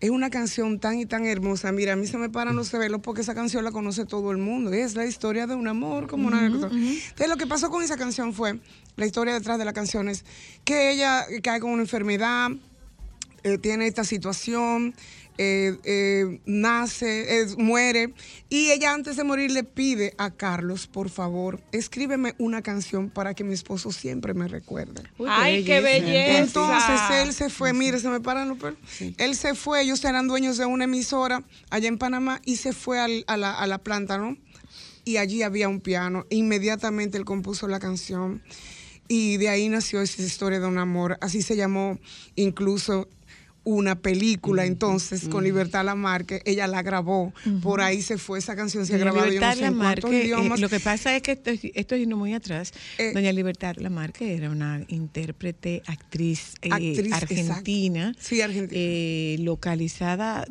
Es 0.00 0.10
una 0.10 0.30
canción 0.30 0.78
tan 0.78 1.00
y 1.00 1.06
tan 1.06 1.26
hermosa. 1.26 1.72
Mira, 1.72 1.94
a 1.94 1.96
mí 1.96 2.06
se 2.06 2.18
me 2.18 2.30
paran 2.30 2.54
los 2.54 2.68
celos 2.68 3.00
porque 3.02 3.22
esa 3.22 3.34
canción 3.34 3.64
la 3.64 3.72
conoce 3.72 4.06
todo 4.06 4.30
el 4.30 4.38
mundo. 4.38 4.72
Es 4.72 4.94
la 4.94 5.04
historia 5.04 5.48
de 5.48 5.56
un 5.56 5.66
amor, 5.66 6.06
como 6.06 6.28
una 6.28 6.48
cosa. 6.50 6.68
Entonces, 6.72 7.28
lo 7.28 7.36
que 7.36 7.48
pasó 7.48 7.68
con 7.68 7.82
esa 7.82 7.96
canción 7.96 8.32
fue, 8.32 8.60
la 8.94 9.06
historia 9.06 9.34
detrás 9.34 9.58
de 9.58 9.64
la 9.64 9.72
canción 9.72 10.08
es 10.08 10.24
que 10.64 10.92
ella 10.92 11.26
cae 11.42 11.58
con 11.58 11.72
una 11.72 11.82
enfermedad, 11.82 12.50
eh, 13.42 13.58
tiene 13.58 13.88
esta 13.88 14.04
situación, 14.04 14.94
eh, 15.38 15.76
eh, 15.84 16.40
nace, 16.46 17.40
eh, 17.42 17.46
muere, 17.56 18.12
y 18.48 18.70
ella 18.72 18.92
antes 18.92 19.16
de 19.16 19.24
morir 19.24 19.50
le 19.52 19.64
pide 19.64 20.12
a 20.18 20.30
Carlos, 20.30 20.86
por 20.86 21.08
favor, 21.10 21.60
escríbeme 21.72 22.34
una 22.38 22.60
canción 22.62 23.08
para 23.08 23.34
que 23.34 23.44
mi 23.44 23.54
esposo 23.54 23.92
siempre 23.92 24.34
me 24.34 24.48
recuerde. 24.48 25.02
Ay, 25.28 25.64
qué 25.64 25.80
belleza. 25.80 26.38
Entonces 26.38 27.00
él 27.22 27.32
se 27.32 27.48
fue, 27.50 27.72
mire, 27.72 27.98
se 28.00 28.08
me 28.08 28.20
paran 28.20 28.48
los 28.48 28.58
pelos. 28.58 28.78
Él 29.16 29.34
se 29.36 29.54
fue, 29.54 29.82
ellos 29.82 30.04
eran 30.04 30.28
dueños 30.28 30.58
de 30.58 30.66
una 30.66 30.84
emisora 30.84 31.42
allá 31.70 31.88
en 31.88 31.98
Panamá 31.98 32.40
y 32.44 32.56
se 32.56 32.72
fue 32.72 32.98
al- 32.98 33.24
a, 33.28 33.36
la, 33.36 33.54
a 33.54 33.66
la 33.66 33.78
planta, 33.78 34.18
¿no? 34.18 34.36
Y 35.04 35.16
allí 35.16 35.42
había 35.42 35.68
un 35.68 35.80
piano. 35.80 36.26
Inmediatamente 36.28 37.16
él 37.16 37.24
compuso 37.24 37.66
la 37.68 37.78
canción 37.80 38.42
y 39.08 39.38
de 39.38 39.48
ahí 39.48 39.68
nació 39.70 40.02
esa 40.02 40.20
historia 40.20 40.60
de 40.60 40.66
un 40.66 40.76
amor. 40.76 41.16
Así 41.22 41.40
se 41.40 41.56
llamó 41.56 41.98
incluso 42.36 43.08
una 43.68 43.96
película 43.96 44.64
entonces 44.64 45.28
con 45.28 45.44
Libertad 45.44 45.84
Lamarque, 45.84 46.40
ella 46.46 46.66
la 46.66 46.82
grabó, 46.82 47.32
por 47.62 47.80
ahí 47.82 48.00
se 48.02 48.16
fue, 48.16 48.38
esa 48.38 48.56
canción 48.56 48.86
se 48.86 48.94
ha 48.94 48.98
grabado 48.98 49.26
yo 49.26 49.26
no 49.26 49.32
Libertad 49.32 49.52
sé 49.54 49.58
en 49.58 49.64
Lamarque, 49.78 50.20
eh, 50.20 50.24
idiomas. 50.24 50.60
lo 50.60 50.68
que 50.68 50.80
pasa 50.80 51.14
es 51.14 51.22
que 51.22 51.32
esto, 51.32 51.50
esto 51.74 51.94
es 51.94 52.00
yendo 52.00 52.16
muy 52.16 52.32
atrás. 52.32 52.72
Eh, 52.96 53.12
Doña 53.12 53.32
Libertad 53.32 53.76
Lamarque 53.78 54.34
era 54.34 54.48
una 54.50 54.80
intérprete, 54.88 55.82
actriz, 55.86 56.54
eh, 56.62 56.70
Actriz, 56.72 57.12
argentina, 57.12 58.00
exacto. 58.08 58.22
Sí, 58.26 58.40
argentina. 58.40 58.80
eh, 58.80 59.36
localizada, 59.40 60.46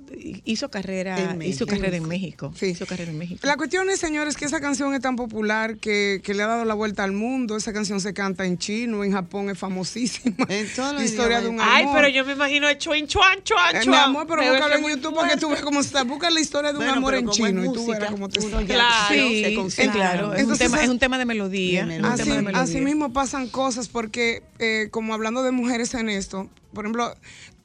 hizo 0.46 0.70
carrera, 0.70 1.18
En 1.18 1.42
hizo 1.42 1.66
México. 1.66 1.66
carrera 1.68 1.98
en 1.98 2.04
En 2.04 2.10
México, 2.10 2.54
hizo 2.62 2.86
carrera 2.86 3.12
en 3.12 3.18
México. 3.18 3.40
La 3.48 3.58
cuestión 3.58 3.90
es, 3.90 4.00
señores, 4.00 4.38
que 4.38 4.46
esa 4.46 4.60
canción 4.60 4.94
es 4.94 5.02
tan 5.02 5.16
popular 5.16 5.78
que, 5.78 6.22
que 6.24 6.34
le 6.34 6.44
ha 6.44 6.48
dado 6.48 6.66
la 6.66 6.74
vuelta 6.76 7.04
al 7.04 7.14
mundo. 7.14 7.58
Esa 7.58 7.74
canción 7.74 8.00
se 8.00 8.14
canta 8.14 8.46
en 8.46 8.58
chino, 8.60 9.04
en 9.04 9.12
Japón 9.12 9.50
es 9.50 9.58
famosísima. 9.58 10.36
la 10.48 11.04
historia 11.04 11.42
de 11.42 11.48
un 11.48 11.60
amor. 11.60 11.74
Ay, 11.74 11.86
pero 11.94 12.08
yo 12.10 12.26
me 12.26 12.34
imagino 12.34 12.70
el 12.70 12.78
chuan, 12.78 13.07
chuan, 13.08 13.42
chuan, 13.44 13.76
Eh, 13.76 13.80
chuan. 13.84 13.90
mi 13.90 13.96
amor, 14.18 14.28
pero 14.28 14.42
búscalo 14.50 14.76
en 14.76 14.84
YouTube 14.96 15.16
porque 15.16 15.38
tú 15.38 15.50
ves 15.50 15.62
cómo 15.62 15.80
está. 15.80 16.04
Busca 16.04 16.30
la 16.30 16.40
historia 16.40 16.72
de 16.72 16.78
un 16.78 16.84
Bueno, 16.86 16.98
amor 16.98 17.16
en 17.16 17.30
chino 17.30 17.66
y 17.66 17.74
tú 17.74 17.88
verás 17.88 18.12
cómo 18.12 18.30
te 18.30 18.40
ya 18.40 18.66
Claro, 18.66 19.08
Sí, 19.10 19.70
sí, 19.72 19.90
claro. 19.90 20.34
Es 20.34 20.46
un, 20.46 20.58
tema, 20.58 20.84
es 20.84 20.90
un 20.90 21.00
tema 21.00 21.18
de 21.18 21.26
melodía. 21.26 21.86
De 21.86 21.96
es 21.96 22.00
un 22.00 22.06
Así, 22.06 22.24
tema 22.24 22.36
de 22.36 22.42
melodía. 22.44 22.62
así 22.64 22.82
mismo 22.82 23.14
pasan 23.14 23.48
cosas 23.50 23.88
porque, 23.88 24.44
eh, 24.60 24.90
como 24.92 25.14
hablando 25.14 25.42
de 25.44 25.52
mujeres 25.52 25.94
en 25.94 26.10
esto, 26.10 26.50
por 26.74 26.86
ejemplo, 26.86 27.14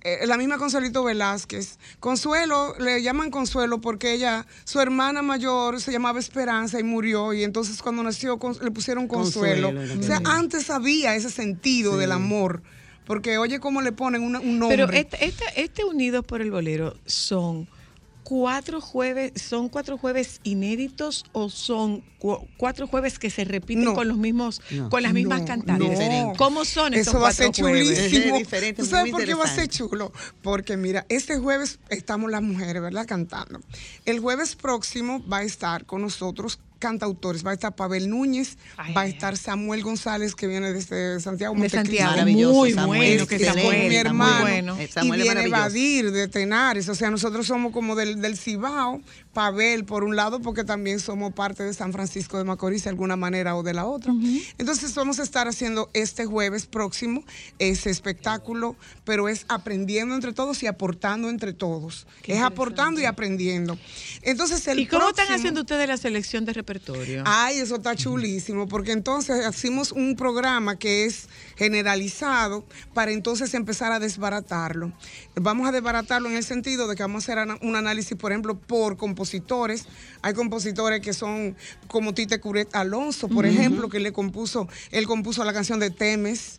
eh, 0.04 0.26
la 0.26 0.36
misma 0.36 0.58
Consuelito 0.58 1.04
Velázquez. 1.04 1.78
Consuelo, 2.00 2.74
le 2.80 3.02
llaman 3.02 3.30
Consuelo 3.30 3.80
porque 3.80 4.12
ella, 4.14 4.46
su 4.64 4.80
hermana 4.80 5.22
mayor 5.22 5.80
se 5.80 5.92
llamaba 5.92 6.18
Esperanza 6.18 6.80
y 6.80 6.82
murió 6.82 7.32
y 7.32 7.44
entonces 7.44 7.80
cuando 7.82 8.02
nació 8.02 8.38
con- 8.38 8.56
le 8.60 8.70
pusieron 8.72 9.06
Consuelo. 9.06 9.68
Consuelo, 9.68 10.00
o 10.00 10.02
sea, 10.02 10.16
sí. 10.18 10.22
antes 10.26 10.70
había 10.70 11.14
ese 11.14 11.30
sentido 11.30 11.96
del 11.98 12.10
amor. 12.12 12.62
Porque 13.06 13.38
oye 13.38 13.58
cómo 13.60 13.82
le 13.82 13.92
ponen 13.92 14.22
una- 14.22 14.40
un 14.40 14.58
nombre. 14.58 14.76
Pero 14.78 14.92
este, 14.92 15.24
este, 15.24 15.44
este 15.56 15.84
Unidos 15.84 16.24
por 16.24 16.40
el 16.40 16.50
Bolero 16.50 16.96
son 17.06 17.68
cuatro 18.24 18.80
jueves, 18.80 19.32
son 19.42 19.68
cuatro 19.68 19.98
jueves 19.98 20.40
inéditos 20.44 21.24
o 21.32 21.50
son 21.50 22.02
cu- 22.18 22.46
cuatro 22.56 22.86
jueves 22.86 23.18
que 23.18 23.28
se 23.30 23.44
repiten 23.44 23.84
No. 23.84 23.94
con 23.94 24.06
los 24.08 24.16
mismos, 24.16 24.62
No. 24.70 24.88
con 24.88 25.02
las 25.02 25.12
mismas 25.12 25.40
No, 25.40 25.46
cantantes. 25.46 25.98
no. 25.98 26.32
¿Cómo 26.38 26.64
son 26.64 26.94
estos 26.94 27.14
Eso 27.14 27.20
va 27.20 27.28
a 27.28 27.32
ser 27.32 27.52
jueves? 27.52 27.88
chulísimo. 28.08 28.36
Es 28.36 28.76
¿Tú 28.76 28.86
sabes 28.86 29.10
por 29.10 29.24
qué 29.24 29.34
va 29.34 29.44
a 29.44 29.48
ser 29.54 29.68
chulo? 29.68 30.12
Porque 30.40 30.76
mira, 30.76 31.04
este 31.08 31.36
jueves 31.38 31.80
estamos 31.90 32.30
las 32.30 32.42
mujeres, 32.42 32.80
¿verdad? 32.80 33.04
Cantando. 33.06 33.60
El 34.04 34.20
jueves 34.20 34.54
próximo 34.54 35.22
va 35.28 35.38
a 35.38 35.42
estar 35.42 35.84
con 35.84 36.00
nosotros 36.02 36.60
cantautores. 36.82 37.46
Va 37.46 37.52
a 37.52 37.54
estar 37.54 37.74
Pavel 37.76 38.10
Núñez, 38.10 38.58
Ay, 38.76 38.92
va 38.92 39.02
a 39.02 39.06
estar 39.06 39.36
Samuel 39.36 39.82
González, 39.82 40.34
que 40.34 40.48
viene 40.48 40.72
desde 40.72 41.20
Santiago. 41.20 41.54
De 41.54 41.60
Montecristo. 41.60 41.86
Santiago, 41.86 42.10
Maravilloso, 42.10 42.54
muy 42.54 42.72
Samuel, 42.72 42.98
bueno 42.98 43.26
que 43.28 43.34
Este, 43.36 43.46
excelente, 43.46 43.78
con 43.78 43.88
mi 43.88 43.94
hermano. 43.96 44.40
bueno. 44.42 44.76
Y 44.80 45.10
viene. 45.22 45.48
Badir 45.48 46.10
de 46.10 46.26
Tenares. 46.28 46.88
O 46.88 46.94
sea, 46.96 47.10
nosotros 47.10 47.46
somos 47.46 47.72
como 47.72 47.94
del, 47.94 48.20
del 48.20 48.36
Cibao, 48.36 49.00
Pavel, 49.32 49.84
por 49.84 50.04
un 50.04 50.14
lado, 50.14 50.40
porque 50.40 50.64
también 50.64 51.00
somos 51.00 51.32
parte 51.32 51.62
de 51.62 51.72
San 51.72 51.92
Francisco 51.92 52.38
de 52.38 52.44
Macorís 52.44 52.84
de 52.84 52.90
alguna 52.90 53.16
manera 53.16 53.56
o 53.56 53.62
de 53.62 53.72
la 53.72 53.86
otra. 53.86 54.12
Entonces 54.58 54.94
vamos 54.94 55.18
a 55.18 55.22
estar 55.22 55.48
haciendo 55.48 55.90
este 55.94 56.26
jueves 56.26 56.66
próximo 56.66 57.24
ese 57.58 57.90
espectáculo, 57.90 58.76
pero 59.04 59.28
es 59.28 59.44
aprendiendo 59.48 60.14
entre 60.14 60.32
todos 60.32 60.62
y 60.62 60.66
aportando 60.66 61.30
entre 61.30 61.52
todos. 61.52 62.06
Qué 62.22 62.34
es 62.34 62.42
aportando 62.42 63.00
y 63.00 63.04
aprendiendo. 63.04 63.78
Entonces 64.22 64.66
el 64.68 64.80
¿Y 64.80 64.86
cómo 64.86 65.08
están 65.08 65.32
haciendo 65.32 65.60
ustedes 65.62 65.88
la 65.88 65.96
selección 65.96 66.44
de 66.44 66.52
repertorio? 66.52 67.22
Ay, 67.26 67.58
eso 67.58 67.76
está 67.76 67.96
chulísimo, 67.96 68.68
porque 68.68 68.92
entonces 68.92 69.44
hacemos 69.46 69.92
un 69.92 70.16
programa 70.16 70.76
que 70.76 71.06
es 71.06 71.28
generalizado 71.56 72.64
para 72.92 73.12
entonces 73.12 73.54
empezar 73.54 73.92
a 73.92 73.98
desbaratarlo. 73.98 74.92
Vamos 75.34 75.68
a 75.68 75.72
desbaratarlo 75.72 76.28
en 76.28 76.36
el 76.36 76.44
sentido 76.44 76.86
de 76.86 76.96
que 76.96 77.02
vamos 77.02 77.28
a 77.28 77.32
hacer 77.32 77.58
un 77.62 77.76
análisis, 77.76 78.16
por 78.16 78.32
ejemplo, 78.32 78.58
por 78.58 78.96
compositores. 79.22 79.86
Hay 80.20 80.34
compositores 80.34 81.00
que 81.00 81.12
son 81.12 81.54
como 81.86 82.12
Tite 82.12 82.40
Curet 82.40 82.74
Alonso, 82.74 83.28
por 83.28 83.46
ejemplo, 83.46 83.88
que 83.88 84.00
le 84.00 84.12
compuso, 84.12 84.68
él 84.90 85.06
compuso 85.06 85.44
la 85.44 85.52
canción 85.52 85.78
de 85.78 85.90
Temes. 85.90 86.58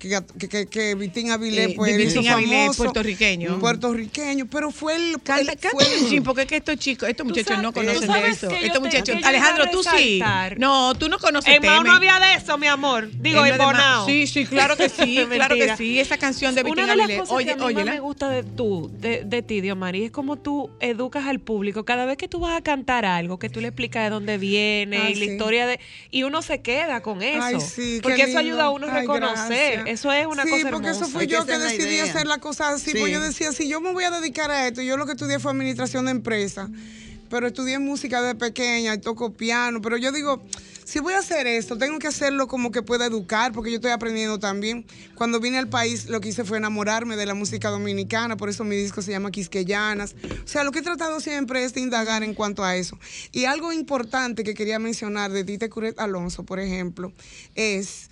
Que, 0.00 0.48
que, 0.48 0.66
que 0.66 0.94
Vitín 0.94 1.30
Avilés, 1.30 1.68
Eh, 1.68 1.74
pues, 1.76 1.94
Vitín 1.94 2.26
Avilés, 2.26 2.60
famoso. 2.62 2.78
puertorriqueño. 2.84 3.58
Puertorriqueño, 3.60 4.46
pero 4.50 4.70
fue 4.70 4.96
el. 4.96 5.20
Canta, 5.22 5.52
el- 5.52 5.58
canta 5.58 5.70
fue 5.72 5.84
un 5.86 6.04
el- 6.04 6.08
chin, 6.10 6.22
porque 6.24 6.42
es 6.42 6.48
que 6.48 6.56
estos 6.56 6.76
chicos, 6.78 7.06
estos 7.08 7.26
muchachos 7.26 7.60
no 7.62 7.70
conocen 7.72 8.10
de 8.10 8.26
eso. 8.28 8.50
Estos 8.50 8.80
muchachos, 8.80 9.16
Alejandro, 9.22 9.66
tú 9.70 9.82
sí. 9.82 10.22
No, 10.56 10.94
tú 10.94 11.08
no 11.10 11.18
conoces 11.18 11.54
En 11.54 11.62
Mao 11.66 11.84
no 11.84 11.92
había 11.92 12.18
de 12.18 12.34
eso, 12.34 12.56
mi 12.56 12.66
amor. 12.66 13.10
Digo, 13.12 13.44
En 13.44 13.58
Bonao. 13.58 14.06
Sí, 14.06 14.26
sí, 14.26 14.46
claro 14.46 14.76
que 14.76 14.88
sí, 14.88 15.18
claro 15.30 15.54
que 15.54 15.76
sí. 15.76 16.00
Esa 16.00 16.16
canción 16.16 16.54
de 16.54 16.62
Vitín 16.62 16.88
Avilés. 16.88 17.22
Oye, 17.28 17.54
más 17.56 17.74
me 17.84 18.00
gusta 18.00 18.30
de 18.30 18.42
tú, 18.42 18.90
de, 18.94 19.24
de 19.24 19.42
ti, 19.42 19.60
Diomari, 19.60 20.04
es 20.04 20.10
como 20.10 20.36
tú 20.36 20.70
educas 20.80 21.26
al 21.26 21.40
público. 21.40 21.84
Cada 21.84 22.06
vez 22.06 22.16
que 22.16 22.26
tú 22.26 22.40
vas 22.40 22.56
a 22.56 22.62
cantar 22.62 23.04
algo, 23.04 23.38
que 23.38 23.50
tú 23.50 23.60
le 23.60 23.68
explicas 23.68 24.04
de 24.04 24.10
dónde 24.10 24.38
viene 24.38 24.96
Ah, 24.96 25.10
y 25.10 25.14
la 25.16 25.24
historia 25.26 25.66
de... 25.66 25.78
Y 26.10 26.22
uno 26.22 26.40
se 26.40 26.62
queda 26.62 27.02
con 27.02 27.22
eso. 27.22 27.42
Ay, 27.42 27.60
sí, 27.60 27.96
qué 27.96 28.00
porque 28.02 28.22
eso 28.22 28.38
ayuda 28.38 28.64
a 28.64 28.70
uno 28.70 28.86
a 28.86 28.94
reconocer. 28.94 29.89
Eso 29.90 30.12
es 30.12 30.26
una 30.26 30.44
sí, 30.44 30.50
cosa 30.50 30.70
porque 30.70 30.88
hermosa. 30.88 31.04
eso 31.04 31.12
fue 31.12 31.26
yo 31.26 31.44
que 31.44 31.58
decidí 31.58 31.98
hacer 31.98 32.26
la 32.26 32.38
cosa 32.38 32.70
así. 32.70 32.92
Pues 32.92 33.04
Sí. 33.06 33.10
yo 33.10 33.20
decía, 33.20 33.52
si 33.52 33.68
yo 33.68 33.80
me 33.80 33.92
voy 33.92 34.04
a 34.04 34.10
dedicar 34.12 34.50
a 34.50 34.68
esto, 34.68 34.82
yo 34.82 34.96
lo 34.96 35.04
que 35.04 35.12
estudié 35.12 35.40
fue 35.40 35.50
administración 35.50 36.04
de 36.04 36.12
empresas, 36.12 36.70
pero 37.28 37.48
estudié 37.48 37.78
música 37.80 38.22
de 38.22 38.34
pequeña 38.36 38.94
y 38.94 38.98
toco 38.98 39.32
piano, 39.32 39.80
pero 39.82 39.96
yo 39.96 40.12
digo, 40.12 40.42
si 40.84 40.98
voy 41.00 41.14
a 41.14 41.18
hacer 41.18 41.46
esto, 41.46 41.76
tengo 41.78 41.98
que 41.98 42.06
hacerlo 42.08 42.46
como 42.48 42.70
que 42.72 42.82
pueda 42.82 43.06
educar, 43.06 43.52
porque 43.52 43.70
yo 43.70 43.76
estoy 43.76 43.90
aprendiendo 43.92 44.38
también. 44.38 44.84
Cuando 45.16 45.38
vine 45.40 45.58
al 45.58 45.68
país, 45.68 46.08
lo 46.08 46.20
que 46.20 46.28
hice 46.30 46.44
fue 46.44 46.58
enamorarme 46.58 47.16
de 47.16 47.26
la 47.26 47.34
música 47.34 47.68
dominicana, 47.70 48.36
por 48.36 48.48
eso 48.48 48.62
mi 48.64 48.76
disco 48.76 49.02
se 49.02 49.10
llama 49.12 49.30
Quisqueyanas. 49.30 50.14
O 50.44 50.48
sea, 50.48 50.64
lo 50.64 50.72
que 50.72 50.80
he 50.80 50.82
tratado 50.82 51.20
siempre 51.20 51.62
es 51.64 51.74
de 51.74 51.80
indagar 51.80 52.22
en 52.24 52.34
cuanto 52.34 52.64
a 52.64 52.74
eso. 52.76 52.98
Y 53.32 53.44
algo 53.44 53.72
importante 53.72 54.42
que 54.44 54.54
quería 54.54 54.78
mencionar 54.78 55.30
de 55.32 55.44
Tite 55.44 55.68
Curet 55.68 55.98
Alonso, 56.00 56.44
por 56.44 56.58
ejemplo, 56.60 57.12
es 57.54 58.10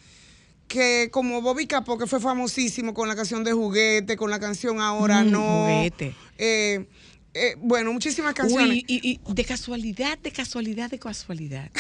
que 0.69 1.09
como 1.11 1.41
Bobby 1.43 1.67
Capó, 1.67 1.99
que 1.99 2.07
fue 2.07 2.21
famosísimo 2.21 2.93
con 2.95 3.09
la 3.09 3.17
canción 3.17 3.43
de 3.43 3.53
Juguete, 3.53 4.17
con 4.17 4.31
la 4.31 4.39
canción 4.39 4.81
Ahora 4.81 5.25
Mm, 5.25 5.31
No. 5.31 5.41
Juguete. 5.65 6.15
eh, 6.37 6.87
eh, 7.35 7.55
bueno, 7.59 7.93
muchísimas 7.93 8.35
canciones. 8.35 8.69
Uy, 8.69 8.85
y, 8.87 9.11
y 9.13 9.21
de 9.33 9.45
casualidad, 9.45 10.19
de 10.19 10.31
casualidad, 10.33 10.91
de 10.91 10.99
casualidad. 10.99 11.71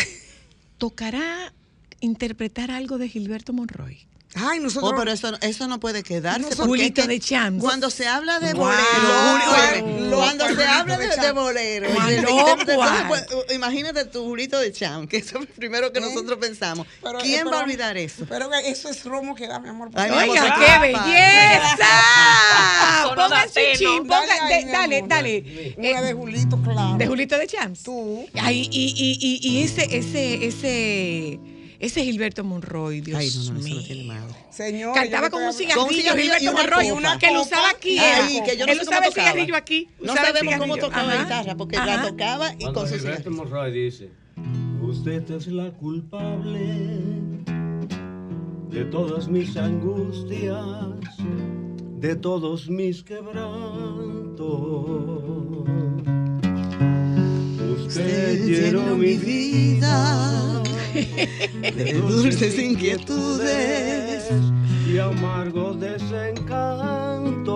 ¿Tocará 0.78 1.52
interpretar 2.00 2.70
algo 2.70 2.98
de 2.98 3.08
Gilberto 3.08 3.52
Monroy? 3.52 4.06
Ay, 4.40 4.60
nosotros. 4.60 4.92
Oh, 4.92 4.96
pero 4.96 5.10
eso, 5.12 5.32
eso 5.40 5.68
no 5.68 5.80
puede 5.80 6.02
quedarse. 6.02 6.42
Porque 6.48 6.62
Julito 6.62 7.00
es 7.02 7.06
que 7.06 7.12
de 7.14 7.20
Champs. 7.20 7.60
Cuando 7.62 7.90
se 7.90 8.06
habla 8.06 8.38
de 8.40 8.54
Wow. 8.54 8.64
bolero, 8.66 9.86
Wow. 10.10 10.18
cuando 10.18 10.46
se 10.54 10.64
habla 10.64 10.96
de 10.98 11.08
de, 11.08 11.32
bolero, 11.32 11.86
entonces, 12.08 12.76
pues, 13.08 13.26
imagínate 13.54 14.04
tu 14.06 14.24
Julito 14.24 14.58
de 14.58 14.72
Champ, 14.72 15.08
que 15.08 15.18
eso 15.18 15.38
es 15.38 15.48
lo 15.48 15.54
primero 15.54 15.92
que 15.92 16.00
nosotros 16.00 16.38
pensamos. 16.38 16.86
Pero- 17.02 17.18
¿Quién 17.20 17.40
pero- 17.44 17.50
va 17.50 17.60
a 17.60 17.64
olvidar 17.64 17.96
eso? 17.96 18.24
Pero 18.28 18.50
eso 18.54 18.88
es 18.88 19.04
romo 19.04 19.34
que 19.34 19.46
da, 19.48 19.58
mi 19.58 19.68
amor. 19.68 19.90
Ay, 19.94 20.10
mi 20.10 20.16
Oiga, 20.30 20.42
amor, 20.42 20.58
qué 20.58 20.66
papá. 20.66 20.80
belleza. 20.80 21.86
Pónganse 23.14 23.72
chin, 23.76 24.06
Dale 24.06 25.04
dale. 25.06 25.74
Una 25.76 26.02
de 26.02 26.12
Julito, 26.14 26.60
claro. 26.62 26.96
De 26.98 27.06
Julito 27.06 27.36
de 27.38 27.46
Champs. 27.46 27.82
Tú. 27.82 28.26
Ay, 28.40 28.68
y, 28.70 28.94
y, 28.96 29.18
y, 29.20 29.48
y 29.58 29.62
ese, 29.62 29.84
ese, 29.96 30.46
ese, 30.46 31.40
ese 31.80 32.02
Gilberto 32.02 32.42
Monroy, 32.42 33.00
Dios 33.00 33.18
Ay, 33.18 33.28
no, 33.28 33.36
no, 33.36 33.42
eso 33.42 33.52
mío. 33.68 33.74
no 33.76 33.82
tiene 33.84 34.04
madre. 34.04 34.34
Señor. 34.50 34.94
Cantaba 34.94 35.30
con 35.30 35.42
un 35.44 35.52
cigarrillo, 35.52 35.88
Gilberto 36.16 36.50
una 36.50 36.52
Monroy, 36.62 36.88
copa. 36.90 37.18
que 37.18 37.30
lo 37.32 37.42
usaba 37.42 37.70
aquí. 37.70 37.98
Ay, 37.98 38.36
era. 38.38 38.46
que 38.46 38.56
yo 38.56 38.66
no 38.66 38.72
Él 38.72 38.78
sé 38.78 38.84
usaba 38.84 39.06
el 39.06 39.12
cigarrillo 39.12 39.54
aquí. 39.56 39.88
No 40.00 40.14
sabemos 40.14 40.56
cómo 40.56 40.76
tocaba 40.76 41.14
la 41.14 41.22
guitarra, 41.22 41.56
porque 41.56 41.76
Ajá. 41.76 41.86
la 41.86 42.08
tocaba 42.08 42.52
y 42.54 42.58
Cuando 42.58 42.80
con 42.80 42.88
su 42.88 42.94
Gilberto. 42.96 43.30
Monroy 43.30 43.72
dice, 43.72 44.10
usted 44.82 45.30
es 45.30 45.46
la 45.46 45.70
culpable 45.70 46.58
de 48.70 48.84
todas 48.86 49.28
mis 49.28 49.56
angustias, 49.56 50.64
de 52.00 52.16
todos 52.16 52.68
mis 52.68 53.02
quebrantos. 53.04 54.48
Usted 57.86 58.44
llenó 58.46 58.96
mi 58.96 59.14
vida 59.16 60.62
de 61.04 61.92
dulces 61.94 62.58
inquietudes 62.58 64.30
y 64.86 64.98
amargos 64.98 65.78
desencantos. 65.80 67.48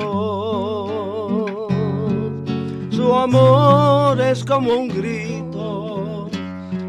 Su 2.90 3.14
amor 3.14 4.20
es 4.20 4.44
como 4.44 4.74
un 4.74 4.88
grito 4.88 6.30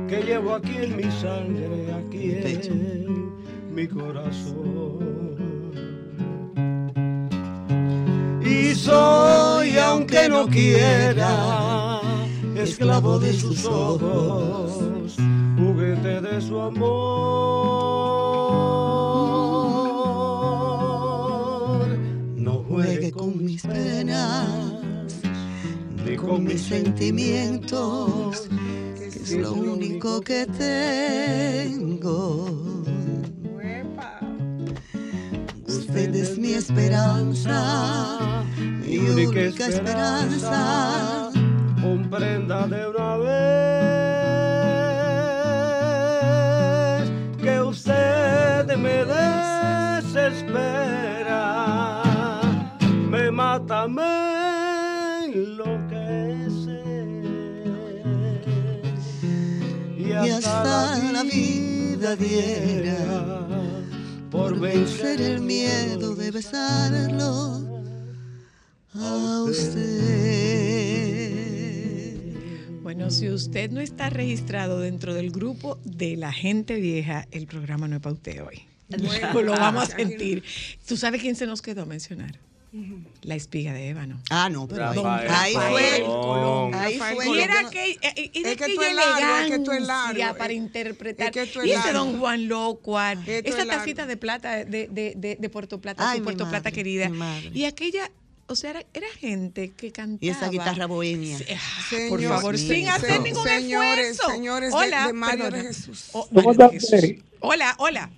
que 0.07 0.21
llevo 0.21 0.55
aquí 0.55 0.77
en 0.81 0.95
mi 0.95 1.11
sangre, 1.11 1.93
aquí 1.93 2.31
en 2.31 3.33
mi 3.73 3.87
corazón. 3.87 5.13
Y 8.45 8.75
soy, 8.75 9.77
aunque 9.77 10.29
no 10.29 10.45
quiera, 10.45 11.99
esclavo 12.55 13.17
de 13.17 13.33
sus 13.33 13.65
ojos, 13.65 14.83
juguete 15.57 16.21
de 16.21 16.41
su 16.41 16.59
amor. 16.59 16.83
No 22.37 22.63
juegue 22.67 23.11
con 23.11 23.43
mis 23.43 23.61
penas, 23.61 24.47
ni 26.05 26.15
con 26.15 26.43
mis 26.43 26.61
sentimientos, 26.61 28.47
que 28.95 29.07
es 29.07 29.31
lo 29.33 29.53
único 29.53 30.21
que 30.21 30.45
tengo. 30.47 32.45
Usted 35.67 36.15
es 36.15 36.37
mi 36.37 36.53
esperanza, 36.53 38.43
mi 38.57 38.97
única 38.97 39.67
esperanza. 39.67 41.31
Comprenda 41.81 42.67
de 42.67 42.87
una 42.87 43.17
vez 43.17 44.12
me 48.77 49.05
desespera, 49.05 50.41
me 53.09 53.31
mata, 53.31 53.87
me 53.87 55.25
enloquece. 55.25 56.83
Y 59.97 60.11
hasta 60.11 60.97
la 61.11 61.23
vida 61.23 62.15
diera 62.15 62.99
por 64.31 64.59
vencer 64.59 65.21
el 65.21 65.41
miedo 65.41 66.15
de 66.15 66.31
besarlo 66.31 67.61
a 68.95 69.43
usted. 69.43 70.82
Bueno, 72.93 73.09
si 73.09 73.27
usted 73.27 73.71
no 73.71 73.79
está 73.81 74.11
registrado 74.11 74.79
dentro 74.79 75.15
del 75.15 75.31
grupo 75.31 75.79
de 75.83 76.15
la 76.15 76.31
gente 76.31 76.75
vieja, 76.79 77.27
el 77.31 77.47
programa 77.47 77.87
no 77.87 77.95
es 77.95 78.01
para 78.03 78.13
usted 78.13 78.43
hoy. 78.43 78.61
Bueno. 78.87 79.41
lo 79.41 79.51
vamos 79.53 79.89
a 79.89 79.95
sentir. 79.97 80.43
¿Tú 80.87 80.95
sabes 80.95 81.19
quién 81.19 81.35
se 81.35 81.47
nos 81.47 81.63
quedó 81.63 81.81
a 81.81 81.85
mencionar? 81.87 82.37
La 83.23 83.33
espiga 83.33 83.73
de 83.73 83.89
ébano. 83.89 84.21
Ah, 84.29 84.47
no, 84.51 84.67
pero 84.67 84.89
ahí, 84.89 84.95
Rafael 84.99 85.31
ahí 85.31 85.53
fue. 85.55 86.03
Colón. 86.05 86.75
Ahí 86.75 86.99
fue. 86.99 87.27
Y 87.35 87.39
era, 87.39 87.61
eh, 87.61 88.31
y 88.31 88.39
era 88.41 88.51
Es 88.51 88.57
que 88.57 88.75
tú 88.75 88.81
es 88.83 88.95
largo, 88.95 89.37
es 89.43 89.51
que 89.51 89.59
tú 89.59 89.71
es 89.71 89.81
largo. 89.81 90.37
para 90.37 90.53
Es- 90.53 90.57
interpretar. 90.57 91.25
es 91.27 91.31
que 91.33 91.45
tú 91.51 91.61
es 91.61 91.67
y 91.67 91.71
ese 91.71 91.93
largo. 91.93 92.05
Don 92.11 92.19
Juan 92.19 92.47
Locuar, 92.47 93.17
esa 93.27 93.65
tacita 93.65 94.05
de 94.05 94.17
plata 94.17 94.65
de, 94.65 94.87
de, 94.87 95.13
de, 95.15 95.35
de 95.39 95.49
Puerto 95.49 95.81
Plata, 95.81 96.11
Ay, 96.11 96.19
su 96.19 96.23
Puerto 96.25 96.47
Plata 96.47 96.69
querida. 96.71 97.09
Y 97.53 97.65
aquella, 97.65 98.11
o 98.47 98.55
sea, 98.55 98.71
era, 98.71 98.83
era 98.93 99.07
gente 99.19 99.71
que 99.71 99.91
cantaba. 99.91 100.19
Y 100.25 100.29
esa 100.29 100.49
guitarra 100.49 100.85
bohemia. 100.85 101.37
Sí, 101.37 101.45
ah, 101.55 101.81
Señor, 101.89 102.09
por 102.09 102.21
favor, 102.21 102.57
sin 102.57 102.87
hacer 102.89 103.21
ningún 103.21 103.43
señores, 103.43 104.09
esfuerzo. 104.11 104.31
señores 104.31 104.71
de- 104.71 104.77
Hola, 104.77 105.07
de 105.07 105.13
Mario 105.13 105.51
de. 105.51 105.61
Jesús. 105.61 106.09
Oh, 106.13 106.27
¿Cómo 106.27 106.53
Mario 106.53 106.69
de 106.71 106.77
estás, 106.77 106.91
Jesús. 107.01 107.23
Hola, 107.39 107.75
hola. 107.79 108.09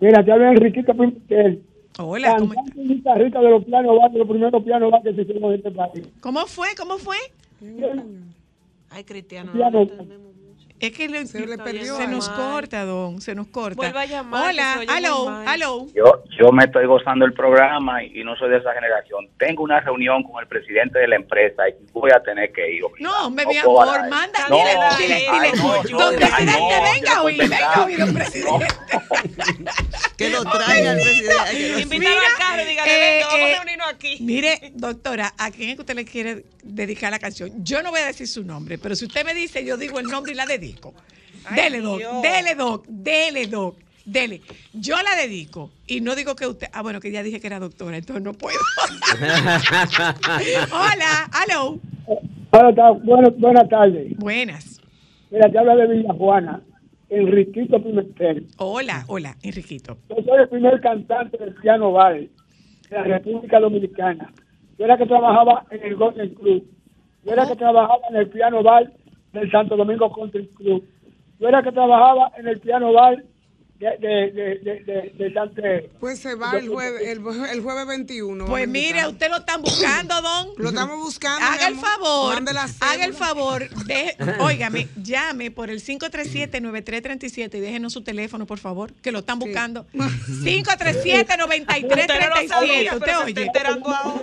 Mira, 0.00 0.24
te 0.24 0.32
habla 0.32 0.50
Enriquito 0.52 0.92
Pimentel, 0.92 1.62
Hola, 1.98 2.36
¿cómo, 2.38 2.54
cantante 2.54 2.80
y 2.80 2.88
guitarrista 2.88 3.40
de 3.40 3.50
los 3.50 3.64
pianos 3.64 3.98
bar, 3.98 4.10
de 4.12 4.18
los 4.18 4.28
primeros 4.28 4.62
pianos 4.62 4.90
bar 4.92 5.02
que 5.02 5.12
se 5.14 5.22
hicieron 5.22 5.44
en 5.52 5.54
este 5.58 5.70
país. 5.72 6.06
cómo 6.20 6.46
fue? 6.46 6.68
¿Cómo 6.76 6.98
fue? 6.98 7.16
Ay, 8.90 9.04
Cristiano. 9.04 9.52
Cristiano, 9.52 9.86
Es 10.80 10.92
que 10.92 11.08
le- 11.08 11.26
Se 11.26 11.44
le 11.44 11.58
perdió 11.58 11.96
se 11.96 12.06
nos 12.06 12.28
corta, 12.28 12.84
don, 12.84 13.20
se 13.20 13.34
nos 13.34 13.48
corta. 13.48 13.74
Vuelva 13.76 14.02
a 14.02 14.06
llamar, 14.06 14.50
Hola, 14.50 14.80
hello, 14.96 15.42
hello. 15.52 15.86
Yo, 15.94 16.22
yo 16.38 16.52
me 16.52 16.64
estoy 16.64 16.86
gozando 16.86 17.24
el 17.24 17.32
programa 17.32 18.02
y, 18.04 18.20
y 18.20 18.24
no 18.24 18.36
soy 18.36 18.50
de 18.50 18.58
esa 18.58 18.72
generación. 18.72 19.28
Tengo 19.38 19.64
una 19.64 19.80
reunión 19.80 20.22
con 20.22 20.40
el 20.40 20.46
presidente 20.48 21.00
de 21.00 21.08
la 21.08 21.16
empresa 21.16 21.68
y 21.68 21.74
voy 21.92 22.10
a 22.12 22.20
tener 22.22 22.52
que 22.52 22.74
ir. 22.76 22.82
No, 23.00 23.26
hombre, 23.26 23.44
No 23.44 23.50
mi 23.50 23.56
amor, 23.58 24.08
manda, 24.08 24.48
No, 24.48 24.56
dile, 24.56 24.70
ay, 24.70 24.96
dile, 25.02 25.52
no, 25.56 25.74
dile. 25.82 25.90
yo- 25.90 25.98
Don 25.98 26.14
presidente, 26.16 26.80
venga 26.94 27.22
hoy, 27.22 27.36
venga 27.36 27.84
hoy, 27.84 27.96
don 27.96 28.14
presidente. 28.14 28.66
Que 30.16 30.30
lo 30.30 30.44
traiga 30.44 30.92
el 30.92 31.00
presidente. 31.00 31.68
lo- 31.72 31.78
Invítalo 31.80 32.16
al 32.18 32.38
carro 32.38 32.62
y 32.62 32.66
dígale, 32.66 32.92
eh, 32.92 33.14
venga, 33.14 33.26
vamos 33.28 33.40
eh, 33.48 33.52
a 33.54 33.56
reunirnos 33.58 33.88
aquí. 33.88 34.16
Mire, 34.20 34.72
doctora, 34.74 35.34
¿a 35.38 35.50
quién 35.50 35.70
es 35.70 35.74
que 35.76 35.80
usted 35.82 35.94
le 35.94 36.04
quiere 36.04 36.44
dedicar 36.62 37.10
la 37.10 37.18
canción? 37.18 37.50
Yo 37.64 37.82
no 37.82 37.90
voy 37.90 38.00
a 38.00 38.06
decir 38.06 38.26
su 38.28 38.44
nombre, 38.44 38.78
pero 38.78 38.94
si 38.94 39.06
usted 39.06 39.24
me 39.24 39.34
dice, 39.34 39.64
yo 39.64 39.76
digo 39.76 39.98
el 39.98 40.06
nombre 40.06 40.32
y 40.32 40.34
la 40.34 40.46
dedico. 40.46 40.67
Dele, 41.54 41.80
doc, 41.80 41.98
Dios. 41.98 42.22
dele, 42.22 42.54
doc, 42.54 42.86
dele, 42.88 43.46
doc, 43.46 43.76
dele. 44.04 44.40
Yo 44.72 44.96
la 45.02 45.16
dedico 45.16 45.70
y 45.86 46.00
no 46.00 46.14
digo 46.14 46.34
que 46.36 46.46
usted. 46.46 46.68
Ah, 46.72 46.82
bueno, 46.82 47.00
que 47.00 47.10
ya 47.10 47.22
dije 47.22 47.40
que 47.40 47.46
era 47.46 47.58
doctora, 47.58 47.96
entonces 47.96 48.24
no 48.24 48.32
puedo. 48.32 48.58
Hola, 50.72 51.30
hello. 51.46 51.78
Bueno, 53.04 53.30
buenas 53.38 53.68
tardes. 53.68 54.16
Buenas. 54.16 54.80
Mira, 55.30 55.50
te 55.50 55.58
habla 55.58 55.76
de 55.76 55.86
Villa 55.88 56.12
Juana, 56.14 56.62
Enriquito 57.10 57.82
Pimentel. 57.82 58.46
Hola, 58.56 59.04
hola, 59.08 59.36
Enriquito. 59.42 59.98
Yo 60.08 60.16
soy 60.24 60.40
el 60.40 60.48
primer 60.48 60.80
cantante 60.80 61.36
del 61.36 61.54
piano 61.54 61.92
bar 61.92 62.14
de 62.14 62.30
la 62.90 63.02
República 63.02 63.60
Dominicana. 63.60 64.32
Yo 64.78 64.84
era 64.86 64.96
que 64.96 65.04
trabajaba 65.06 65.66
en 65.70 65.82
el 65.84 65.96
Golden 65.96 66.34
Club. 66.34 66.64
Yo 67.24 67.32
era 67.32 67.46
que 67.46 67.56
trabajaba 67.56 68.00
en 68.10 68.16
el 68.16 68.28
piano 68.30 68.62
bar 68.62 68.90
del 69.32 69.50
Santo 69.50 69.76
Domingo 69.76 70.12
Country 70.12 70.46
Club. 70.56 70.84
Yo 71.40 71.48
era 71.48 71.62
que 71.62 71.72
trabajaba 71.72 72.30
en 72.36 72.48
el 72.48 72.60
piano 72.60 72.92
bar 72.92 73.22
de, 73.78 73.86
de, 74.00 74.08
de, 74.32 74.58
de, 74.58 74.82
de, 74.84 75.12
de 75.16 75.32
Sante- 75.32 75.88
Pues 76.00 76.18
se 76.18 76.34
va 76.34 76.50
el 76.58 76.68
jueves, 76.68 77.00
el, 77.06 77.20
jue- 77.22 77.48
el 77.52 77.60
jueves 77.60 77.86
21. 77.86 78.46
Pues 78.46 78.66
mire, 78.66 79.06
usted 79.06 79.30
lo 79.30 79.36
están 79.36 79.62
buscando, 79.62 80.20
don. 80.20 80.48
Lo 80.56 80.70
estamos 80.70 80.98
buscando. 80.98 81.46
Haga 81.46 81.68
el 81.68 81.76
favor, 81.76 82.34
haga 82.80 83.04
el 83.04 83.14
favor, 83.14 83.68
de, 83.86 84.16
óigame, 84.40 84.88
llame 85.00 85.52
por 85.52 85.70
el 85.70 85.80
537-9337 85.80 87.54
y 87.54 87.60
déjenos 87.60 87.92
su 87.92 88.02
teléfono, 88.02 88.46
por 88.46 88.58
favor, 88.58 88.92
que 88.94 89.12
lo 89.12 89.20
están 89.20 89.38
buscando. 89.38 89.86
537-9337, 89.94 92.94
¿usted 92.94 93.12
oye? 93.24 93.48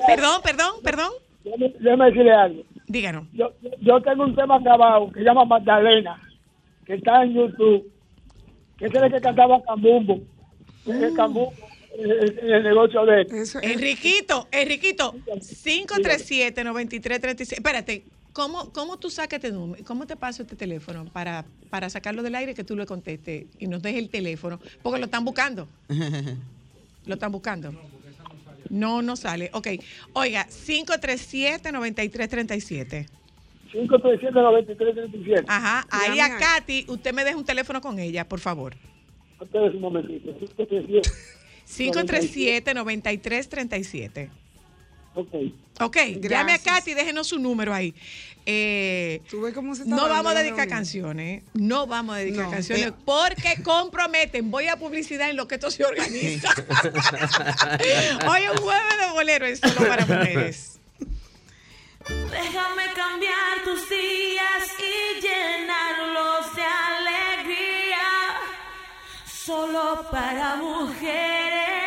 Perdón, 0.06 0.42
perdón, 0.44 0.72
perdón. 0.84 1.12
Déjame 1.80 2.06
decirle 2.08 2.34
algo. 2.34 2.62
Díganos. 2.88 3.28
Yo, 3.34 3.52
yo 3.82 4.02
tengo 4.02 4.24
un 4.24 4.36
tema 4.36 4.60
grabado 4.60 5.12
que 5.12 5.20
se 5.20 5.26
llama 5.26 5.46
Magdalena, 5.46 6.22
que 6.86 6.96
está 6.96 7.24
en 7.24 7.34
YouTube, 7.34 7.92
que 8.78 8.86
es 8.86 8.94
el 8.94 9.12
que 9.12 9.22
cantaba 9.22 9.62
Cambumbo. 9.64 10.20
El 10.86 11.14
Cambumbo 11.16 11.54
en 11.98 11.98
en 11.98 12.52
el 12.52 12.64
negocio 12.64 13.06
de 13.06 13.22
él. 13.22 13.28
Enriquito, 13.62 14.48
Enriquito, 14.52 15.14
537-9337. 15.14 17.54
Espérate, 17.54 18.04
¿cómo, 18.34 18.72
¿cómo 18.74 18.98
tú 18.98 19.10
sacas 19.10 19.38
este 19.38 19.52
número? 19.52 19.84
¿Cómo 19.86 20.06
te 20.06 20.16
paso 20.16 20.44
este 20.44 20.56
teléfono 20.56 21.06
para, 21.06 21.46
para 21.70 21.90
sacarlo 21.90 22.22
del 22.22 22.36
aire 22.36 22.54
que 22.54 22.64
tú 22.64 22.76
lo 22.76 22.86
contestes 22.86 23.46
y 23.60 23.68
nos 23.68 23.82
dejes 23.82 24.04
el 24.04 24.10
teléfono? 24.10 24.60
Porque 24.82 25.00
lo 25.00 25.06
están 25.06 25.26
buscando. 25.26 25.68
¿Lo 27.06 27.14
están 27.14 27.32
buscando? 27.32 27.74
No, 28.70 29.02
no 29.02 29.16
sale. 29.16 29.50
Ok. 29.54 29.70
Oiga, 30.14 30.46
537-9337. 30.48 33.08
537-9337. 33.74 35.46
Ajá. 35.48 35.88
Ahí 35.90 36.20
a. 36.20 36.38
Katy, 36.38 36.86
usted 36.88 37.14
me 37.14 37.24
deja 37.24 37.38
un 37.38 37.46
teléfono 37.46 37.82
con 37.82 37.98
ella, 38.00 38.28
por 38.28 38.40
favor. 38.40 38.76
Ustedes 39.40 39.76
un 39.76 39.82
momentito. 39.82 40.36
537. 40.38 41.10
537-9337. 41.68 44.30
Ok. 45.16 45.34
Ok, 45.82 45.98
llame 46.22 46.54
a 46.54 46.60
Katy, 46.60 46.94
déjenos 46.94 47.28
su 47.28 47.40
número 47.40 47.74
ahí. 47.74 47.94
Eh, 48.48 49.22
está 49.26 49.86
no 49.86 50.08
vamos 50.08 50.32
a 50.34 50.40
dedicar 50.40 50.68
canciones, 50.68 51.42
no 51.54 51.88
vamos 51.88 52.16
a 52.16 52.20
dedicar 52.20 52.46
No. 52.46 52.52
canciones 52.52 52.88
Eh. 52.88 52.94
porque 53.04 53.64
comprometen. 53.64 54.52
Voy 54.52 54.68
a 54.68 54.78
publicidad 54.78 55.30
en 55.32 55.36
lo 55.36 55.48
que 55.48 55.56
esto 55.56 55.72
se 55.72 55.84
organiza. 55.84 56.50
Hoy 58.30 58.44
es 58.44 58.52
un 58.52 58.58
jueves 58.58 58.98
de 59.00 59.12
bolero, 59.14 59.46
es 59.48 59.60
solo 59.60 59.88
para 59.88 60.06
mujeres. 60.06 60.80
Déjame 62.08 62.84
cambiar 62.96 63.64
tus 63.64 63.90
días 63.90 64.64
y 64.80 65.22
llenarlos 65.22 66.56
de 66.56 66.62
alegría. 66.62 68.08
Solo 69.26 70.06
para 70.12 70.56
mujeres. 70.58 71.85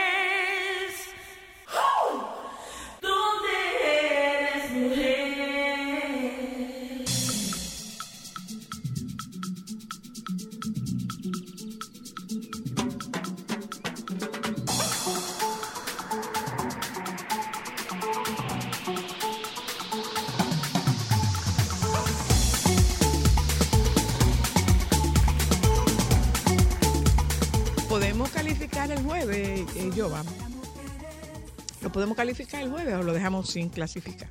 Eh, 29.89 30.01
Jova? 30.01 30.23
¿Lo 31.81 31.93
podemos 31.93 32.17
calificar 32.17 32.63
el 32.63 32.71
jueves 32.71 32.95
o 32.95 33.03
lo 33.03 33.13
dejamos 33.13 33.51
sin 33.51 33.69
clasificar? 33.69 34.29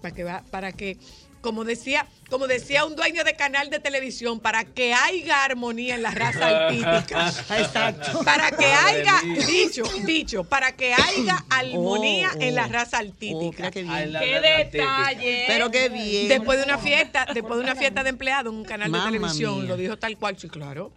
Para 0.00 0.14
que, 0.14 0.24
va, 0.24 0.42
para 0.50 0.72
que 0.72 0.98
como 1.42 1.64
decía, 1.64 2.06
como 2.30 2.46
decía 2.46 2.84
un 2.86 2.94
dueño 2.96 3.24
de 3.24 3.34
canal 3.34 3.68
de 3.68 3.80
televisión, 3.80 4.40
para 4.40 4.64
que 4.64 4.94
haya 4.94 5.44
armonía 5.44 5.96
en 5.96 6.02
la 6.02 6.12
raza 6.12 6.46
altítica. 6.46 7.28
Exacto. 7.58 8.20
Para 8.24 8.52
que 8.52 8.64
haya, 8.64 9.20
dicho, 9.46 9.82
dicho, 10.04 10.44
para 10.44 10.72
que 10.72 10.94
haya 10.94 11.44
armonía 11.50 12.30
Oh, 12.34 12.40
en 12.40 12.54
la 12.54 12.66
oh. 12.66 12.68
raza 12.68 12.98
altítica. 12.98 13.70
qué 13.70 13.82
bien. 13.82 14.16
qué 14.18 14.40
detalle. 14.40 15.44
Pero 15.48 15.70
qué 15.70 15.88
bien. 15.88 16.28
Después 16.28 16.58
de 16.58 16.64
una 16.64 16.78
fiesta, 16.78 17.26
después 17.34 17.56
de 17.58 17.64
una 17.64 17.74
fiesta 17.74 18.04
de 18.04 18.10
empleados 18.10 18.52
en 18.52 18.58
un 18.60 18.64
canal 18.64 18.88
Mamma 18.90 19.06
de 19.10 19.18
televisión, 19.18 19.58
mía. 19.60 19.68
lo 19.68 19.76
dijo 19.76 19.98
tal 19.98 20.16
cual, 20.16 20.38
sí, 20.38 20.48
claro. 20.48 20.92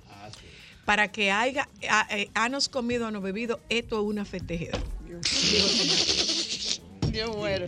Para 0.86 1.12
que 1.12 1.32
haya, 1.32 1.68
a- 1.90 2.08
eh, 2.12 2.30
hanos 2.36 2.70
comido, 2.70 3.08
hanos 3.08 3.24
bebido, 3.24 3.60
esto 3.70 4.00
es 4.00 4.06
una 4.06 4.24
festejera. 4.24 4.78
Yo 7.12 7.34
muero. 7.34 7.68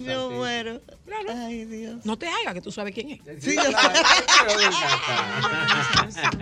Yo 0.00 0.30
muero. 0.30 0.80
Ay, 1.28 1.64
Dios. 1.64 2.04
No 2.04 2.16
te 2.18 2.26
hagas 2.28 2.54
que 2.54 2.60
tú 2.60 2.70
sabes 2.72 2.94
quién 2.94 3.10
es. 3.10 3.20
Sí, 3.42 3.54
yo 3.56 3.62
sé. 3.62 3.70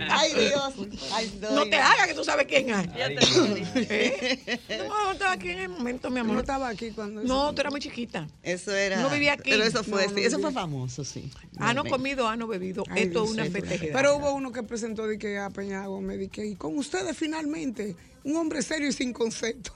Ay, 0.09 0.33
Dios. 0.33 0.73
Ay, 1.13 1.39
No 1.41 1.63
te 1.65 1.75
hagas 1.75 2.07
que 2.07 2.13
tú 2.13 2.23
sabes 2.23 2.45
quién 2.47 2.69
es. 2.69 2.87
¿Eh? 3.75 4.59
No, 4.87 5.05
no 5.05 5.11
estaba 5.11 5.31
aquí 5.33 5.49
en 5.49 5.59
el 5.59 5.69
momento, 5.69 6.09
mi 6.09 6.19
amor. 6.19 6.35
No 6.35 6.39
estaba 6.41 6.69
aquí 6.69 6.91
cuando 6.91 7.21
No, 7.23 7.53
tú 7.53 7.61
eras 7.61 7.71
muy 7.71 7.81
chiquita. 7.81 8.27
Eso 8.43 8.73
era. 8.73 9.01
No 9.01 9.09
vivía 9.09 9.33
aquí. 9.33 9.49
Pero 9.51 9.63
eso 9.63 9.83
fue, 9.83 10.05
No, 10.05 10.11
no 10.11 10.17
sí, 10.17 10.23
eso 10.23 10.39
fue 10.39 10.51
famoso, 10.51 11.03
sí. 11.03 11.31
Ano 11.57 11.83
comido, 11.85 12.27
ano 12.27 12.47
bebido. 12.47 12.83
Ay, 12.89 13.03
esto 13.03 13.23
es 13.25 13.31
una 13.31 13.43
mío. 13.43 13.51
festejera. 13.51 13.93
Pero 13.95 14.17
hubo 14.17 14.33
uno 14.33 14.51
que 14.51 14.63
presentó 14.63 15.07
de 15.07 15.17
que 15.17 15.37
a 15.37 15.49
Peña 15.49 15.85
Gómez, 15.87 16.19
de 16.19 16.27
que, 16.29 16.45
y 16.45 16.55
con 16.55 16.77
ustedes 16.77 17.17
finalmente, 17.17 17.95
un 18.23 18.35
hombre 18.37 18.61
serio 18.61 18.87
y 18.87 18.93
sin 18.93 19.13
concepto. 19.13 19.73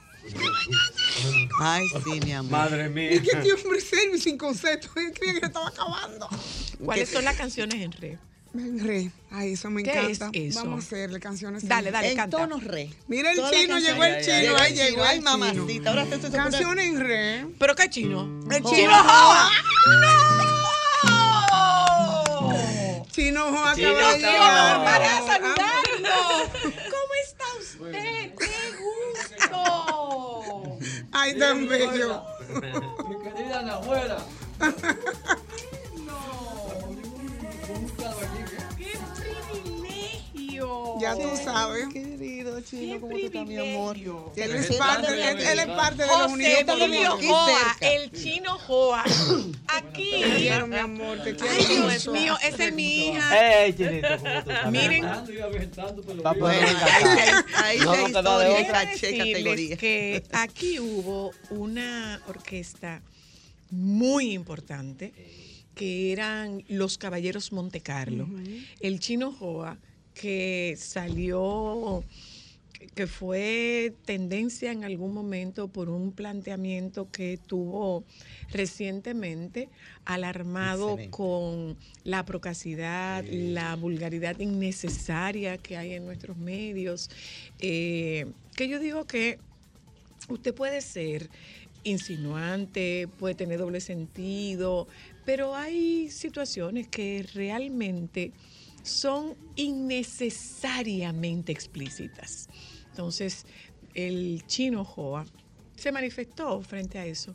Ay, 1.60 1.86
sí, 2.04 2.20
mi 2.24 2.32
amor. 2.32 2.50
Madre 2.52 2.88
mía. 2.88 3.14
Y 3.14 3.20
que 3.20 3.30
este 3.30 3.52
hombre 3.52 3.80
serio 3.80 4.16
y 4.16 4.20
sin 4.20 4.36
concepto. 4.38 4.88
Yo 4.96 5.12
creía 5.12 5.40
que 5.40 5.46
estaba 5.46 5.68
acabando. 5.68 6.28
¿Cuáles 6.84 7.08
son 7.10 7.24
las 7.24 7.36
canciones 7.36 7.76
en 7.80 7.92
re? 7.92 8.18
En 8.54 8.84
re. 8.84 9.10
Ay, 9.30 9.52
eso 9.54 9.68
me 9.70 9.82
¿Qué 9.82 9.90
encanta. 9.90 10.30
es 10.32 10.50
eso? 10.54 10.60
Vamos 10.64 10.84
a 10.84 10.86
hacerle 10.86 11.18
canciones. 11.20 11.66
Dale, 11.66 11.90
dale, 11.90 12.10
En 12.10 12.16
canta. 12.16 12.36
tono 12.38 12.58
re. 12.60 12.90
Mira 13.08 13.32
el 13.32 13.38
chino, 13.50 13.78
llegó 13.78 14.04
el 14.04 14.24
chino, 14.24 14.56
ahí 14.56 14.74
llegó 14.74 15.04
el 15.06 15.22
mamacita, 15.22 15.90
ahora 15.90 16.06
se- 16.06 16.30
Canción 16.30 16.78
en 16.78 17.00
re. 17.00 17.46
¿Pero 17.58 17.74
qué 17.74 17.90
chino? 17.90 18.22
El 18.50 18.62
chino 18.62 18.90
Joa. 19.02 19.50
Chino 23.10 23.50
Joa 23.50 23.74
Chino 23.76 23.90
acaba 23.90 24.12
de 24.14 24.22
Joa, 24.22 24.32
llegar. 24.32 24.84
para 24.84 25.26
saludarlo. 25.26 26.50
¿Cómo 26.62 27.12
está 27.24 27.44
usted? 27.60 28.34
Ay, 31.12 31.38
tan 31.38 31.68
bello. 31.68 32.22
Mi 33.08 33.16
querida 33.22 33.60
Ana 33.60 33.74
abuela. 33.74 34.18
¡Qué 37.96 38.04
Ya 41.00 41.14
tú 41.16 41.28
sabes. 41.42 41.88
Querido 41.92 42.60
chino, 42.60 43.00
¿cómo 43.00 43.12
tú 43.18 43.26
estás, 43.26 43.46
mi 43.46 43.56
amor? 43.56 43.96
Él 44.36 44.50
es 44.54 44.76
parte, 44.76 45.30
él, 45.30 45.38
él 45.40 45.58
es 45.58 45.66
parte 45.66 46.02
de 46.02 46.06
la 46.08 46.14
José 46.28 46.60
Emilio 46.60 46.66
familiar. 46.66 47.12
Joa, 47.24 47.76
el 47.80 48.12
chino 48.12 48.58
Joa, 48.58 49.04
aquí. 49.68 50.10
Te 50.22 50.36
quiero, 50.36 50.66
mi 50.66 50.76
amor, 50.76 51.22
te 51.22 51.34
quiero. 51.34 51.52
Ay, 51.52 51.66
Dios 51.66 52.08
mío, 52.08 52.36
esa 52.44 52.64
es 52.66 52.72
mi 52.74 53.08
hija. 53.08 53.64
¡Ey, 53.64 53.72
chinito! 53.74 54.08
¿cómo 54.18 54.42
tú 54.44 54.50
sabes? 54.50 54.70
Miren. 54.70 55.04
Va 55.04 56.30
a 56.30 56.34
poder 56.34 56.60
Bueno, 56.64 56.68
encantar. 56.68 57.44
ahí 57.64 57.78
No, 57.78 57.94
se 57.94 58.02
no 58.02 58.08
hizo 58.08 58.38
de 58.38 58.44
de 58.44 58.50
otra. 58.62 58.84
categoría. 58.84 59.76
que 59.76 60.22
aquí 60.32 60.78
hubo 60.78 61.32
una 61.50 62.22
orquesta 62.28 63.02
muy 63.70 64.32
importante 64.32 65.12
que 65.74 66.12
eran 66.12 66.62
los 66.68 66.98
Caballeros 66.98 67.52
Monte 67.52 67.80
Carlo. 67.80 68.28
El 68.80 69.00
Chino 69.00 69.32
Joa, 69.32 69.76
que 70.14 70.76
salió, 70.78 72.04
que 72.94 73.06
fue 73.06 73.92
tendencia 74.04 74.70
en 74.70 74.84
algún 74.84 75.12
momento 75.12 75.68
por 75.68 75.88
un 75.88 76.12
planteamiento 76.12 77.10
que 77.10 77.38
tuvo 77.38 78.04
recientemente, 78.50 79.68
alarmado 80.04 80.90
Excelente. 80.90 81.10
con 81.10 81.76
la 82.04 82.24
procacidad, 82.24 83.24
la 83.24 83.74
vulgaridad 83.74 84.38
innecesaria 84.38 85.58
que 85.58 85.76
hay 85.76 85.94
en 85.94 86.06
nuestros 86.06 86.36
medios, 86.36 87.10
eh, 87.58 88.26
que 88.54 88.68
yo 88.68 88.78
digo 88.78 89.06
que 89.06 89.38
usted 90.28 90.54
puede 90.54 90.80
ser 90.80 91.28
insinuante, 91.82 93.08
puede 93.18 93.34
tener 93.34 93.58
doble 93.58 93.80
sentido, 93.80 94.86
pero 95.24 95.54
hay 95.54 96.10
situaciones 96.10 96.88
que 96.88 97.26
realmente 97.34 98.32
son 98.84 99.34
innecesariamente 99.56 101.50
explícitas. 101.50 102.48
Entonces, 102.90 103.46
el 103.94 104.44
chino 104.46 104.84
Joa 104.84 105.24
se 105.74 105.90
manifestó 105.90 106.60
frente 106.62 106.98
a 106.98 107.06
eso 107.06 107.34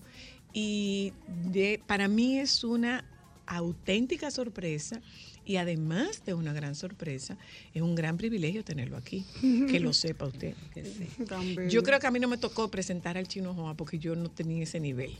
y 0.54 1.12
de, 1.52 1.82
para 1.86 2.08
mí 2.08 2.39
es 2.39 2.64
una 2.64 3.04
auténtica 3.45 4.32
sorpresa 4.32 5.02
y 5.43 5.58
además 5.58 6.24
de 6.24 6.36
una 6.36 6.54
gran 6.54 6.76
sorpresa, 6.76 7.36
es 7.74 7.82
un 7.82 7.95
gran 7.95 8.18
privilegio 8.18 8.64
tenerlo 8.64 8.95
aquí, 8.97 9.26
que 9.41 9.80
lo 9.80 9.93
sepa 9.93 10.28
usted. 10.28 10.54
Yo 11.70 11.82
creo 11.82 12.00
que 12.00 12.06
a 12.06 12.12
mí 12.12 12.20
no 12.20 12.28
me 12.28 12.38
tocó 12.38 12.70
presentar 12.70 13.18
al 13.18 13.28
chino 13.28 13.56
Joa 13.56 13.74
porque 13.76 13.97
yo 13.97 14.16
no 14.16 14.30
tenía 14.30 14.64
ese 14.64 14.80
nivel. 14.80 15.18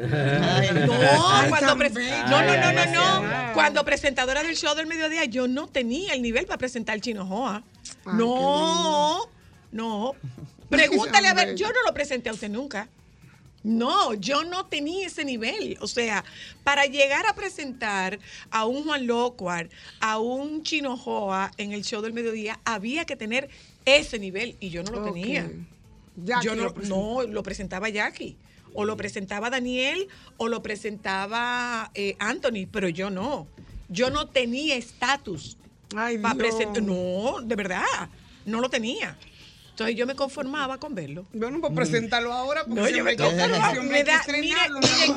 Ay, 0.00 0.68
No, 0.86 1.48
cuando 1.48 1.76
pre- 1.76 1.90
no, 1.90 2.42
no, 2.42 2.72
no, 2.72 3.22
no, 3.22 3.52
Cuando 3.54 3.84
presentadora 3.84 4.42
del 4.42 4.56
show 4.56 4.74
del 4.74 4.86
mediodía, 4.86 5.24
yo 5.24 5.48
no 5.48 5.66
tenía 5.66 6.12
el 6.14 6.22
nivel 6.22 6.46
para 6.46 6.58
presentar 6.58 6.94
al 6.94 7.00
chino 7.00 7.26
Joa. 7.26 7.62
No, 8.14 9.28
no. 9.72 10.14
Pregúntale 10.70 11.28
a 11.28 11.34
ver, 11.34 11.54
yo 11.54 11.68
no 11.68 11.82
lo 11.86 11.94
presenté 11.94 12.28
a 12.28 12.32
usted 12.32 12.50
nunca. 12.50 12.88
No, 13.62 14.14
yo 14.14 14.44
no 14.44 14.66
tenía 14.66 15.08
ese 15.08 15.24
nivel. 15.24 15.76
O 15.80 15.88
sea, 15.88 16.24
para 16.62 16.86
llegar 16.86 17.26
a 17.26 17.34
presentar 17.34 18.18
a 18.50 18.64
un 18.64 18.84
Juan 18.84 19.06
Locuar, 19.08 19.68
a 20.00 20.18
un 20.18 20.62
Chino 20.62 20.96
Joa 20.96 21.50
en 21.56 21.72
el 21.72 21.82
show 21.84 22.00
del 22.00 22.12
mediodía, 22.12 22.60
había 22.64 23.04
que 23.06 23.16
tener 23.16 23.48
ese 23.84 24.20
nivel 24.20 24.56
y 24.60 24.70
yo 24.70 24.84
no 24.84 24.92
lo 24.92 25.04
tenía. 25.12 25.50
Jackie 26.16 26.46
yo 26.46 26.54
no, 26.54 26.64
lo 26.64 26.72
no, 26.82 27.22
lo 27.22 27.42
presentaba 27.42 27.88
Jackie. 27.88 28.36
O 28.76 28.84
lo 28.84 28.96
presentaba 28.96 29.50
Daniel 29.50 30.08
o 30.36 30.48
lo 30.48 30.62
presentaba 30.62 31.90
eh, 31.94 32.14
Anthony, 32.18 32.68
pero 32.70 32.88
yo 32.88 33.10
no. 33.10 33.48
Yo 33.88 34.10
no 34.10 34.28
tenía 34.28 34.76
estatus 34.76 35.56
Ay, 35.94 36.18
para 36.18 36.34
presentar. 36.34 36.82
No, 36.82 37.40
de 37.42 37.56
verdad, 37.56 37.82
no 38.44 38.60
lo 38.60 38.68
tenía. 38.68 39.18
Entonces 39.76 39.94
yo 39.94 40.06
me 40.06 40.14
conformaba 40.14 40.78
con 40.78 40.94
verlo. 40.94 41.26
Bueno, 41.34 41.60
pues 41.60 41.70
preséntalo 41.74 42.32
ahora 42.32 42.64
porque 42.64 42.80
No, 42.80 42.88
yo 42.88 43.04
me 43.04 43.14
conformaba. 43.14 43.74
Me 43.82 44.02
da, 44.04 44.22
mire, 44.40 44.56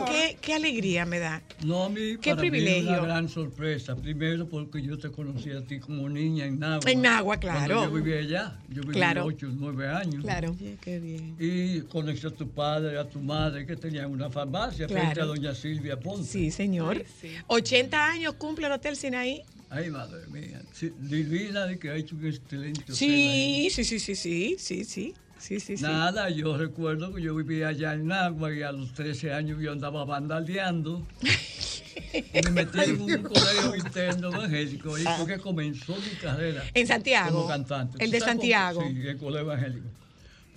qué, 0.06 0.38
qué 0.42 0.54
alegría 0.54 1.06
me 1.06 1.18
da. 1.20 1.42
No, 1.64 1.86
a 1.86 1.90
mí, 1.90 2.18
Qué 2.22 2.32
para 2.32 2.42
mí 2.42 2.50
privilegio. 2.50 2.92
es 2.92 2.98
una 3.00 3.08
gran 3.08 3.30
sorpresa. 3.30 3.96
Primero 3.96 4.50
porque 4.50 4.82
yo 4.82 4.98
te 5.00 5.10
conocí 5.12 5.50
a 5.52 5.62
ti 5.66 5.80
como 5.80 6.10
niña 6.10 6.44
en 6.46 6.60
Nagua. 6.60 6.92
En 6.92 7.02
Nagua, 7.02 7.38
claro. 7.38 7.76
Cuando 7.78 7.98
yo 7.98 8.04
vivía 8.04 8.20
allá. 8.20 8.60
Yo 8.68 8.82
viví 8.82 8.96
Claro. 8.96 9.24
8 9.28 9.48
o 9.48 9.50
9 9.50 9.88
años. 9.88 10.24
Claro. 10.26 10.54
Qué 10.82 11.00
bien. 11.00 11.38
Y 11.40 11.80
conocí 11.84 12.28
a 12.28 12.32
tu 12.32 12.50
padre, 12.50 13.00
a 13.00 13.06
tu 13.08 13.22
madre, 13.22 13.66
que 13.66 13.78
tenían 13.78 14.12
una 14.12 14.30
farmacia 14.30 14.90
frente 14.90 15.22
a 15.22 15.24
doña 15.26 15.56
Silvia 15.56 15.98
Ponce. 15.98 16.30
Sí, 16.30 16.52
señor. 16.52 17.06
80 17.48 18.06
años 18.08 18.34
cumple 18.34 18.68
el 18.68 18.74
Hotel 18.74 18.98
Sinaí. 18.98 19.42
Ay, 19.70 19.90
madre 19.92 20.26
mía. 20.28 20.62
Sí, 20.72 20.92
divina 21.00 21.66
de 21.68 21.78
que 21.78 21.90
ha 21.90 21.96
hecho 21.96 22.16
un 22.16 22.26
excelente 22.26 22.84
Sí, 22.92 23.68
sí, 23.70 23.84
sí, 23.84 24.00
sí, 24.00 24.16
sí, 24.16 24.56
sí, 24.58 24.84
sí. 24.84 25.14
Sí, 25.38 25.60
sí, 25.62 25.78
sí. 25.78 25.84
Nada, 25.84 26.30
yo 26.30 26.58
recuerdo 26.58 27.14
que 27.14 27.22
yo 27.22 27.34
vivía 27.34 27.70
allá 27.70 27.94
en 27.94 28.08
Nagua 28.08 28.54
y 28.54 28.62
a 28.62 28.74
los 28.74 28.94
13 28.94 29.32
años 29.32 29.62
yo 29.62 29.72
andaba 29.72 30.04
vandaleando. 30.04 31.08
y 32.14 32.42
me 32.44 32.52
metí 32.52 32.80
en 32.82 33.02
un 33.02 33.24
colegio 33.24 33.76
interno 33.76 34.34
evangélico 34.34 34.98
y 34.98 35.04
fue 35.04 35.28
que 35.28 35.38
comenzó 35.40 35.96
mi 35.96 36.18
carrera. 36.22 36.64
En 36.74 36.88
Santiago. 36.88 37.32
Como 37.32 37.48
cantante. 37.48 38.04
El 38.04 38.12
de 38.12 38.18
¿Tú 38.18 38.26
sabes 38.26 38.36
Santiago. 38.36 38.82
cómo? 38.82 38.92
Sí, 38.92 39.08
el 39.08 39.18
colegio 39.18 39.52
evangélico. 39.52 39.88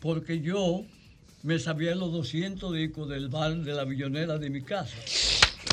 Porque 0.01 0.41
yo 0.41 0.85
me 1.45 1.61
sabía 1.61 1.95
los 1.95 2.11
200 2.11 2.75
discos 2.75 3.09
del 3.09 3.29
bar 3.29 3.55
de 3.57 3.75
la 3.75 3.85
billonera 3.85 4.39
de 4.39 4.51
mi 4.51 4.63
casa. 4.63 4.97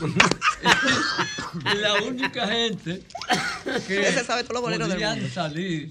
Y 0.01 1.77
la 1.81 1.93
única 2.03 2.47
gente 2.47 3.03
que 3.87 4.01
Ese 4.07 4.23
sabe 4.23 4.43
todos 4.43 4.55
los 4.55 4.61
boleros 4.61 4.87
del 4.87 4.97
podían 4.97 5.19
mundo. 5.19 5.33
salir 5.33 5.87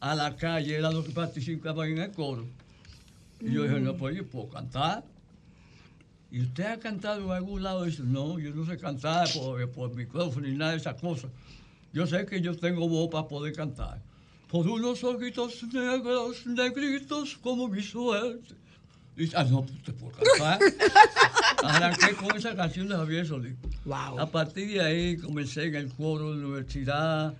a 0.00 0.14
la 0.14 0.36
calle 0.36 0.76
eran 0.76 0.94
los 0.94 1.04
que 1.04 1.12
participaban 1.12 1.90
en 1.90 1.98
el 1.98 2.12
coro. 2.12 2.46
Y 3.40 3.52
yo 3.52 3.62
dije, 3.64 3.80
no, 3.80 3.96
pues 3.96 4.16
yo 4.16 4.26
puedo 4.26 4.48
cantar. 4.48 5.04
¿Y 6.30 6.42
usted 6.42 6.64
ha 6.64 6.78
cantado 6.78 7.24
en 7.24 7.30
algún 7.30 7.62
lado? 7.62 7.86
Y 7.86 7.90
dice, 7.90 8.02
no, 8.04 8.38
yo 8.38 8.54
no 8.54 8.64
sé 8.64 8.78
cantar 8.78 9.28
por, 9.32 9.68
por 9.72 9.94
micrófono 9.94 10.46
ni 10.46 10.56
nada 10.56 10.72
de 10.72 10.76
esas 10.78 11.00
cosas. 11.00 11.30
Yo 11.92 12.06
sé 12.06 12.24
que 12.26 12.40
yo 12.40 12.56
tengo 12.56 12.88
voz 12.88 13.10
para 13.10 13.26
poder 13.26 13.52
cantar. 13.54 14.00
Por 14.48 14.66
unos 14.68 15.02
ojitos 15.04 15.62
negros, 15.72 16.46
negritos 16.46 17.36
como 17.36 17.68
mi 17.68 17.82
suerte. 17.82 18.54
Y 19.20 19.24
dice, 19.24 19.36
ah, 19.36 19.44
no, 19.44 19.60
pues 19.66 19.82
te 19.82 19.92
puedo 19.92 20.12
cantar. 20.12 20.58
Arranqué 21.62 22.14
con 22.16 22.34
esa 22.38 22.56
canción 22.56 22.88
de 22.88 22.96
Javier 22.96 23.26
Solís. 23.26 23.52
A 24.18 24.24
partir 24.24 24.66
de 24.72 24.80
ahí 24.80 25.18
comencé 25.18 25.64
en 25.64 25.74
el 25.74 25.92
coro 25.92 26.30
de 26.34 26.40
la 26.40 26.46
universidad, 26.46 27.34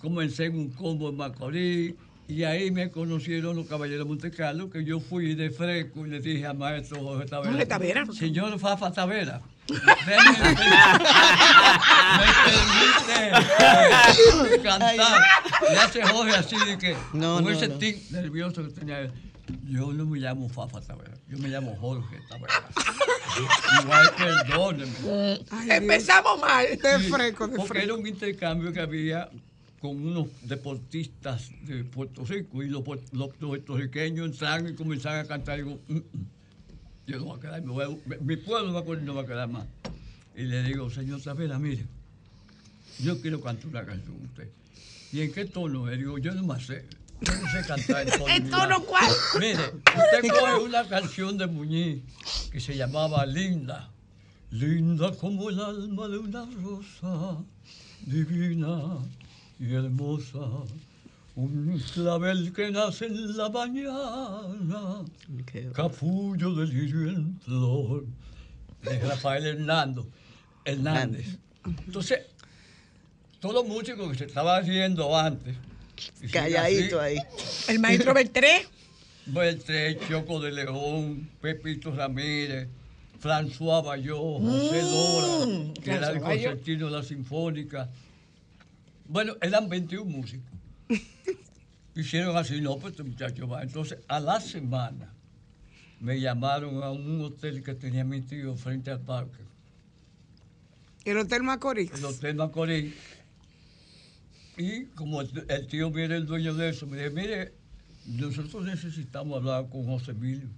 comencé 0.00 0.44
en 0.44 0.56
un 0.56 0.70
combo 0.70 1.08
en 1.08 1.16
Macorís, 1.16 1.94
y 2.28 2.44
ahí 2.44 2.70
me 2.70 2.88
conocieron 2.92 3.56
los 3.56 3.66
caballeros 3.66 4.06
de 4.06 4.08
Monte 4.08 4.30
Carlo, 4.30 4.70
que 4.70 4.84
yo 4.84 5.00
fui 5.00 5.34
de 5.34 5.50
fresco 5.50 6.06
y 6.06 6.10
le 6.10 6.20
dije 6.20 6.46
al 6.46 6.56
maestro 6.56 7.02
Jorge 7.02 7.26
Tavera. 7.26 7.50
Jorge 7.50 7.66
Tavera. 7.66 8.06
Señor 8.12 8.56
Fafa 8.60 8.92
Tavera. 8.92 9.40
me 9.68 9.76
permite 14.46 14.62
cantar. 14.62 15.20
Y 15.72 15.74
hace 15.74 16.02
Jorge 16.04 16.36
así 16.36 16.56
de 16.64 16.78
que, 16.78 16.96
No, 17.12 17.34
con 17.36 17.44
no, 17.44 17.50
ese 17.50 17.66
no. 17.66 17.74
tic 17.78 18.08
nervioso 18.12 18.62
que 18.62 18.70
tenía 18.70 19.00
él. 19.00 19.12
Yo 19.68 19.92
no 19.92 20.06
me 20.06 20.18
llamo 20.18 20.48
Fafa 20.48 20.80
Tavera, 20.80 21.14
yo 21.28 21.38
me 21.38 21.48
llamo 21.48 21.76
Jorge 21.76 22.18
Tavera. 22.28 22.68
Igual 23.82 24.10
perdóneme. 24.16 24.92
Empezamos 25.70 26.40
mal. 26.40 26.66
De 26.70 26.98
fresco, 27.10 27.48
de 27.48 27.56
Porque 27.56 27.82
era 27.82 27.94
un 27.94 28.06
intercambio 28.06 28.72
que 28.72 28.80
había 28.80 29.28
con 29.80 30.02
unos 30.06 30.28
deportistas 30.42 31.50
de 31.62 31.84
Puerto 31.84 32.24
Rico 32.24 32.62
y 32.62 32.68
los, 32.68 32.82
los 33.12 33.28
puertorriqueños 33.36 34.30
entraron 34.30 34.68
y 34.70 34.74
comenzaron 34.74 35.20
a 35.20 35.28
cantar. 35.28 35.58
Y 35.58 35.62
digo, 35.64 35.78
"Mm, 35.88 35.96
mm, 35.96 36.02
yo 37.06 37.18
no 37.18 37.24
voy 37.26 37.38
a 37.38 37.40
quedar, 37.42 37.62
me 37.62 37.72
voy 37.72 37.84
a- 37.84 38.16
mi 38.22 38.36
pueblo 38.36 38.72
va 38.72 38.80
a 38.80 38.84
quedar- 38.84 39.02
no 39.02 39.14
va 39.14 39.22
a 39.22 39.26
quedar 39.26 39.48
más. 39.48 39.66
Y 40.36 40.42
le 40.44 40.62
digo, 40.62 40.88
señor 40.90 41.20
Tavera, 41.20 41.58
mire, 41.58 41.84
yo 43.00 43.20
quiero 43.20 43.40
cantar 43.42 43.66
una 43.66 43.84
canción 43.84 44.16
a 44.22 44.24
usted. 44.24 44.48
¿Y 45.12 45.20
en 45.20 45.32
qué 45.32 45.44
tono? 45.44 45.86
Le 45.86 45.96
digo, 45.98 46.16
yo 46.18 46.32
no 46.34 46.42
me 46.44 46.58
sé. 46.60 46.84
Yo 47.24 47.34
no 47.40 47.50
sé 47.50 47.66
cantar 47.66 48.08
en 48.08 48.18
tono. 48.18 48.28
¿En 48.28 48.50
tono 48.50 48.66
nada". 48.66 48.80
cuál? 48.86 49.10
Mire, 49.40 49.64
usted 49.74 50.30
coge 50.30 50.64
una 50.64 50.88
canción 50.88 51.38
de 51.38 51.46
Muñiz 51.46 52.02
que 52.50 52.60
se 52.60 52.76
llamaba 52.76 53.24
Linda. 53.26 53.90
Linda 54.50 55.12
como 55.16 55.50
el 55.50 55.58
alma 55.58 56.06
de 56.08 56.18
una 56.18 56.46
rosa, 56.62 57.38
divina 58.06 58.98
y 59.58 59.74
hermosa. 59.74 60.38
Un 61.36 61.82
clavel 61.92 62.52
que 62.52 62.70
nace 62.70 63.06
en 63.06 63.36
la 63.36 63.48
mañana, 63.48 65.02
capullo 65.72 66.54
de 66.54 66.66
lirio 66.66 67.08
en 67.08 67.40
flor. 67.40 68.04
De 68.82 69.00
Rafael 69.00 69.44
Hernando, 69.44 70.06
Hernández. 70.64 71.38
Entonces, 71.86 72.20
todos 73.40 73.54
los 73.56 73.66
músicos 73.66 74.12
que 74.12 74.18
se 74.18 74.24
estaban 74.26 74.62
haciendo 74.62 75.16
antes. 75.18 75.56
Calladito 76.32 77.00
ahí. 77.00 77.16
El 77.68 77.78
maestro 77.78 78.14
Beltré. 78.14 78.66
Beltré, 79.26 79.98
Choco 80.08 80.40
de 80.40 80.52
León, 80.52 81.30
Pepito 81.40 81.90
Ramírez, 81.90 82.68
François 83.22 83.82
Bayó, 83.82 84.38
José 84.38 84.82
Mm, 84.82 84.90
Lora, 84.90 85.72
que 85.82 85.90
era 85.92 86.10
el 86.10 86.20
concertino 86.20 86.86
de 86.86 86.92
la 86.92 87.02
Sinfónica. 87.02 87.88
Bueno, 89.06 89.34
eran 89.40 89.68
21 89.68 90.04
músicos. 90.04 90.50
Hicieron 91.94 92.36
así, 92.36 92.60
no, 92.60 92.76
pues 92.76 92.92
este 92.92 93.02
muchacho 93.04 93.46
va. 93.48 93.62
Entonces, 93.62 93.98
a 94.08 94.20
la 94.20 94.40
semana, 94.40 95.12
me 96.00 96.20
llamaron 96.20 96.82
a 96.82 96.90
un 96.90 97.22
hotel 97.22 97.62
que 97.62 97.74
tenía 97.74 98.04
mi 98.04 98.20
tío 98.20 98.56
frente 98.56 98.90
al 98.90 99.00
parque. 99.00 99.42
El 101.04 101.18
Hotel 101.18 101.42
Macorís. 101.42 101.90
El 101.92 102.04
Hotel 102.04 102.34
Macorís. 102.34 102.92
Y 104.56 104.84
como 104.86 105.20
el, 105.20 105.66
tío 105.68 105.96
era 105.98 106.16
el 106.16 106.26
dueño 106.26 106.54
de 106.54 106.68
eso, 106.68 106.86
me 106.86 106.96
dije, 106.96 107.10
mire, 107.10 107.54
nosotros 108.06 108.64
necesitamos 108.64 109.38
hablar 109.38 109.68
con 109.68 109.84
José 109.86 110.12
Emilio. 110.12 110.48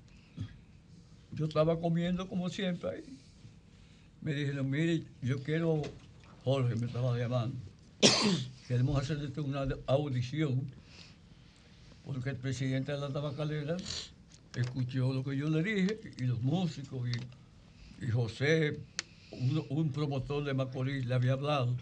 Yo 1.32 1.46
estaba 1.46 1.80
comiendo 1.80 2.28
como 2.28 2.48
siempre 2.50 2.90
ahí. 2.90 3.18
Me 4.20 4.34
dijeron, 4.34 4.68
mire, 4.68 5.04
yo 5.22 5.42
quiero, 5.42 5.82
Jorge 6.44 6.74
me 6.76 6.86
estaba 6.86 7.16
llamando, 7.16 7.56
queremos 8.68 9.00
hacer 9.00 9.18
una 9.38 9.66
audición, 9.86 10.70
porque 12.04 12.30
el 12.30 12.36
presidente 12.36 12.92
de 12.92 12.98
la 12.98 13.08
tabacalera 13.08 13.76
escuchó 14.56 15.12
lo 15.12 15.24
que 15.24 15.36
yo 15.36 15.48
le 15.48 15.62
dije, 15.62 16.00
y 16.18 16.24
los 16.24 16.42
músicos, 16.42 17.08
y, 17.08 18.04
y 18.04 18.08
José, 18.10 18.78
un 19.70 19.90
promotor 19.90 20.44
de 20.44 20.52
Macorís, 20.52 21.06
le 21.06 21.14
había 21.14 21.32
hablado. 21.32 21.76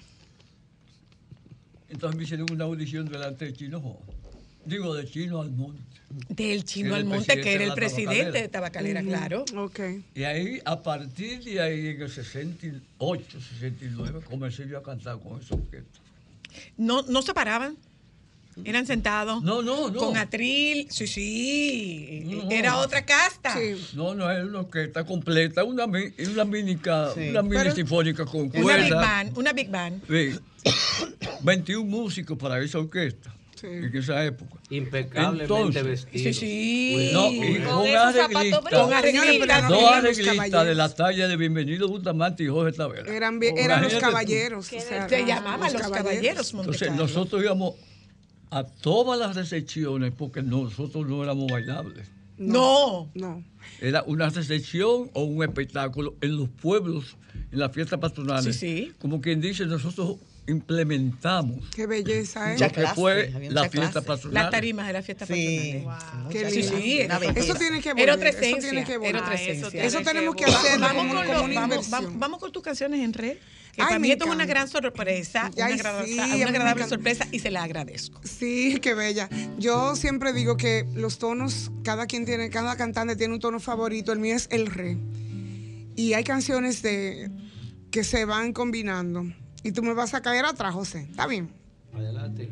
Entonces 1.95 2.19
me 2.19 2.25
hicieron 2.25 2.47
una 2.51 2.65
audición 2.65 3.09
delante 3.09 3.45
de 3.47 3.53
Chino. 3.53 3.97
Digo, 4.67 4.95
de 4.95 5.07
Chino 5.09 5.41
Almonte. 5.41 5.81
Del 6.29 6.65
Chino 6.65 6.89
Era 6.89 6.97
el 6.99 7.03
Almonte, 7.03 7.41
que 7.41 7.55
era 7.55 7.65
el 7.65 7.73
presidente 7.75 8.43
de 8.43 8.49
Tabacalera, 8.49 9.01
claro. 9.03 9.45
Ok. 9.57 9.81
Y 10.15 10.25
ahí, 10.25 10.61
a 10.65 10.83
partir 10.83 11.43
de 11.45 11.61
ahí, 11.61 11.87
en 11.89 12.03
el 12.03 12.11
68, 12.11 13.41
69, 13.59 14.21
comencé 14.29 14.67
yo 14.69 14.79
a 14.79 14.83
cantar 14.83 15.19
con 15.21 15.41
esa 15.41 15.55
orquesta. 15.55 16.01
No, 16.77 17.03
no 17.03 17.23
se 17.23 17.33
paraban. 17.33 17.77
Eran 18.65 18.87
sentados. 18.87 19.43
No, 19.43 19.63
no, 19.63 19.91
no. 19.91 19.99
Con 19.99 20.17
atril. 20.17 20.87
Sí, 20.91 21.07
sí. 21.09 22.23
No. 22.27 22.49
Era 22.51 22.77
otra 22.79 23.05
casta. 23.05 23.55
No, 23.95 24.15
no, 24.15 24.31
es 24.31 24.45
una 24.45 24.61
orquesta 24.61 25.05
completa, 25.05 25.65
una, 25.65 25.87
una 25.87 26.45
mini, 26.45 26.77
ca- 26.77 27.13
Sí. 27.15 27.31
una 27.31 27.43
mini 27.43 27.57
Pero- 27.57 27.75
sinfónica 27.75 28.25
con 28.25 28.43
Una 28.43 28.63
cuerdas. 28.63 28.85
big 28.85 28.95
band. 28.95 29.39
Una 29.39 29.53
big 29.53 29.71
band. 29.71 30.03
Sí. 30.09 30.39
21 31.45 31.85
músicos 31.85 32.39
para 32.39 32.61
esa 32.61 32.79
orquesta 32.79 33.35
en 33.63 33.97
esa 33.97 34.25
época. 34.25 34.57
Impecablemente 34.71 35.45
Entonces, 35.45 35.85
vestidos. 35.85 36.37
Sí, 36.37 36.97
sí. 36.97 37.11
No, 37.13 37.33
y 37.33 37.61
Con 37.61 38.93
arreglistas, 38.93 39.69
dos 39.69 39.81
no, 39.81 39.89
arreglistas 39.89 40.67
de 40.67 40.75
la 40.75 40.95
talla 40.95 41.29
de 41.29 41.37
Bienvenido 41.37 41.89
Bustamante 41.89 42.45
y 42.45 42.49
Jorge 42.49 42.77
Tavera. 42.77 43.13
Eran, 43.15 43.41
los 43.83 43.95
caballeros. 43.95 44.67
o 44.73 44.81
sea, 44.81 45.09
Se 45.09 45.25
llamaban 45.25 45.73
los 45.73 45.83
caballeros 45.83 46.51
Entonces 46.51 46.55
Montecarlo. 46.55 47.03
nosotros 47.03 47.43
íbamos 47.43 47.75
a 48.51 48.65
todas 48.65 49.19
las 49.19 49.35
recepciones 49.35 50.13
porque 50.17 50.43
nosotros 50.43 51.07
no 51.07 51.23
éramos 51.23 51.51
bailables. 51.51 52.09
No. 52.37 53.11
No. 53.15 53.43
Era 53.81 54.03
una 54.03 54.29
recepción 54.29 55.11
o 55.13 55.25
un 55.25 55.43
espectáculo 55.43 56.17
en 56.21 56.37
los 56.37 56.49
pueblos, 56.49 57.17
en 57.51 57.59
las 57.59 57.73
fiestas 57.73 57.99
patronales. 58.01 58.57
Sí, 58.57 58.85
sí. 58.87 58.93
Como 58.99 59.21
quien 59.21 59.41
dice, 59.41 59.67
nosotros 59.67 60.17
implementamos 60.47 61.65
Qué 61.75 61.87
belleza, 61.87 62.55
¿eh? 62.55 62.59
lo 62.59 62.69
que 62.71 62.87
fue 62.89 63.31
la 63.51 63.69
fiesta 63.69 64.03
patronal. 64.03 64.35
Las 64.45 64.51
tarimas 64.51 64.87
de 64.87 64.93
la 64.93 65.03
fiesta 65.03 65.25
patronal. 65.27 66.29
Qué 66.31 66.51
Sí, 66.51 66.63
lindo. 66.63 66.77
sí, 66.79 67.01
Una 67.05 67.19
eso 67.41 67.55
tiene 67.55 67.81
que 67.81 67.91
Era 67.97 68.15
otra 68.15 68.31
volver, 68.31 68.45
eso 68.45 68.57
tiene 68.59 68.85
que 68.85 68.97
volver. 68.97 69.11
Era 69.17 69.21
otra 69.23 69.35
eso 69.35 69.43
esencia. 69.45 69.71
tiene 69.71 69.87
Eso 69.87 69.99
que 69.99 70.05
tenemos 70.05 70.35
que 70.35 70.45
volver. 70.45 70.59
hacerlo 70.61 70.87
Vamos 70.87 71.03
como- 71.07 71.15
con, 71.15 71.25
una 71.29 71.35
vamos, 71.35 71.51
inversión. 71.77 71.91
vamos- 71.91 72.19
vamos 72.19 72.41
con 72.41 72.53
tus 72.53 72.63
canciones 72.63 73.01
en 73.01 73.13
red. 73.13 73.37
Que 73.75 73.83
Ay, 73.83 73.89
para 73.89 73.99
mí 73.99 74.11
esto 74.13 74.27
es 74.27 74.31
una 74.31 74.47
gran 74.47 74.69
sorpresa, 74.69 75.51
una, 75.57 75.67
Ay, 75.67 75.73
agrada- 75.73 76.05
sí, 76.05 76.15
una 76.15 76.25
a 76.25 76.29
mí 76.29 76.37
me 76.39 76.45
agradable 76.45 76.87
sorpresa 76.87 77.27
y 77.33 77.41
se 77.41 77.51
la 77.51 77.65
agradezco. 77.65 78.21
Sí, 78.23 78.79
qué 78.81 78.95
bella. 78.95 79.29
Yo 79.59 79.97
siempre 79.97 80.33
digo 80.33 80.57
que 80.57 80.87
los 80.95 81.19
tonos, 81.19 81.73
cada 81.83 82.07
quien 82.07 82.25
tiene, 82.25 82.51
cada 82.51 82.77
cantante 82.77 83.17
tiene 83.17 83.35
un 83.35 83.41
tono 83.41 83.59
favorito. 83.59 84.13
El 84.13 84.21
mío 84.21 84.37
es 84.37 84.47
el 84.53 84.67
re. 84.67 84.97
Y 85.97 86.13
hay 86.13 86.23
canciones 86.23 86.83
de 86.83 87.31
que 87.91 88.05
se 88.05 88.25
van 88.27 88.53
combinando. 88.53 89.25
Y 89.65 89.73
tú 89.73 89.83
me 89.83 89.93
vas 89.95 90.15
a 90.15 90.23
caer 90.23 90.45
atrás, 90.45 90.73
José. 90.75 91.07
¿Está 91.11 91.27
bien? 91.27 91.51
Adelante. 91.93 92.49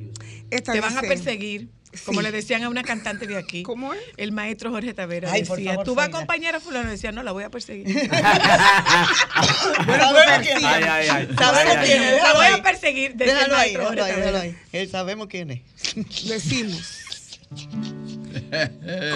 Esta 0.51 0.73
Te 0.73 0.81
van 0.81 0.97
a 0.99 1.03
perseguir. 1.03 1.69
Como 2.07 2.21
Sí. 2.21 2.25
le 2.25 2.33
decían 2.33 2.63
a 2.63 2.71
una 2.71 2.83
cantante 2.83 3.27
de 3.27 3.37
aquí. 3.37 3.63
¿Cómo 3.65 3.93
es? 3.93 4.01
El 4.17 4.33
maestro 4.33 4.71
Jorge 4.71 4.95
Tavera 4.95 5.31
Ay, 5.31 5.43
decía, 5.43 5.73
favor, 5.73 5.85
tú 5.85 5.95
vas 5.95 6.07
a 6.07 6.09
acompañar 6.09 6.55
a 6.55 6.61
fulano. 6.61 6.89
Decía, 6.91 7.13
no, 7.13 7.23
la 7.23 7.33
voy 7.33 7.45
a 7.45 7.51
perseguir. 7.51 7.87
Bueno, 9.87 10.05
Sabemos 10.05 10.39
quién 10.47 10.57
es. 10.59 10.65
Ay, 10.65 10.85
ay, 10.89 11.09
ay. 11.11 11.29
Sabemos 11.37 11.77
quién 11.85 12.03
es. 12.03 12.23
La 12.23 12.33
voy 12.35 12.47
a 12.47 12.63
perseguir. 12.63 13.15
Déjalo 13.15 13.57
ahí, 13.57 13.71
déjalo 13.73 13.87
ahí, 13.87 13.87
Jorge 13.87 13.95
déjalo 13.97 14.23
Tavera. 14.25 14.41
ahí. 14.41 14.57
Él 14.73 14.91
sabemos 14.91 15.27
quién 15.29 15.51
es. 15.51 15.61
Decimos. 16.29 16.99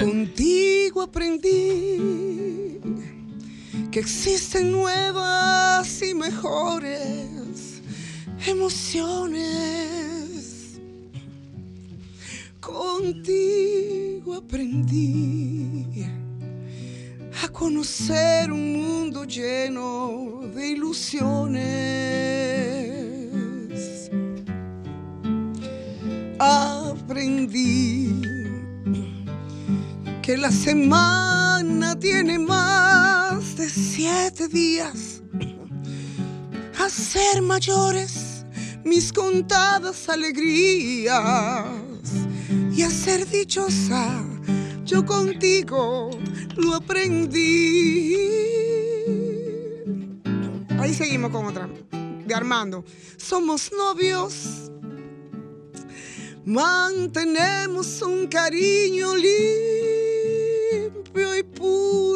Contigo 0.00 1.02
aprendí 1.02 2.78
que 3.90 4.00
existen 4.00 4.70
nuevas 4.72 6.02
y 6.02 6.12
mejores 6.14 7.65
emociones. 8.46 9.86
Contigo 12.60 14.34
aprendí 14.34 16.04
a 17.42 17.48
conocer 17.48 18.50
un 18.50 18.72
mundo 18.72 19.24
lleno 19.24 20.42
de 20.54 20.70
ilusiones. 20.70 21.66
Aprendí 26.38 28.20
que 30.22 30.36
la 30.36 30.50
semana 30.50 31.98
tiene 31.98 32.38
más 32.38 33.56
de 33.56 33.68
siete 33.68 34.48
días. 34.48 35.15
A 36.78 36.88
ser 36.88 37.42
mayores 37.42 38.44
mis 38.84 39.12
contadas 39.12 40.08
alegrías 40.08 41.64
y 42.72 42.82
a 42.82 42.90
ser 42.90 43.26
dichosa 43.28 44.24
yo 44.84 45.04
contigo 45.04 46.10
lo 46.56 46.74
aprendí. 46.74 48.16
Ahí 50.78 50.94
seguimos 50.94 51.32
con 51.32 51.46
otra 51.46 51.68
de 52.24 52.34
Armando. 52.34 52.84
Somos 53.16 53.72
novios 53.72 54.70
mantenemos 56.46 58.00
un 58.02 58.28
cariño 58.28 59.16
limpio 59.16 59.36
y 61.36 61.42
puro, 61.42 62.15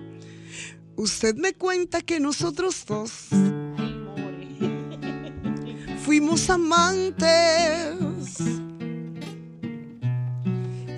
Usted 0.95 1.35
me 1.35 1.53
cuenta 1.53 2.01
que 2.01 2.19
nosotros 2.19 2.85
dos 2.85 3.27
fuimos 6.03 6.49
amantes 6.49 7.97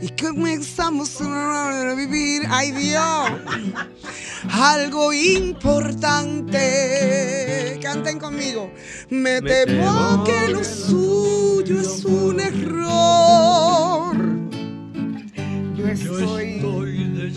y 0.01 0.09
comenzamos 0.21 1.21
a 1.21 1.93
vivir, 1.95 2.43
ay 2.49 2.71
Dios, 2.71 3.29
algo 4.51 5.13
importante. 5.13 6.59
Canten 7.81 8.19
conmigo. 8.19 8.71
Me 9.09 9.41
temo 9.41 10.23
que 10.25 10.49
lo 10.49 10.63
suyo 10.63 11.79
es 11.79 12.03
un 12.05 12.39
error. 12.39 14.15
Yo 15.77 15.87
estoy 15.87 16.59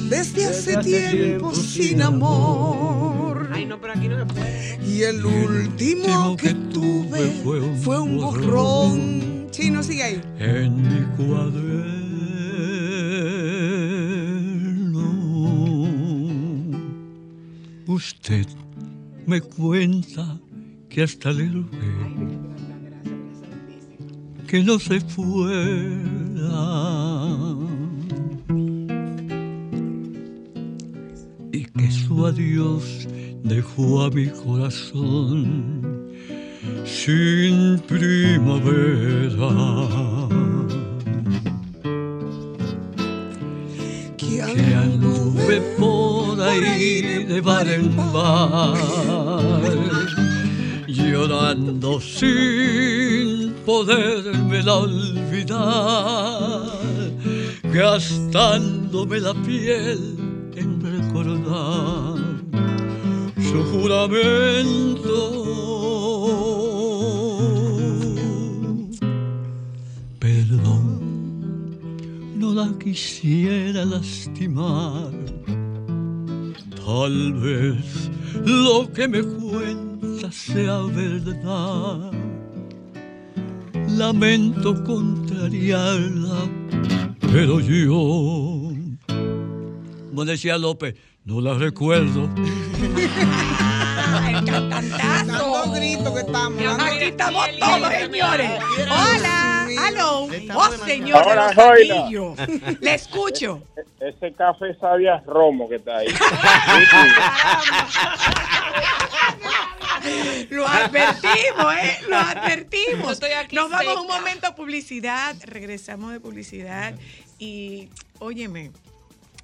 desde 0.08 0.46
hace 0.46 0.76
tiempo 0.78 1.54
sin 1.54 2.02
amor. 2.02 3.48
Ay, 3.52 3.66
no, 3.66 3.80
pero 3.80 3.94
aquí 3.94 4.08
no 4.08 4.18
se 4.18 4.26
puede. 4.26 4.78
Y 4.86 5.02
el 5.02 5.24
último 5.24 6.36
que 6.36 6.54
tuve 6.54 7.30
fue 7.82 8.00
un 8.00 8.18
borrón. 8.18 9.46
Chino, 9.50 9.82
sigue 9.82 10.02
ahí. 10.02 10.20
En 10.38 10.82
mi 10.82 11.04
cuaderno, 11.16 11.86
usted 17.86 18.46
me 19.26 19.40
cuenta 19.40 20.38
que 20.88 21.02
hasta 21.02 21.32
le 21.32 21.48
rogué 21.48 22.46
que 24.46 24.62
no 24.62 24.78
se 24.78 25.00
fuera. 25.00 26.46
Adiós 32.24 33.06
dejó 33.42 34.04
a 34.04 34.10
mi 34.10 34.26
corazón 34.28 35.86
sin 36.84 37.78
primavera. 37.80 39.50
Que 44.16 44.42
anduve 44.42 45.60
por 45.78 46.40
ahí 46.40 47.24
de 47.24 47.40
bar 47.40 47.68
en 47.68 47.96
bar, 48.12 48.76
llorando 50.86 52.00
sin 52.00 53.52
poderme 53.66 54.60
olvidar, 54.68 55.52
gastándome 57.72 59.20
la 59.20 59.34
piel 59.34 60.35
en 60.56 60.80
recordar 60.80 62.16
su 63.38 63.62
juramento. 63.72 65.16
Perdón, 70.18 71.78
no 72.36 72.54
la 72.54 72.72
quisiera 72.78 73.84
lastimar. 73.84 75.12
Tal 76.84 77.32
vez 77.34 78.10
lo 78.44 78.90
que 78.92 79.08
me 79.08 79.22
cuenta 79.22 80.32
sea 80.32 80.82
verdad. 80.82 82.12
Lamento 83.88 84.82
contrariarla, 84.84 86.48
pero 87.32 87.60
yo, 87.60 88.55
como 90.16 90.24
decía 90.24 90.56
López, 90.56 90.94
no 91.26 91.42
la 91.42 91.52
recuerdo. 91.52 92.22
El 94.26 94.44
cantantazo. 94.46 95.70
gritos 95.72 96.14
que 96.14 96.20
estamos. 96.20 96.62
Aquí 96.80 97.04
estamos 97.04 97.46
todos, 97.58 97.92
señores. 97.92 98.50
Hola, 98.84 99.68
aló. 99.78 100.26
Oh, 100.54 100.70
señor 100.86 101.22
Hola, 101.22 101.52
anillos. 101.54 102.38
Le 102.80 102.94
escucho. 102.94 103.62
Ese 104.00 104.32
café 104.32 104.74
sabía 104.80 105.22
romo 105.26 105.68
que 105.68 105.74
está 105.74 105.98
ahí. 105.98 106.08
Lo 110.48 110.66
advertimos, 110.66 111.74
¿eh? 111.74 111.98
Lo 112.08 112.16
advertimos. 112.16 113.20
Nos 113.52 113.70
vamos 113.70 114.00
un 114.00 114.06
momento 114.06 114.46
a 114.46 114.54
publicidad, 114.54 115.36
regresamos 115.44 116.12
de 116.12 116.20
publicidad 116.20 116.94
y, 117.38 117.90
óyeme, 118.18 118.70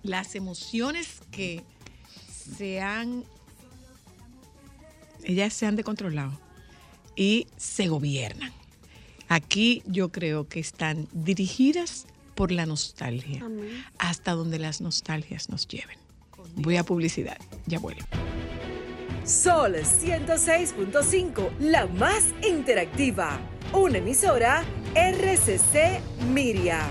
las 0.02 0.34
emociones 0.34 1.20
que 1.30 1.62
se 2.28 2.80
han, 2.80 3.24
ellas 5.24 5.52
se 5.52 5.66
han 5.66 5.76
descontrolado 5.76 6.38
y 7.16 7.46
se 7.56 7.88
gobiernan. 7.88 8.52
Aquí 9.28 9.82
yo 9.86 10.10
creo 10.10 10.48
que 10.48 10.60
están 10.60 11.08
dirigidas 11.12 12.06
por 12.34 12.50
la 12.52 12.66
nostalgia, 12.66 13.46
hasta 13.98 14.32
donde 14.32 14.58
las 14.58 14.80
nostalgias 14.80 15.48
nos 15.48 15.68
lleven. 15.68 15.98
Voy 16.56 16.76
a 16.76 16.84
publicidad, 16.84 17.38
ya 17.66 17.78
vuelvo. 17.78 18.04
Sol 19.24 19.76
106.5, 19.76 21.58
la 21.60 21.86
más 21.86 22.24
interactiva. 22.46 23.38
Una 23.72 23.98
emisora 23.98 24.64
RCC 24.94 26.00
Miria. 26.32 26.90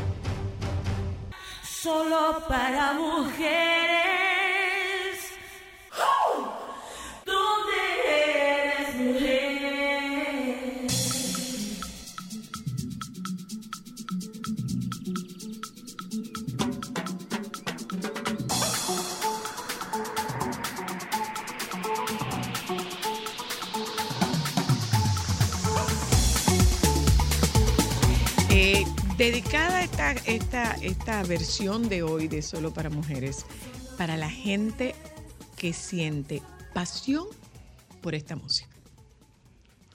Solo 1.81 2.43
para 2.47 2.93
mujeres. 2.93 3.41
¿Dónde 5.89 6.60
dedicada 29.25 29.83
esta, 29.83 30.13
esta, 30.25 30.71
esta 30.81 31.21
versión 31.23 31.89
de 31.89 32.01
hoy 32.01 32.27
de 32.27 32.41
Solo 32.41 32.73
para 32.73 32.89
Mujeres 32.89 33.45
para 33.95 34.17
la 34.17 34.31
gente 34.31 34.95
que 35.57 35.73
siente 35.73 36.41
pasión 36.73 37.27
por 38.01 38.15
esta 38.15 38.35
música. 38.35 38.71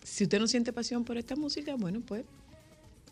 Si 0.04 0.22
usted 0.22 0.38
no 0.38 0.46
siente 0.46 0.72
pasión 0.72 1.04
por 1.04 1.18
esta 1.18 1.34
música, 1.34 1.74
bueno, 1.74 2.02
pues 2.06 2.22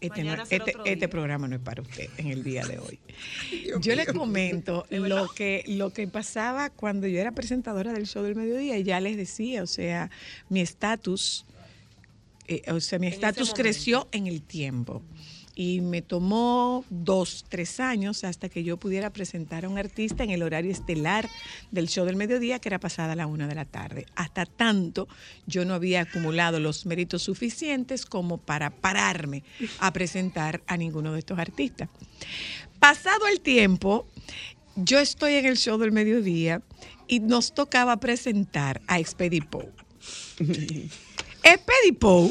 este, 0.00 0.22
no- 0.22 0.34
este- 0.48 0.74
este 0.84 1.08
programa 1.08 1.48
no 1.48 1.56
es 1.56 1.62
para 1.62 1.82
usted 1.82 2.08
en 2.16 2.28
el 2.28 2.44
día 2.44 2.64
de 2.64 2.78
hoy. 2.78 3.00
Yo 3.80 3.96
les 3.96 4.06
comento 4.06 4.86
lo 4.90 5.26
que, 5.30 5.64
lo 5.66 5.92
que 5.92 6.06
pasaba 6.06 6.70
cuando 6.70 7.08
yo 7.08 7.18
era 7.18 7.32
presentadora 7.32 7.92
del 7.92 8.06
show 8.06 8.22
del 8.22 8.36
mediodía 8.36 8.78
y 8.78 8.84
ya 8.84 9.00
les 9.00 9.16
decía, 9.16 9.64
o 9.64 9.66
sea, 9.66 10.12
mi 10.48 10.60
estatus, 10.60 11.44
eh, 12.46 12.62
o 12.70 12.78
sea, 12.78 13.00
mi 13.00 13.08
estatus 13.08 13.52
creció 13.52 14.06
en 14.12 14.28
el 14.28 14.42
tiempo. 14.42 15.02
Y 15.56 15.80
me 15.80 16.02
tomó 16.02 16.84
dos, 16.90 17.44
tres 17.48 17.78
años 17.78 18.24
hasta 18.24 18.48
que 18.48 18.64
yo 18.64 18.76
pudiera 18.76 19.10
presentar 19.10 19.64
a 19.64 19.68
un 19.68 19.78
artista 19.78 20.24
en 20.24 20.30
el 20.30 20.42
horario 20.42 20.72
estelar 20.72 21.28
del 21.70 21.88
show 21.88 22.04
del 22.04 22.16
mediodía, 22.16 22.58
que 22.58 22.68
era 22.68 22.80
pasada 22.80 23.14
la 23.14 23.26
una 23.26 23.46
de 23.46 23.54
la 23.54 23.64
tarde. 23.64 24.06
Hasta 24.16 24.46
tanto, 24.46 25.06
yo 25.46 25.64
no 25.64 25.74
había 25.74 26.02
acumulado 26.02 26.58
los 26.58 26.86
méritos 26.86 27.22
suficientes 27.22 28.04
como 28.04 28.38
para 28.38 28.70
pararme 28.70 29.44
a 29.78 29.92
presentar 29.92 30.62
a 30.66 30.76
ninguno 30.76 31.12
de 31.12 31.20
estos 31.20 31.38
artistas. 31.38 31.88
Pasado 32.80 33.28
el 33.28 33.40
tiempo, 33.40 34.06
yo 34.76 34.98
estoy 34.98 35.34
en 35.34 35.46
el 35.46 35.56
show 35.56 35.78
del 35.78 35.92
mediodía 35.92 36.62
y 37.06 37.20
nos 37.20 37.54
tocaba 37.54 37.98
presentar 37.98 38.82
a 38.86 38.98
Expedipo. 38.98 39.64
Expedipo, 41.42 42.30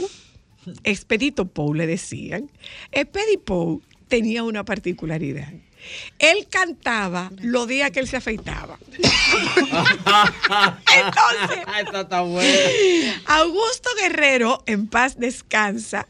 Expedito 0.84 1.45
Pou 1.45 1.74
le 1.74 1.88
decían, 1.88 2.49
Expedipo 2.91 3.82
tenía 4.07 4.43
una 4.43 4.64
particularidad. 4.64 5.53
Él 6.20 6.47
cantaba 6.49 7.32
los 7.41 7.68
días 7.68 7.91
que 7.91 7.99
él 7.99 8.07
se 8.07 8.18
afeitaba. 8.18 8.78
Entonces, 10.95 11.66
Esta 11.82 12.01
está 12.01 12.22
buena. 12.22 13.22
Augusto 13.26 13.89
Guerrero, 13.99 14.64
en 14.66 14.88
paz 14.88 15.20
descansa, 15.20 16.07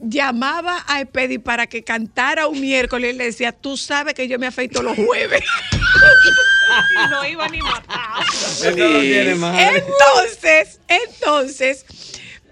llamaba 0.00 0.84
a 0.86 1.00
Expedi 1.00 1.38
para 1.38 1.66
que 1.66 1.84
cantara 1.84 2.46
un 2.46 2.60
miércoles 2.60 3.14
y 3.14 3.18
le 3.18 3.24
decía, 3.24 3.52
tú 3.52 3.76
sabes 3.76 4.14
que 4.14 4.28
yo 4.28 4.38
me 4.38 4.46
afeito 4.46 4.82
los 4.82 4.96
jueves. 4.96 5.42
Y 6.64 7.10
no 7.10 7.26
iba 7.26 7.46
ni 7.48 7.58
matado. 7.58 8.24
Entonces, 9.58 10.80
entonces, 10.88 11.84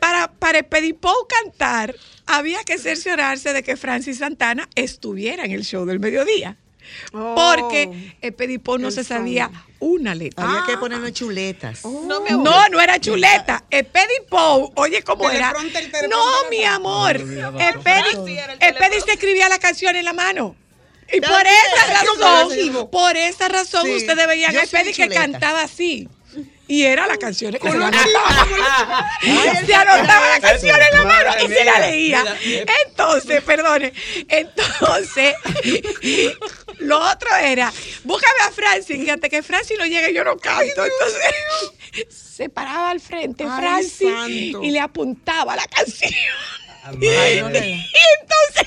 para, 0.03 0.33
para 0.33 0.59
Expedipou 0.59 1.29
cantar, 1.29 1.95
había 2.27 2.65
que 2.65 2.77
cerciorarse 2.77 3.53
de 3.53 3.63
que 3.63 3.77
Francis 3.77 4.19
Santana 4.19 4.69
estuviera 4.75 5.45
en 5.45 5.53
el 5.53 5.63
show 5.63 5.87
del 5.87 6.01
mediodía. 6.01 6.57
Porque 7.13 8.17
Expedipou 8.21 8.79
no 8.79 8.89
el 8.89 8.95
se 8.95 9.05
son. 9.05 9.19
sabía 9.19 9.49
una 9.79 10.17
letra. 10.17 10.45
Había 10.45 10.65
que 10.67 10.77
ponerle 10.77 11.13
chuletas. 11.13 11.85
No, 11.85 12.69
no, 12.69 12.81
era 12.81 12.99
chuleta. 12.99 13.63
Expedipou, 13.71 14.73
oye, 14.75 15.05
¿cómo 15.05 15.31
era? 15.31 15.55
No, 16.11 16.51
mi 16.51 16.65
amor. 16.65 17.15
Expedi 17.15 19.01
se 19.07 19.13
escribía 19.13 19.49
la 19.49 19.61
canción 19.61 19.95
en 19.95 20.05
la 20.05 20.13
mano. 20.13 20.57
Y 21.13 21.21
por 21.21 21.47
esa 21.47 22.01
razón, 22.01 22.91
por 22.91 23.17
esa 23.17 23.49
razón, 23.49 23.89
ustedes 23.89 24.27
veían 24.27 24.57
a 24.57 24.67
soy 24.67 24.93
que 24.93 25.09
cantaba 25.09 25.63
así. 25.63 26.09
Y 26.69 26.85
era 26.85 27.07
la 27.07 27.17
canción 27.19 27.53
que 27.53 27.71
se 27.71 27.77
la 27.79 27.91
Se 29.67 29.75
anotaba 29.75 30.29
la 30.29 30.41
canción 30.41 30.79
en 30.81 30.99
la 30.99 31.05
mano 31.05 31.31
y 31.45 31.49
se 31.49 31.65
la 31.65 31.79
leía. 31.81 32.25
Entonces, 32.87 33.43
perdone. 33.43 33.93
Entonces, 34.29 35.35
lo 36.79 36.99
otro 37.01 37.35
era, 37.37 37.73
búscame 38.05 38.41
a 38.47 38.51
Francis, 38.51 38.97
y 38.97 39.11
antes 39.11 39.29
que 39.29 39.43
Francis 39.43 39.77
no 39.79 39.87
llegue 39.87 40.15
yo 40.15 40.25
no 40.25 40.37
canto. 40.37 40.85
Entonces, 40.85 42.07
se 42.09 42.49
paraba 42.49 42.91
al 42.91 43.01
frente 43.01 43.45
Francis 43.45 44.09
y 44.63 44.71
le 44.71 44.81
apuntaba 44.81 45.57
la 45.57 45.67
canción. 45.67 46.13
Y 47.01 47.07
entonces, 47.07 48.67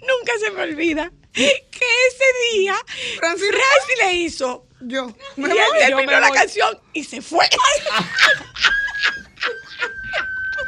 nunca 0.00 0.32
se 0.40 0.50
me 0.52 0.62
olvida 0.62 1.10
que 1.32 1.46
ese 1.48 2.54
día 2.54 2.74
Francis- 3.18 3.50
Francis 3.50 3.96
le 4.04 4.12
hizo 4.14 4.65
Yo. 4.80 5.14
y 5.36 5.40
Me 5.40 5.48
él 5.48 5.54
voy. 5.54 5.78
terminó 5.78 6.20
la 6.20 6.30
canción 6.30 6.78
y 6.92 7.04
se 7.04 7.22
fue. 7.22 7.48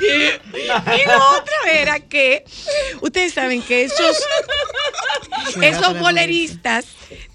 Y 0.01 1.09
lo 1.09 1.31
otro 1.37 1.55
era 1.73 1.99
que 1.99 2.45
ustedes 3.01 3.35
saben 3.35 3.63
que 3.63 3.83
esos, 3.83 4.17
esos 5.61 5.99
boleristas 5.99 6.87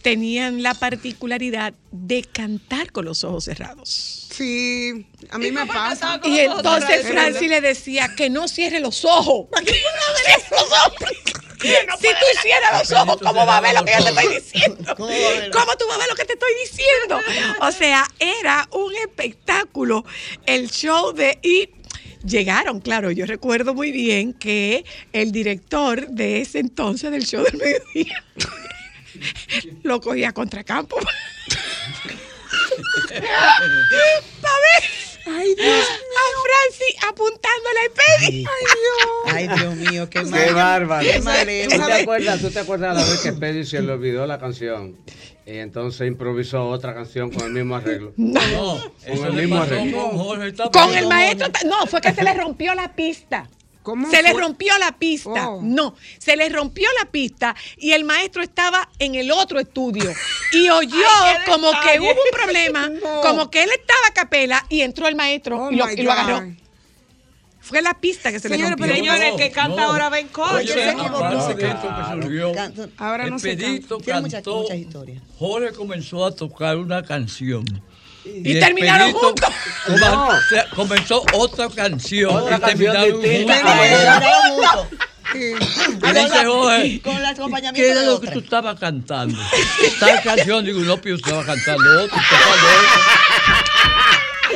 tenían 0.02 0.64
la 0.64 0.74
particularidad 0.74 1.74
de 1.92 2.24
cantar 2.24 2.92
con 2.92 3.06
los 3.06 3.24
ojos 3.24 3.46
cerrados. 3.46 4.30
Sí, 4.34 5.06
a 5.30 5.38
mí 5.38 5.52
me 5.52 5.66
pasa. 5.66 6.20
Y 6.24 6.40
entonces 6.40 7.06
Francis 7.08 7.50
le 7.50 7.62
decía 7.62 8.16
que 8.16 8.30
no 8.30 8.48
cierre 8.48 8.80
los 8.80 9.04
ojos. 9.06 9.48
¿Para 9.52 9.66
qué 9.66 9.72
no 9.74 10.18
cierre 10.18 10.44
los 10.52 10.72
ojos? 10.72 11.44
Si 11.64 12.08
tú 12.08 12.26
cierras 12.42 12.80
los 12.80 13.00
ojos, 13.00 13.18
¿cómo 13.22 13.46
va 13.46 13.58
a 13.58 13.62
ver 13.62 13.74
lo 13.74 13.86
que 13.86 13.94
yo 13.98 14.04
te 14.04 14.10
estoy 14.10 14.36
diciendo? 14.36 14.96
¿Cómo 14.98 15.78
tú 15.78 15.88
vas 15.88 15.96
a 15.96 16.00
ver 16.00 16.10
lo 16.10 16.16
que 16.16 16.26
te 16.26 16.34
estoy 16.34 16.52
diciendo? 16.62 17.20
O 17.62 17.72
sea, 17.72 18.06
era 18.20 18.68
un 18.72 18.94
espectáculo 18.96 20.06
el 20.46 20.70
show 20.70 21.14
de... 21.14 21.40
Y 21.42 21.70
llegaron, 22.26 22.80
claro, 22.80 23.12
yo 23.12 23.26
recuerdo 23.26 23.74
muy 23.74 23.92
bien 23.92 24.34
que 24.34 24.86
el 25.14 25.32
director 25.32 26.08
de 26.08 26.42
ese 26.42 26.60
entonces 26.60 27.12
del 27.12 27.26
show 27.26 27.44
del 27.44 27.58
mediodía 27.58 28.24
lo 29.84 30.02
cogía 30.02 30.30
a 30.30 30.34
contracampo. 30.34 30.98
Ay, 35.26 35.56
Dios 35.56 35.88
a 35.88 36.26
Francis 36.44 36.96
apuntándole 37.08 37.80
a 37.80 37.90
Pedi. 37.94 38.46
Ay, 38.46 38.64
Dios 38.66 39.03
mío, 39.76 40.10
qué 40.10 40.24
Qué 40.24 40.52
bárbaro. 40.54 41.06
Qué 41.06 41.20
¿Tú 41.70 41.86
te 41.86 41.94
acuerdas, 41.94 42.42
tú 42.42 42.50
te 42.52 42.60
acuerdas 42.60 42.96
la 42.96 43.04
vez 43.04 43.20
que 43.22 43.34
Pedi 43.34 43.66
se 43.66 43.82
le 43.82 43.92
olvidó 43.92 44.26
la 44.26 44.40
canción? 44.40 44.98
Y 45.46 45.58
entonces 45.58 46.08
improvisó 46.08 46.68
otra 46.70 46.94
canción 46.94 47.30
con 47.30 47.44
el 47.44 47.52
mismo 47.52 47.76
arreglo. 47.76 48.14
No, 48.16 48.40
con 49.06 49.26
el 49.28 49.36
le 49.36 49.42
mismo 49.42 49.58
arreglo. 49.62 50.02
con 50.10 50.18
Jorge 50.18 50.52
Tapia. 50.54 50.82
Con 50.82 50.96
el 50.96 51.08
maestro. 51.08 51.48
No, 51.66 51.86
fue 51.88 52.00
que 52.02 52.14
se 52.14 52.24
le 52.24 52.34
rompió 52.34 52.74
la 52.74 52.96
pista. 52.96 53.50
¿Cómo 53.82 54.10
Se 54.10 54.24
le 54.24 54.32
fue? 54.32 54.42
rompió 54.42 54.78
la 54.78 54.94
pista. 54.98 55.50
Oh. 55.50 55.60
No, 55.62 55.96
se 56.18 56.38
le 56.38 56.48
rompió 56.48 56.88
la 57.04 57.12
pista 57.12 57.54
y 57.76 57.92
el 57.92 58.06
maestro 58.06 58.42
estaba 58.42 58.88
en 58.98 59.16
el 59.16 59.30
otro 59.30 59.60
estudio 59.60 60.10
y 60.54 60.70
oyó 60.70 60.96
Ay, 61.26 61.36
como 61.46 61.70
que 61.72 62.00
hubo 62.00 62.08
un 62.10 62.16
problema, 62.32 62.88
No. 63.04 63.20
como 63.22 63.52
que 63.52 63.64
él 63.64 63.70
estaba 63.78 64.08
a 64.08 64.14
capela 64.14 64.66
y 64.70 64.80
entró 64.82 65.10
el 65.10 65.16
maestro 65.18 65.66
Oh, 65.66 65.70
y, 65.72 65.76
lo, 65.76 65.86
my 65.86 65.94
y 65.98 66.02
lo 66.02 66.12
agarró. 66.14 66.54
Fue 67.64 67.82
la 67.82 67.94
pista 67.94 68.30
que 68.32 68.40
se 68.42 68.50
le 68.50 68.56
Señores, 68.56 68.72
rompió. 68.78 68.88
pero 68.94 68.98
Señores, 68.98 69.32
el 69.32 69.38
que 69.38 69.50
No, 69.50 69.56
canta 69.56 69.82
no. 69.82 69.88
ahora 69.88 70.10
va 70.10 70.20
en 70.20 70.28
coche. 70.28 70.84
Ahora 72.98 73.30
no 73.30 73.40
se 73.40 73.52
Expedito 73.54 73.98
Tiene 74.00 74.22
muchas, 74.22 74.34
cantó, 74.36 74.58
muchas 74.62 74.78
historias. 74.78 75.22
Jorge 75.40 75.72
comenzó 75.74 76.26
a 76.26 76.36
tocar 76.36 76.76
una 76.78 77.02
canción. 77.04 77.64
Y 78.26 78.60
terminaron 78.60 79.10
Expedito 79.10 79.28
juntos. 79.28 79.50
se- 80.50 80.76
comenzó 80.76 81.24
otra 81.34 81.70
canción 81.70 82.36
Otra 82.36 82.58
y 82.58 82.60
terminaron 82.62 83.12
juntos. 83.14 83.30
Terminaron 83.32 84.24
juntos. 84.24 84.88
Y 85.34 85.40
dice 86.14 86.46
Jorge, 86.46 87.02
¿qué 87.74 87.90
era 87.90 88.04
lo 88.04 88.20
que 88.22 88.28
tú 88.28 88.40
estabas 88.40 88.78
cantando? 88.80 89.40
Tal 90.00 90.22
canción, 90.22 90.64
digo, 90.66 90.80
no, 90.82 90.98
pero 91.02 91.16
estaba 91.16 91.44
cantando 91.46 92.04
otra, 92.04 92.22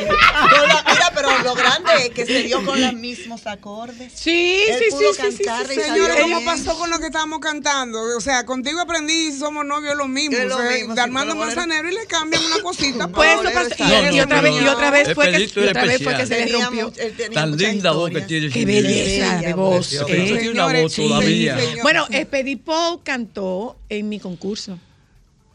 la- 0.06 0.84
mira, 0.88 1.12
pero 1.14 1.38
lo 1.42 1.54
grande 1.54 1.92
es 2.04 2.10
que 2.10 2.26
se 2.26 2.42
dio 2.44 2.64
con 2.64 2.80
los 2.80 2.92
mismos 2.94 3.46
acordes. 3.46 4.12
Sí, 4.14 4.60
Él 4.68 4.78
sí, 4.78 4.84
pudo 4.90 5.12
sí, 5.14 5.20
sí, 5.22 5.32
sí, 5.38 5.44
cantar 5.44 5.66
sí, 5.66 5.72
y 5.72 5.74
sí. 5.76 5.80
salió 5.80 6.04
Señores, 6.04 6.22
¿cómo 6.22 6.36
bien. 6.40 6.44
pasó 6.46 6.78
con 6.78 6.90
lo 6.90 6.98
que 6.98 7.06
estábamos 7.06 7.38
cantando? 7.40 7.98
O 8.16 8.20
sea, 8.20 8.44
contigo 8.46 8.80
aprendí 8.80 9.28
y 9.28 9.32
somos 9.32 9.64
novios 9.64 9.96
lo 9.96 10.08
mismo. 10.08 10.36
O 10.36 10.40
sea, 10.40 10.70
mismo, 10.70 10.94
de 10.94 10.94
sí, 10.94 11.00
Armando 11.00 11.34
Manzanero 11.34 11.88
y 11.90 11.94
le 11.94 12.06
cambian 12.06 12.42
una 12.44 12.62
cosita. 12.62 13.08
Pues 13.18 13.30
eso 13.40 13.50
pasó. 13.52 13.74
Y, 13.78 13.82
No, 13.82 14.00
bien. 14.02 14.14
y 14.14 14.20
otra 14.20 14.40
vez, 14.40 14.54
y 14.62 14.68
otra 14.68 14.90
vez 14.90 15.14
fue 15.14 15.30
que, 15.32 15.40
y 15.60 15.64
otra 15.66 15.84
vez 15.84 16.02
fue 16.02 16.16
que 16.16 16.26
se 16.26 16.46
le 16.46 16.52
rompió. 16.52 16.92
Tan 17.32 17.56
linda 17.56 17.92
voz 17.92 18.10
que 18.10 18.20
tiene. 18.22 18.48
Qué 18.50 18.64
belleza 18.64 19.36
de 19.38 19.52
voz. 19.54 19.88
Pero 20.06 20.06
eh. 20.22 20.24
tiene 20.38 20.50
una 20.50 20.80
voz 20.82 20.92
sí, 20.92 21.08
todavía. 21.08 21.58
Bueno, 21.82 22.06
Expedipou 22.10 23.02
cantó 23.02 23.76
en 23.88 24.08
mi 24.08 24.20
concurso. 24.20 24.78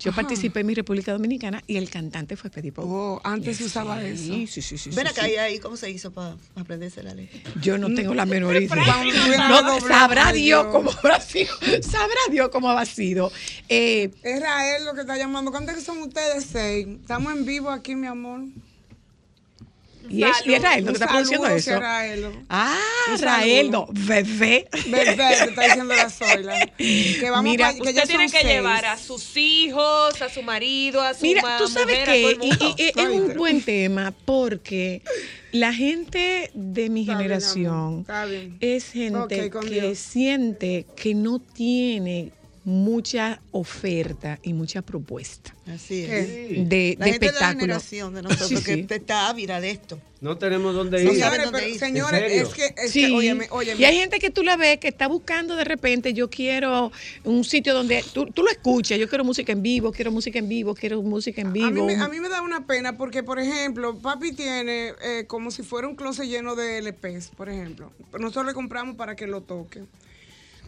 Yo 0.04 0.12
participé 0.12 0.60
en 0.60 0.68
mi 0.68 0.74
República 0.74 1.14
Dominicana 1.14 1.64
y 1.66 1.78
el 1.78 1.89
cantante 1.89 2.36
fue 2.36 2.49
Expedipou. 2.49 2.86
Oh, 2.86 3.22
antes 3.24 3.58
se 3.58 3.64
usaba 3.66 4.04
eso. 4.04 4.24
Sí, 4.24 4.47
sí, 4.47 4.62
sí, 4.62 4.78
sí. 4.78 4.89
Ven 4.89 5.06
sí, 5.08 5.12
acá, 5.12 5.26
sí. 5.26 5.32
¿y 5.32 5.36
ahí 5.38 5.60
cómo 5.60 5.78
se 5.78 5.89
hizo 5.89 6.12
para 6.12 6.36
aprenderse 6.56 7.01
la 7.04 7.14
letra? 7.14 7.39
Yo 7.62 7.78
no 7.78 7.93
tengo 7.93 8.14
la 8.14 8.26
menor 8.26 8.56
idea. 8.62 9.49
No, 9.49 9.80
sabrá 9.80 10.32
Dios 10.32 10.64
Dios. 10.64 10.66
cómo 10.72 10.91
habrá 10.91 11.22
sido. 11.22 11.54
Sabrá 11.82 12.20
Dios 12.30 12.49
cómo 12.49 12.70
habrá 12.70 12.86
sido. 12.86 13.32
Eh, 13.70 14.12
Es 14.24 14.41
Rael 14.41 14.86
lo 14.86 14.93
que 14.93 15.01
está 15.01 15.18
llamando. 15.18 15.51
¿Cuántos 15.51 15.76
que 15.76 15.82
son 15.82 15.99
ustedes? 15.99 16.45
Seis. 16.51 16.88
Estamos 17.01 17.34
en 17.34 17.45
vivo 17.45 17.70
aquí, 17.70 17.95
mi 17.95 18.08
amor. 18.08 18.41
Y, 20.10 20.24
es, 20.24 20.32
y 20.45 20.54
es 20.54 20.62
Rael, 20.62 20.84
¿no 20.86 20.91
Un 20.91 20.97
que 20.97 21.04
está 21.04 21.08
produciendo 21.08 21.47
eso? 21.47 21.80
Ah, 22.49 22.78
Un 23.12 23.20
Rael, 23.20 23.72
no, 23.72 23.88
saludo. 23.88 24.06
bebé. 24.08 24.68
Bebé, 24.88 25.16
te 25.16 25.43
está 25.49 25.62
diciendo 25.64 25.93
la 25.95 26.10
Zoila. 26.10 26.54
Que 26.78 27.28
vamos 27.30 27.43
Mira, 27.51 27.68
pa- 27.72 27.74
que 27.80 27.93
ya 27.93 28.04
Usted 28.04 28.08
tiene 28.08 28.26
que 28.26 28.32
seis. 28.41 28.45
llevar 28.45 28.86
a 28.86 28.97
sus 28.97 29.36
hijos, 29.38 30.22
a 30.22 30.30
su 30.30 30.41
marido, 30.43 31.01
a 31.01 31.14
su 31.14 31.22
Mira, 31.24 31.41
ma- 31.41 31.58
tú 31.58 31.68
sabes 31.68 31.99
mujer, 31.99 32.06
que 32.06 32.38
mundo. 32.39 32.76
es 32.78 32.95
un 32.95 33.34
buen 33.38 33.62
tema 33.62 34.14
porque 34.26 35.01
la 35.51 35.74
gente 35.74 36.51
de 36.54 36.89
mi 36.89 37.06
generación 37.06 37.99
Está 38.01 38.26
bien. 38.26 38.58
es 38.60 38.91
gente 38.91 39.49
que 39.49 39.70
Dios. 39.70 39.97
siente 39.99 40.86
que 40.95 41.14
no 41.16 41.39
tiene 41.39 42.32
mucha 42.66 43.41
oferta 43.51 44.39
y 44.41 44.53
mucha 44.53 44.82
propuesta 44.82 45.53
Así 45.68 46.03
es. 46.03 46.09
de, 46.70 46.95
La 46.97 47.05
de 47.05 47.11
gente 47.11 47.26
de 47.26 47.32
la 47.34 47.38
espectáculo. 47.38 47.59
generación 47.59 48.14
de 48.16 48.22
nosotros 48.22 48.47
Sí, 48.49 48.55
que 48.64 48.74
sí. 48.76 48.86
está 48.89 49.28
ávida 49.30 49.59
de 49.59 49.72
esto. 49.72 49.99
No 50.22 50.38
tenemos 50.38 50.74
dónde 50.74 51.03
No 51.03 51.11
ir. 51.11 51.20
saben 51.20 51.41
Señores, 51.41 51.51
dónde 51.51 51.59
pero, 51.59 51.74
ir. 51.74 51.80
señores, 51.80 52.32
es 52.32 52.49
que, 52.53 52.76
es 52.86 52.91
Sí. 52.91 53.07
que, 53.07 53.11
óyeme, 53.11 53.47
óyeme. 53.51 53.82
Y 53.82 53.84
hay 53.84 53.97
gente 53.97 54.20
que 54.20 54.30
tú 54.30 54.43
la 54.43 54.55
ves 54.55 54.78
que 54.80 54.88
está 54.88 55.07
buscando 55.07 55.57
de 55.57 55.66
repente, 55.66 56.14
yo 56.14 56.30
quiero 56.30 56.93
un 57.26 57.43
sitio 57.43 57.74
donde 57.74 58.01
tú, 58.14 58.28
tú 58.28 58.43
lo 58.43 58.49
escuchas, 58.49 58.97
yo 58.97 59.09
quiero 59.09 59.26
música 59.26 59.51
en 59.51 59.61
vivo, 59.61 59.91
quiero 59.91 60.11
música 60.14 60.39
en 60.39 60.47
vivo, 60.47 60.74
quiero 60.74 61.01
música 61.01 61.41
en 61.41 61.51
vivo. 61.51 61.68
A 61.68 61.72
mí, 61.72 61.82
me, 61.82 61.95
a 61.95 62.07
mí 62.07 62.22
me 62.22 62.30
da 62.30 62.41
una 62.41 62.66
pena 62.66 62.97
porque, 62.97 63.24
por 63.24 63.39
ejemplo, 63.39 63.97
papi 63.99 64.32
tiene 64.32 64.93
eh, 65.03 65.26
como 65.28 65.51
si 65.51 65.64
fuera 65.64 65.89
un 65.89 65.97
closet 65.97 66.26
lleno 66.28 66.55
de 66.55 66.78
LPs, 66.82 67.32
por 67.36 67.49
ejemplo. 67.49 67.91
Nosotros 68.18 68.45
le 68.45 68.53
compramos 68.53 68.95
para 68.95 69.18
que 69.18 69.28
lo 69.28 69.41
toque. 69.41 69.82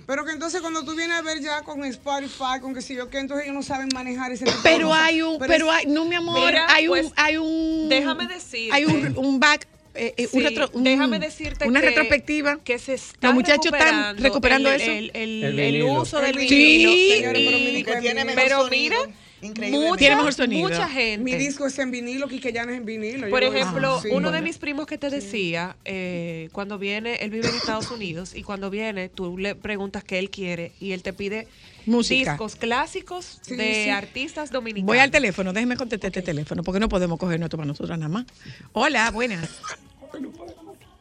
Pero 0.07 0.23
que 0.23 0.31
entonces 0.31 0.61
cuando 0.61 0.83
tú 0.85 0.95
vienes 0.95 1.17
a 1.17 1.21
ver 1.23 1.41
ya 1.41 1.61
con 1.63 1.83
Spotify, 1.85 2.59
con 2.61 2.75
que 2.75 2.81
si 2.81 2.93
yo 2.95 3.09
que 3.09 3.17
entonces 3.19 3.45
ellos 3.45 3.55
no 3.55 3.63
saben 3.63 3.89
manejar 3.93 4.31
ese 4.31 4.45
tipo 4.45 4.57
pero 4.61 4.93
hay 4.93 5.21
un, 5.21 5.39
Pero 5.39 5.47
pero 5.51 5.71
es- 5.71 5.77
hay, 5.79 5.85
no 5.87 6.05
mi 6.05 6.15
amor, 6.15 6.45
Mira, 6.45 6.67
hay 6.69 6.87
pues, 6.87 7.05
un, 7.07 7.13
hay 7.15 7.37
un, 7.37 7.89
déjame 7.89 8.27
decirte. 8.27 8.75
hay 8.75 8.85
un, 8.85 9.17
un 9.17 9.39
back, 9.39 9.67
eh, 9.95 10.13
eh, 10.17 10.27
un 10.31 10.43
retro- 10.43 10.69
un- 10.73 10.83
déjame 10.83 11.17
decirte 11.19 11.67
una 11.67 11.79
que- 11.81 11.87
retrospectiva. 11.87 12.59
que 12.63 12.77
se 12.77 12.93
está 12.93 13.27
Los 13.29 13.33
muchachos 13.35 13.65
están 13.73 14.17
recuperando 14.17 14.69
el, 14.71 14.81
eso. 14.81 14.91
el, 14.91 15.11
el- 15.15 15.43
El 15.43 15.59
el 15.59 15.71
vinilo. 15.73 16.01
uso 16.01 16.19
del 16.21 16.37
El 16.37 16.47
vinilo. 16.47 16.91
Sí. 16.91 17.11
Señores, 17.15 18.35
pero 18.35 18.67
mira, 18.69 18.97
mucha, 19.41 19.97
Tiene 19.97 20.15
mejor 20.15 20.33
sonido. 20.33 20.67
mucha 20.67 20.87
gente. 20.87 21.23
Mi 21.23 21.35
disco 21.35 21.65
es 21.65 21.77
en 21.79 21.91
vinilo, 21.91 22.27
Quique 22.27 22.51
Llana 22.51 22.71
es 22.73 22.77
en 22.79 22.85
vinilo. 22.85 23.29
Por 23.29 23.43
ejemplo, 23.43 23.95
Ah, 23.97 23.99
sí. 24.01 24.09
uno 24.11 24.31
de 24.31 24.41
mis 24.41 24.57
primos 24.57 24.85
que 24.87 24.97
te 24.97 25.09
decía, 25.09 25.75
eh, 25.85 26.49
cuando 26.51 26.77
viene, 26.77 27.15
él 27.15 27.29
vive 27.31 27.49
en 27.49 27.55
Estados 27.55 27.91
Unidos 27.91 28.35
y 28.35 28.43
cuando 28.43 28.69
viene 28.69 29.09
tú 29.09 29.37
le 29.37 29.55
preguntas 29.55 30.03
qué 30.03 30.19
él 30.19 30.29
quiere 30.29 30.71
y 30.79 30.91
él 30.93 31.03
te 31.03 31.13
pide 31.13 31.47
Música. 31.85 32.31
discos 32.31 32.55
clásicos 32.55 33.39
Sí, 33.41 33.55
de 33.55 33.83
sí. 33.85 33.89
artistas 33.89 34.51
dominicanos. 34.51 34.87
Voy 34.87 34.97
al 34.99 35.11
teléfono, 35.11 35.53
déjeme 35.53 35.77
contestar 35.77 36.07
este 36.09 36.21
teléfono, 36.21 36.63
porque 36.63 36.79
no 36.79 36.89
podemos 36.89 37.19
coger 37.19 37.41
esto 37.41 37.57
para 37.57 37.67
nosotras 37.67 37.99
nada 37.99 38.09
más. 38.09 38.25
Hola, 38.73 39.11
buenas. 39.11 39.49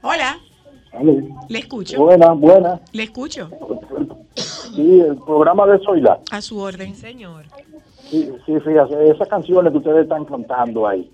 Hola, 0.03 0.39
le 1.49 1.59
escucho. 1.59 1.99
Buenas, 2.03 2.39
buenas. 2.39 2.80
Le 2.93 3.05
escucho. 3.05 3.51
Sí, 4.37 5.01
el 5.01 5.16
programa 5.24 5.66
de 5.66 5.78
Zoila. 5.85 6.20
A 6.30 6.43
su 6.43 6.59
orden. 6.59 6.94
Señor. 6.97 7.47
Sí, 8.10 8.31
sí, 8.47 8.60
fíjate, 8.60 9.10
esas 9.10 9.28
canciones 9.28 9.72
que 9.72 9.78
ustedes 9.78 10.02
están 10.05 10.24
cantando 10.24 10.86
ahí, 10.86 11.10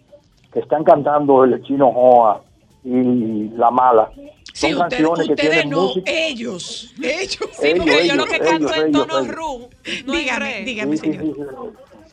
que 0.52 0.60
están 0.60 0.84
cantando 0.84 1.44
el 1.44 1.62
chino 1.62 1.92
Joa 1.92 2.42
y 2.84 3.48
La 3.50 3.70
Mala, 3.70 4.10
Sí, 4.52 4.72
son 4.72 4.82
ustedes, 4.82 5.02
canciones 5.06 5.26
que 5.26 5.32
ustedes 5.34 5.50
tienen 5.50 5.70
no, 5.70 5.82
música. 5.82 6.10
ellos. 6.10 6.94
Ellos. 7.00 7.48
Sí, 7.52 7.66
Ellos, 7.66 7.78
porque 7.78 7.92
yo 7.92 7.98
ellos, 8.00 8.16
lo 8.16 8.24
que 8.24 8.38
canto 8.38 8.74
ellos, 8.74 8.84
en 8.84 8.92
tono 8.92 9.22
no 9.22 10.12
dígame, 10.12 10.62
dígame, 10.64 10.96
Sí, 10.96 11.12
señor. 11.12 11.22
sí, 11.22 11.32
sí. 11.36 11.42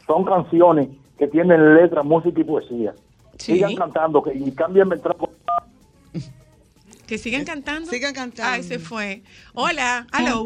Son 0.06 0.24
canciones 0.24 0.90
que 1.18 1.28
tienen 1.28 1.76
letra, 1.76 2.04
música 2.04 2.40
y 2.40 2.44
poesía. 2.44 2.94
Sí. 3.38 3.54
Sigan 3.54 3.76
cantando 3.76 4.22
que, 4.24 4.34
y 4.34 4.52
cambien 4.52 4.92
el 4.92 5.02
trapo. 5.02 5.30
Que 7.08 7.18
sigan 7.18 7.46
cantando. 7.46 7.90
Sigan 7.90 8.14
cantando. 8.14 8.52
Ay, 8.54 8.64
se 8.64 8.80
fue. 8.80 9.22
Hola, 9.54 10.06
hello. 10.18 10.44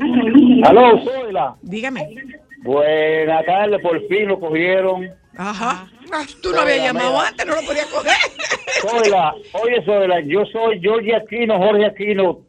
Aló, 0.63 1.03
Zoila. 1.03 1.55
Dígame. 1.61 2.15
Buenas 2.61 3.45
tardes, 3.45 3.81
por 3.81 4.07
fin 4.07 4.27
lo 4.27 4.39
cogieron. 4.39 5.09
Ajá. 5.37 5.87
Ah, 6.13 6.23
Tú 6.41 6.51
no 6.51 6.61
habías 6.61 6.83
llamado 6.83 7.19
antes, 7.19 7.45
no 7.45 7.55
lo 7.55 7.61
podías 7.61 7.85
coger. 7.87 8.13
Zoila, 8.81 9.33
oye 9.53 9.83
Zoila, 9.85 10.19
yo 10.21 10.45
soy 10.45 10.81
Jorge 10.83 11.15
Aquino, 11.15 11.57
Jorge 11.57 11.85
Aquino, 11.85 12.39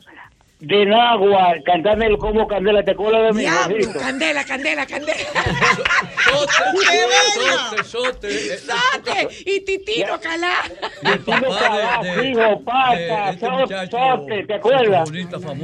de 0.62 0.86
Nagua 0.86 1.54
cantando 1.64 2.04
el 2.04 2.16
combo 2.18 2.46
Candela. 2.46 2.84
¿Te 2.84 2.92
acuerdas 2.92 3.22
de 3.24 3.32
mi 3.32 3.40
Diablo, 3.40 3.92
candela, 3.98 4.44
candela, 4.44 4.86
candela. 4.86 5.18
Sote, 6.24 7.84
sote, 7.84 8.28
eh, 8.54 8.58
Sote 8.58 9.28
y 9.44 9.60
Titino 9.62 10.20
Calá. 10.20 10.62
Titino 11.00 11.48
Calá, 11.58 12.00
hijo, 12.24 12.62
pata, 12.64 13.36
sote, 13.40 13.90
sote, 13.90 14.44
¿te 14.46 14.54
acuerdas? 14.54 15.10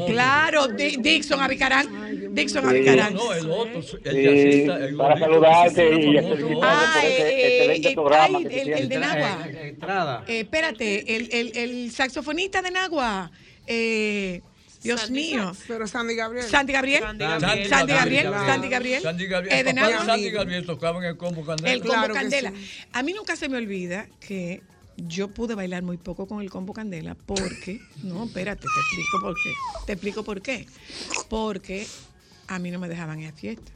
Claro, 0.09 0.67
Di- 0.69 0.97
Dixon 0.99 1.41
Abicarán. 1.41 2.35
Dixon 2.35 2.63
Sí. 2.65 2.69
Abicarán. 2.69 3.15
No, 3.15 3.33
el 3.33 3.51
otro, 3.51 3.81
el 4.05 4.97
para 4.97 5.17
saludarte 5.19 5.95
y 5.95 6.17
Ah, 6.61 6.93
por 6.95 7.05
ese 7.05 7.29
eh, 7.29 7.57
excelente 7.57 7.89
eh, 7.91 7.95
programa 7.95 8.39
que 8.41 8.63
el, 8.63 8.89
de. 8.89 8.99
Nagua. 8.99 9.47
Entrada. 9.63 10.25
Eh, 10.27 10.41
espérate, 10.41 11.17
el, 11.17 11.29
el, 11.33 11.57
el 11.57 11.91
saxofonista 11.93 12.63
de 12.63 12.71
Nagua. 12.73 13.31
Eh, 13.65 14.41
Dios 14.83 15.01
Sandy 15.01 15.21
mío. 15.21 15.53
Pero 15.67 15.87
Sandy 15.87 16.15
Gabriel. 16.15 16.47
Sandy 16.47 16.73
Gabriel. 16.73 17.03
Sandy 17.03 17.25
Sandy 17.69 17.93
Gabriel. 17.93 18.25
Gabriel. 18.25 18.47
Sandy 18.47 18.69
Gabriel. 18.69 19.03
Sandy 19.03 19.27
Gabriel. 19.27 19.59
Eh, 19.59 19.65
de 19.65 19.71
el 19.71 19.77
papá 19.77 19.89
de 19.89 19.93
Nagua. 19.95 20.07
Sandy 20.07 20.31
Gabriel 20.31 20.67
tocaba 20.67 20.99
en 20.99 21.05
el 21.05 21.17
combo 21.17 21.45
Candela. 21.45 21.73
El 21.73 21.81
combo 21.81 22.15
Candela. 22.15 22.51
sí. 22.51 22.57
A 22.93 23.03
mí 23.03 23.13
nunca 23.13 23.37
se 23.37 23.49
me 23.49 23.57
olvida 23.57 24.09
que 24.21 24.63
yo 24.97 25.29
pude 25.29 25.55
bailar 25.55 25.83
muy 25.83 25.97
poco 25.97 26.27
con 26.27 26.41
el 26.41 26.51
combo 26.51 26.73
Candela 26.73 27.15
porque, 27.15 27.81
no, 28.03 28.25
espérate, 28.25 28.63
te 28.63 28.81
explico 28.81 29.21
por 29.21 29.35
qué. 29.35 29.53
Te 29.87 29.93
explico 29.93 30.25
por 30.25 30.43
qué. 30.43 30.67
Porque 31.29 31.87
a 32.49 32.59
mí 32.59 32.71
no 32.71 32.79
me 32.79 32.89
dejaban 32.89 33.21
ir 33.21 33.29
a 33.29 33.33
fiesta. 33.33 33.73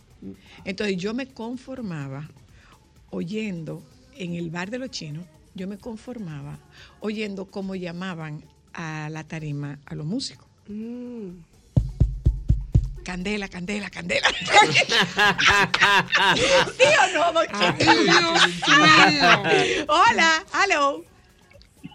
Entonces 0.65 0.97
yo 0.97 1.15
me 1.15 1.27
conformaba 1.27 2.29
oyendo 3.11 3.83
en 4.17 4.35
el 4.35 4.51
bar 4.51 4.71
de 4.71 4.79
los 4.79 4.91
chinos, 4.91 5.25
yo 5.55 5.67
me 5.69 5.79
conformaba 5.79 6.59
oyendo 7.01 7.47
cómo 7.47 7.75
llamaban 7.75 8.45
a 8.73 9.09
la 9.11 9.25
tarima 9.25 9.79
a 9.85 9.95
los 9.95 10.07
músicos. 10.07 10.52
Candela, 13.05 13.49
candela, 13.49 13.91
candela. 13.91 14.29
¿Sí 16.77 16.85
o 17.03 17.07
no, 17.19 17.33
don 17.33 17.47
Chico? 17.47 17.91
Hola, 19.89 20.45
hello. 20.55 21.05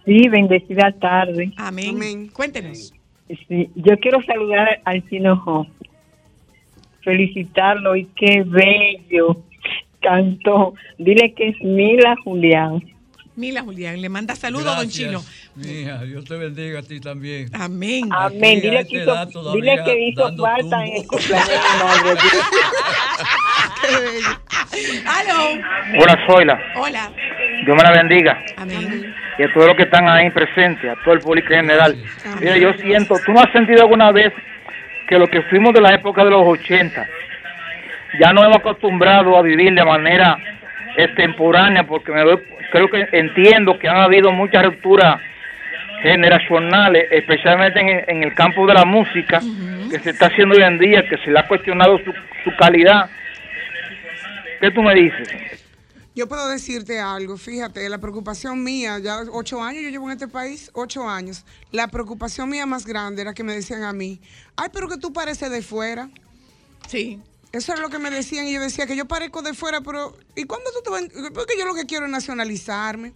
Sí, 0.05 0.27
bendecida 0.27 0.91
tarde. 0.99 1.53
Amén. 1.55 2.27
Cuéntenos. 2.29 2.93
Sí, 3.47 3.69
yo 3.75 3.97
quiero 3.99 4.21
saludar 4.23 4.81
al 4.83 5.07
Chino. 5.09 5.67
Felicitarlo 7.03 7.95
y 7.95 8.05
qué 8.15 8.43
bello 8.45 9.43
cantó. 10.01 10.73
Dile 10.97 11.33
que 11.33 11.49
es 11.49 11.61
Mila 11.61 12.15
Julián. 12.23 12.83
Mila 13.37 13.61
Julián, 13.61 14.01
le 14.01 14.09
manda 14.09 14.35
saludos, 14.35 14.75
don 14.75 14.89
Chino. 14.89 15.23
Mija, 15.57 16.03
Dios 16.03 16.23
te 16.25 16.35
bendiga 16.37 16.79
a 16.79 16.83
ti 16.83 16.99
también. 16.99 17.47
Amén. 17.53 18.09
Amén. 18.11 18.61
Dile 18.61 18.85
edad 18.91 19.27
hizo, 19.27 19.53
dile 19.55 19.79
que 19.83 20.07
hizo 20.09 20.35
falta 20.37 20.85
en 20.85 20.97
el 20.97 21.07
cumpleaños 21.07 21.47
de 21.49 21.55
mi 21.55 21.83
madre. 21.83 22.19
Hello. 24.71 26.01
Hola, 26.01 26.25
Zoila. 26.27 26.59
Hola. 26.75 27.09
Dios 27.65 27.75
me 27.77 27.83
la 27.83 27.91
bendiga. 27.91 28.37
Amén. 28.57 29.15
Y 29.39 29.43
a 29.43 29.53
todos 29.53 29.67
los 29.67 29.75
que 29.77 29.83
están 29.83 30.07
ahí 30.07 30.29
presentes, 30.29 30.89
a 30.91 30.95
todo 31.03 31.13
el 31.15 31.19
público 31.21 31.53
en 31.53 31.61
general. 31.61 31.95
Mira, 32.39 32.57
yo 32.57 32.73
siento, 32.73 33.15
¿tú 33.25 33.31
no 33.33 33.39
has 33.41 33.51
sentido 33.51 33.81
alguna 33.83 34.11
vez 34.11 34.31
que 35.07 35.17
lo 35.17 35.27
que 35.27 35.41
fuimos 35.43 35.73
de 35.73 35.81
la 35.81 35.93
época 35.95 36.23
de 36.23 36.31
los 36.31 36.43
80, 36.45 37.07
ya 38.19 38.33
no 38.33 38.43
hemos 38.43 38.57
acostumbrado 38.57 39.37
a 39.37 39.41
vivir 39.41 39.73
de 39.73 39.83
manera 39.83 40.37
extemporánea? 40.97 41.83
Porque 41.85 42.11
me 42.11 42.21
doy- 42.21 42.43
creo 42.71 42.89
que 42.89 43.07
entiendo 43.11 43.77
que 43.79 43.87
han 43.87 43.97
habido 43.97 44.31
muchas 44.31 44.63
rupturas 44.65 45.19
generacionales, 46.01 47.05
especialmente 47.11 47.79
en, 47.79 47.89
el- 47.89 48.03
en 48.07 48.23
el 48.23 48.33
campo 48.35 48.65
de 48.67 48.73
la 48.73 48.85
música, 48.85 49.41
que 49.89 49.99
se 49.99 50.11
está 50.11 50.27
haciendo 50.27 50.55
hoy 50.55 50.63
en 50.63 50.77
día, 50.79 51.07
que 51.09 51.17
se 51.23 51.31
le 51.31 51.39
ha 51.39 51.47
cuestionado 51.47 51.97
su, 51.99 52.11
su 52.43 52.55
calidad. 52.57 53.09
¿Qué 54.59 54.71
tú 54.71 54.81
me 54.81 54.93
dices? 54.95 55.27
Yo 56.15 56.27
puedo 56.27 56.49
decirte 56.49 56.99
algo, 56.99 57.37
fíjate, 57.37 57.87
la 57.89 57.99
preocupación 57.99 58.63
mía, 58.63 58.97
ya 58.99 59.19
ocho 59.31 59.61
años 59.61 59.83
yo 59.83 59.89
llevo 59.89 60.07
en 60.07 60.13
este 60.13 60.27
país, 60.27 60.71
ocho 60.73 61.07
años, 61.07 61.45
la 61.71 61.87
preocupación 61.89 62.49
mía 62.49 62.65
más 62.65 62.87
grande 62.87 63.21
era 63.21 63.35
que 63.35 63.43
me 63.43 63.53
decían 63.53 63.83
a 63.83 63.93
mí, 63.93 64.19
ay, 64.55 64.69
pero 64.73 64.87
que 64.89 64.97
tú 64.97 65.13
pareces 65.13 65.51
de 65.51 65.61
fuera. 65.61 66.09
Sí. 66.87 67.19
Eso 67.53 67.71
era 67.71 67.81
lo 67.81 67.89
que 67.89 67.99
me 67.99 68.09
decían 68.09 68.47
y 68.47 68.53
yo 68.53 68.61
decía 68.61 68.87
que 68.87 68.95
yo 68.95 69.05
parezco 69.05 69.41
de 69.43 69.53
fuera, 69.53 69.81
pero 69.81 70.17
¿y 70.35 70.45
cuándo 70.45 70.69
tú 70.71 70.81
te 70.83 70.89
vas? 70.89 71.03
Porque 71.33 71.53
yo 71.57 71.65
lo 71.65 71.75
que 71.75 71.85
quiero 71.85 72.05
es 72.05 72.11
nacionalizarme. 72.11 73.13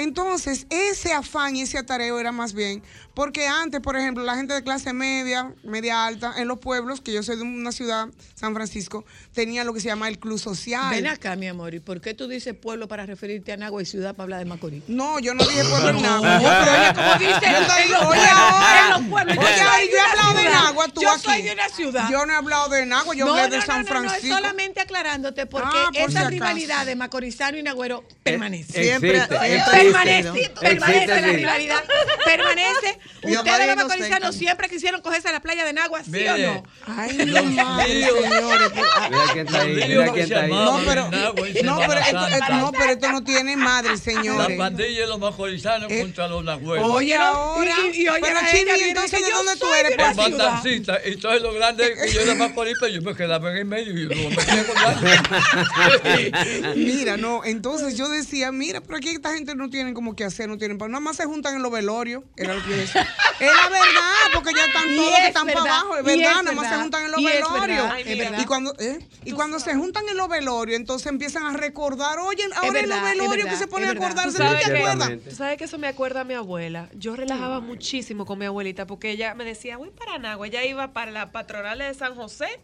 Entonces, 0.00 0.66
ese 0.70 1.12
afán 1.12 1.56
y 1.56 1.62
ese 1.62 1.78
atareo 1.78 2.18
era 2.18 2.32
más 2.32 2.52
bien, 2.54 2.82
porque 3.14 3.46
antes, 3.46 3.80
por 3.80 3.96
ejemplo, 3.96 4.24
la 4.24 4.34
gente 4.34 4.54
de 4.54 4.62
clase 4.62 4.92
media, 4.92 5.52
media 5.62 6.06
alta, 6.06 6.34
en 6.38 6.48
los 6.48 6.58
pueblos, 6.58 7.00
que 7.00 7.12
yo 7.12 7.22
soy 7.22 7.36
de 7.36 7.42
una 7.42 7.70
ciudad, 7.70 8.08
San 8.34 8.54
Francisco, 8.54 9.04
tenía 9.34 9.62
lo 9.64 9.74
que 9.74 9.80
se 9.80 9.88
llama 9.88 10.08
el 10.08 10.18
club 10.18 10.38
social. 10.38 10.90
Ven 10.90 11.06
acá, 11.06 11.36
mi 11.36 11.48
amor, 11.48 11.74
¿y 11.74 11.80
por 11.80 12.00
qué 12.00 12.14
tú 12.14 12.28
dices 12.28 12.54
pueblo 12.54 12.88
para 12.88 13.04
referirte 13.04 13.52
a 13.52 13.56
Nagua 13.58 13.82
y 13.82 13.86
ciudad 13.86 14.14
para 14.14 14.24
hablar 14.24 14.38
de 14.38 14.46
Macorís? 14.46 14.82
No, 14.88 15.18
yo 15.18 15.34
no 15.34 15.44
dije 15.44 15.64
pueblo 15.64 15.90
en 15.90 15.96
No, 15.96 16.20
Nagua. 16.20 16.64
pero 16.64 16.72
oye, 16.72 16.92
¿cómo 16.94 17.14
dice? 17.18 17.50
Yo 17.52 17.58
estoy- 17.58 17.82
En 17.82 17.90
los 17.92 18.02
oye, 18.02 18.20
ahora. 18.30 18.80
en 18.84 18.90
los 18.90 19.10
pueblos. 19.10 19.36
Yo 19.36 19.42
Oye, 19.42 19.56
soy 19.58 19.90
yo 19.90 19.96
he 19.96 20.00
hablado 20.00 20.34
de. 20.34 20.44
Nagua, 20.50 20.88
tú 20.88 21.00
Yo 21.02 21.10
aquí. 21.10 21.20
soy 21.22 21.42
de 21.42 21.52
una 21.52 21.68
ciudad. 21.68 22.08
Yo 22.10 22.26
no 22.26 22.32
he 22.32 22.36
hablado 22.36 22.68
de 22.70 22.86
Nagua, 22.86 23.14
yo 23.14 23.26
no, 23.26 23.32
hablé 23.34 23.48
no, 23.48 23.56
de 23.56 23.62
San 23.62 23.68
no, 23.68 23.74
no, 23.76 24.00
es 24.02 24.08
Francisco. 24.10 24.36
solamente 24.36 24.80
aclarándote 24.80 25.46
porque 25.46 25.68
Ah, 25.70 25.84
por 25.86 25.94
si 25.94 26.00
esa 26.00 26.20
acaso. 26.20 26.30
rivalidad 26.30 26.86
de 26.86 26.96
Macorizano 26.96 27.58
y 27.58 27.62
Nagüero 27.62 28.04
permanece. 28.22 28.82
Siempre- 28.82 29.16
Existe, 29.18 29.38
siempre 29.46 29.89
permanece, 29.92 30.50
¿no? 30.54 30.60
permanece 30.60 31.20
la 31.20 31.28
rivalidad. 31.32 31.84
Permanece. 32.24 32.98
Ustedes 33.22 33.66
los 33.66 33.76
no 33.76 33.88
macorizanos 33.88 34.34
siempre 34.36 34.68
quisieron 34.68 35.00
cogerse 35.02 35.28
a 35.28 35.32
la 35.32 35.40
playa 35.40 35.64
de 35.64 35.72
Nagua, 35.72 36.02
¿sí 36.04 36.26
o 36.26 36.38
no? 36.38 36.62
Ay, 36.86 37.12
líos. 37.18 37.44
señores. 37.44 38.72
Mira 38.72 39.24
quién 39.32 39.46
está 39.46 39.60
ahí, 39.60 39.68
Los 39.68 39.74
mira 39.74 39.86
líos 39.88 40.02
quién 40.04 40.14
que 40.14 40.20
está 40.22 40.34
se 40.36 40.40
ahí. 40.44 40.48
llamaban 40.50 40.84
No, 40.84 40.90
pero, 40.90 41.08
y 41.48 41.62
no, 41.62 41.82
esto, 41.82 42.54
no, 42.54 42.72
pero 42.72 42.92
esto 42.92 43.12
no 43.12 43.22
tiene 43.24 43.56
madre, 43.56 43.90
La 43.90 43.96
señores. 43.96 44.58
pandilla 44.58 45.00
de 45.02 45.06
los 45.06 45.18
majorizanos 45.18 45.92
contra 45.92 46.28
los 46.28 46.44
nagüeros. 46.44 46.88
Oye, 46.90 47.14
ahora. 47.14 47.74
y- 47.92 48.02
y 48.02 48.08
oye, 48.08 48.20
pero 48.22 48.40
Chini, 48.50 48.70
y 48.78 48.82
entonces, 48.88 49.10
dice, 49.12 49.24
¿de 49.24 49.30
yo 49.30 49.36
dónde 49.36 49.56
tú 49.56 49.66
eres? 49.74 49.92
Pues, 49.96 50.16
la 50.16 50.24
el 50.26 50.32
fantasista. 50.34 50.98
Y 51.04 51.12
entonces 51.12 51.42
lo 51.42 51.52
grande 51.52 51.94
que 51.94 52.12
yo 52.12 52.20
era 52.20 52.34
Macorís, 52.34 52.74
pero 52.80 52.92
yo 52.92 53.02
me 53.02 53.14
quedaba 53.14 53.50
en 53.50 53.56
el 53.58 53.64
medio 53.66 53.92
y 53.92 54.02
yo 54.02 54.08
me 54.30 54.36
quedé 54.36 54.64
con 54.64 54.76
Mira, 56.76 57.16
no, 57.16 57.44
entonces 57.44 57.96
yo 57.96 58.08
decía, 58.08 58.52
mira, 58.52 58.80
pero 58.80 58.96
aquí 58.98 59.10
esta 59.10 59.32
gente 59.34 59.54
no 59.54 59.68
tienen 59.80 59.94
como 59.94 60.14
que 60.14 60.24
hacer, 60.24 60.46
no 60.46 60.58
tienen 60.58 60.76
para 60.76 60.90
nada 60.90 61.00
más 61.00 61.16
se 61.16 61.24
juntan 61.24 61.54
en 61.56 61.62
los 61.62 61.72
velorios, 61.72 62.22
era 62.36 62.54
lo 62.54 62.62
que 62.62 62.68
yo 62.70 62.76
decía. 62.76 63.08
Es 63.40 63.46
la 63.46 63.68
verdad, 63.70 64.34
porque 64.34 64.50
ya 64.54 64.66
están 64.66 64.92
Y 64.92 64.96
todos 64.96 65.12
es 65.14 65.18
que 65.20 65.26
están 65.28 65.46
para 65.46 65.60
abajo, 65.60 65.96
es 65.96 66.06
y 66.06 66.10
es 66.10 66.16
verdad, 66.18 66.42
nada 66.42 66.52
más 66.52 66.68
se 66.68 66.76
juntan 66.76 67.04
en 67.06 67.10
los 67.10 67.20
y 67.22 67.26
es 67.26 67.32
velorios. 67.32 67.92
es 68.04 68.18
verdad. 68.18 68.38
Y 68.38 68.44
cuando, 68.44 68.74
¿eh? 68.78 68.98
y 69.24 69.32
cuando 69.32 69.58
se 69.58 69.74
juntan 69.74 70.06
en 70.10 70.18
los 70.18 70.28
velorios, 70.28 70.78
entonces 70.78 71.06
empiezan 71.06 71.46
a 71.46 71.56
recordar, 71.56 72.18
oye, 72.18 72.42
ahora 72.56 72.80
en 72.80 72.88
los 72.90 73.02
velorios 73.02 73.48
que 73.48 73.56
se 73.56 73.66
ponen 73.66 73.88
a 73.88 73.92
acordarse, 73.92 74.36
¿Tú 74.36 74.42
¿no 74.42 74.50
sabes, 74.50 74.64
te 74.66 74.72
que, 74.72 74.78
acuerdas? 74.78 75.10
tú 75.26 75.34
sabes 75.34 75.56
que 75.56 75.64
eso 75.64 75.78
me 75.78 75.86
acuerda 75.86 76.20
a 76.20 76.24
mi 76.24 76.34
abuela. 76.34 76.90
Yo 76.92 77.16
relajaba 77.16 77.60
muchísimo 77.60 78.26
con 78.26 78.38
mi 78.38 78.44
abuelita 78.44 78.86
porque 78.86 79.10
ella 79.10 79.32
me 79.34 79.46
decía, 79.46 79.78
voy 79.78 79.88
para 79.88 80.18
Nagua. 80.18 80.46
Ella 80.46 80.62
iba 80.66 80.92
para 80.92 81.10
la 81.10 81.32
patronal 81.32 81.78
de 81.78 81.94
San 81.94 82.14
José. 82.14 82.60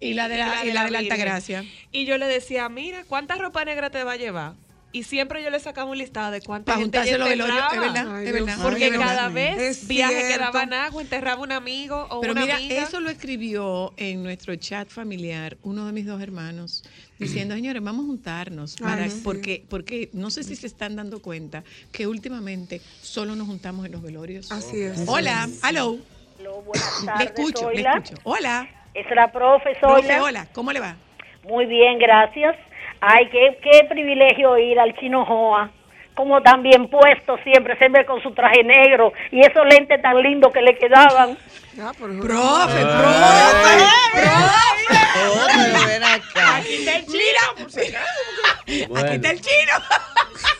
Y 0.00 0.14
la 0.14 0.28
de 0.28 0.38
la, 0.38 0.64
y 0.64 0.72
la 0.72 0.84
de 0.84 0.90
la 0.92 1.00
Virgen. 1.00 1.12
Altagracia. 1.12 1.64
Y 1.92 2.06
yo 2.06 2.16
le 2.16 2.26
decía, 2.26 2.70
mira, 2.70 3.04
¿cuánta 3.06 3.34
ropa 3.34 3.66
negra 3.66 3.90
te 3.90 4.02
va 4.02 4.12
a 4.12 4.16
llevar? 4.16 4.54
Y 4.96 5.02
siempre 5.02 5.42
yo 5.44 5.50
le 5.50 5.60
sacaba 5.60 5.90
un 5.90 5.98
listado 5.98 6.30
de 6.30 6.40
cuánta 6.40 6.72
Para 6.72 6.78
gente 6.78 6.96
juntarse 6.98 7.10
ella 7.10 7.18
los 7.18 7.28
velorios, 7.28 7.58
es 7.70 7.80
verdad, 7.80 8.16
Ay, 8.16 8.26
es 8.26 8.32
Dios 8.32 8.46
verdad. 8.46 8.62
Porque 8.62 8.84
Ay, 8.86 8.90
cada 8.92 9.22
Dios. 9.28 9.34
vez 9.34 9.58
Es 9.58 9.88
viaje 9.88 10.14
cierto. 10.14 10.36
quedaba 10.38 10.62
en 10.62 10.72
agua, 10.72 11.02
enterraba 11.02 11.42
un 11.42 11.52
amigo 11.52 12.06
o 12.08 12.20
Pero 12.22 12.32
una 12.32 12.40
mira, 12.40 12.56
amiga. 12.56 12.82
eso 12.82 13.00
lo 13.00 13.10
escribió 13.10 13.92
en 13.98 14.22
nuestro 14.22 14.56
chat 14.56 14.88
familiar 14.88 15.58
uno 15.62 15.84
de 15.84 15.92
mis 15.92 16.06
dos 16.06 16.22
hermanos, 16.22 16.82
diciendo, 17.18 17.54
señores, 17.54 17.82
vamos 17.82 18.04
a 18.04 18.06
juntarnos, 18.06 18.76
para, 18.76 19.04
Ay, 19.04 19.10
sí. 19.10 19.20
porque, 19.22 19.66
porque 19.68 20.08
no 20.14 20.30
sé 20.30 20.44
si 20.44 20.56
se 20.56 20.66
están 20.66 20.96
dando 20.96 21.20
cuenta 21.20 21.62
que 21.92 22.06
últimamente 22.06 22.80
solo 23.02 23.36
nos 23.36 23.48
juntamos 23.48 23.84
en 23.84 23.92
los 23.92 24.00
velorios. 24.00 24.50
Así 24.50 24.80
es. 24.80 25.04
Hola, 25.06 25.46
hello. 25.68 25.98
buenas 26.64 27.00
Le 27.00 27.06
tardes, 27.06 27.26
escucho, 27.36 27.70
le 27.70 27.82
escucho. 27.82 28.14
Hola. 28.24 28.66
Es 28.94 29.04
la 29.14 29.30
profe, 29.30 29.74
Profe, 29.78 30.00
Zoila. 30.04 30.22
hola, 30.22 30.48
¿cómo 30.54 30.72
le 30.72 30.80
va? 30.80 30.96
Muy 31.44 31.66
bien, 31.66 31.98
gracias. 31.98 32.56
Ay, 33.00 33.28
qué, 33.30 33.58
qué 33.62 33.84
privilegio 33.88 34.56
ir 34.58 34.78
al 34.78 34.94
Chino 34.96 35.24
Joa. 35.24 35.70
Como 36.14 36.40
tan 36.42 36.62
bien 36.62 36.88
puesto 36.88 37.36
siempre, 37.44 37.76
siempre 37.76 38.06
con 38.06 38.22
su 38.22 38.32
traje 38.32 38.64
negro 38.64 39.12
y 39.30 39.40
esos 39.40 39.66
lentes 39.66 40.00
tan 40.00 40.16
lindos 40.22 40.50
que 40.50 40.62
le 40.62 40.78
quedaban. 40.78 41.36
profe, 41.74 42.80
profe, 45.42 45.86
ven 45.86 46.02
acá. 46.04 46.56
Aquí 46.56 46.74
está 46.74 46.96
el 46.96 47.06
chino. 47.06 47.42
Bueno. 48.88 49.06
Aquí 49.06 49.14
está 49.16 49.30
el 49.30 49.40
chino. 49.42 49.72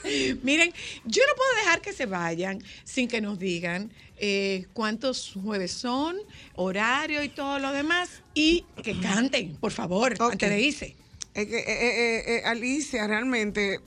Miren, 0.42 0.72
yo 1.04 1.22
no 1.26 1.34
puedo 1.36 1.54
dejar 1.64 1.80
que 1.80 1.92
se 1.92 2.06
vayan 2.06 2.62
sin 2.84 3.08
que 3.08 3.20
nos 3.20 3.38
digan 3.38 3.90
eh, 4.18 4.66
cuántos 4.72 5.32
jueves 5.42 5.72
son, 5.72 6.16
horario 6.54 7.22
y 7.22 7.28
todo 7.28 7.58
lo 7.58 7.72
demás. 7.72 8.22
Y 8.34 8.64
que 8.82 8.98
canten, 9.00 9.56
por 9.56 9.72
favor, 9.72 10.14
antes 10.20 10.50
de 10.50 10.60
irse. 10.60 10.96
Es 11.36 11.46
que, 11.46 11.58
eh, 11.58 11.64
eh, 11.68 12.24
eh, 12.38 12.42
Alicia, 12.46 13.06
realmente, 13.06 13.80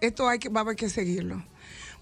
esto 0.00 0.28
hay 0.28 0.38
que, 0.38 0.48
va 0.48 0.60
a 0.60 0.62
haber 0.64 0.76
que 0.76 0.88
seguirlo. 0.90 1.44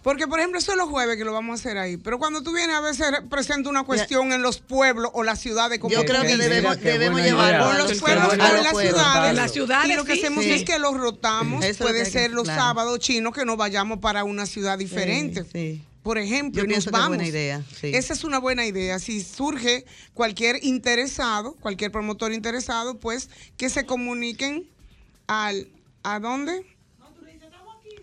Porque, 0.03 0.27
por 0.27 0.39
ejemplo, 0.39 0.59
eso 0.59 0.73
es 0.73 0.77
los 0.77 0.91
jueves 0.91 1.17
que 1.17 1.25
lo 1.25 1.33
vamos 1.33 1.53
a 1.53 1.61
hacer 1.61 1.79
ahí. 1.79 1.97
Pero 1.97 2.19
cuando 2.19 2.43
tú 2.43 2.53
vienes 2.53 2.77
a 2.77 2.81
veces 2.81 3.07
presenta 3.31 3.71
una 3.71 3.85
cuestión 3.85 4.33
en 4.35 4.43
los 4.43 4.59
pueblos 4.61 5.11
o 5.15 5.23
las 5.23 5.41
ciudades 5.41 5.79
como 5.79 5.95
Yo 5.95 6.05
creo 6.05 6.21
que 6.23 6.37
debemos- 6.37 6.79
debemos 6.81 7.23
llevar 7.23 7.55
en 7.55 7.79
los 7.79 7.99
pueblos 8.01 8.29
o 8.29 8.33
en 8.33 8.39
las 8.39 8.77
ciudades. 8.79 9.31
En 9.31 9.37
las 9.37 9.53
ciudades, 9.53 9.91
Y 9.91 9.95
lo 9.97 10.05
que 10.05 10.13
sí. 10.15 10.21
hacemos 10.21 10.45
Sí. 10.45 10.53
es 10.53 10.65
que 10.65 10.79
los 10.79 10.95
rotamos. 10.95 11.65
Eso 11.65 11.71
es 11.71 11.81
lo 11.81 11.87
Puede 11.87 12.05
ser 12.05 12.33
los 12.33 12.45
claro. 12.45 12.61
sábados 12.61 12.99
chinos 12.99 13.33
que 13.35 13.47
nos 13.47 13.57
vayamos 13.57 13.99
para 14.01 14.25
una 14.25 14.45
ciudad 14.45 14.77
diferente. 14.77 15.45
Por 16.03 16.19
ejemplo, 16.19 16.59
Yo 16.61 16.65
y 16.65 16.69
nos 16.69 16.73
pienso 16.75 16.91
que 16.91 16.97
es 16.97 17.01
vamos. 17.01 17.17
buena 17.17 17.27
idea, 17.27 17.63
sí. 17.81 17.91
Esa 17.95 18.13
es 18.13 18.25
una 18.25 18.39
buena 18.39 18.67
idea. 18.67 18.99
Si 18.99 19.23
surge 19.23 19.87
cualquier 20.13 20.63
interesado, 20.63 21.55
cualquier 21.61 21.91
promotor 21.91 22.31
interesado, 22.35 23.01
pues 23.01 23.31
que 23.57 23.71
se 23.71 23.87
comuniquen 23.87 24.69
al 25.27 25.69
¿a 26.03 26.19
dónde? 26.21 26.67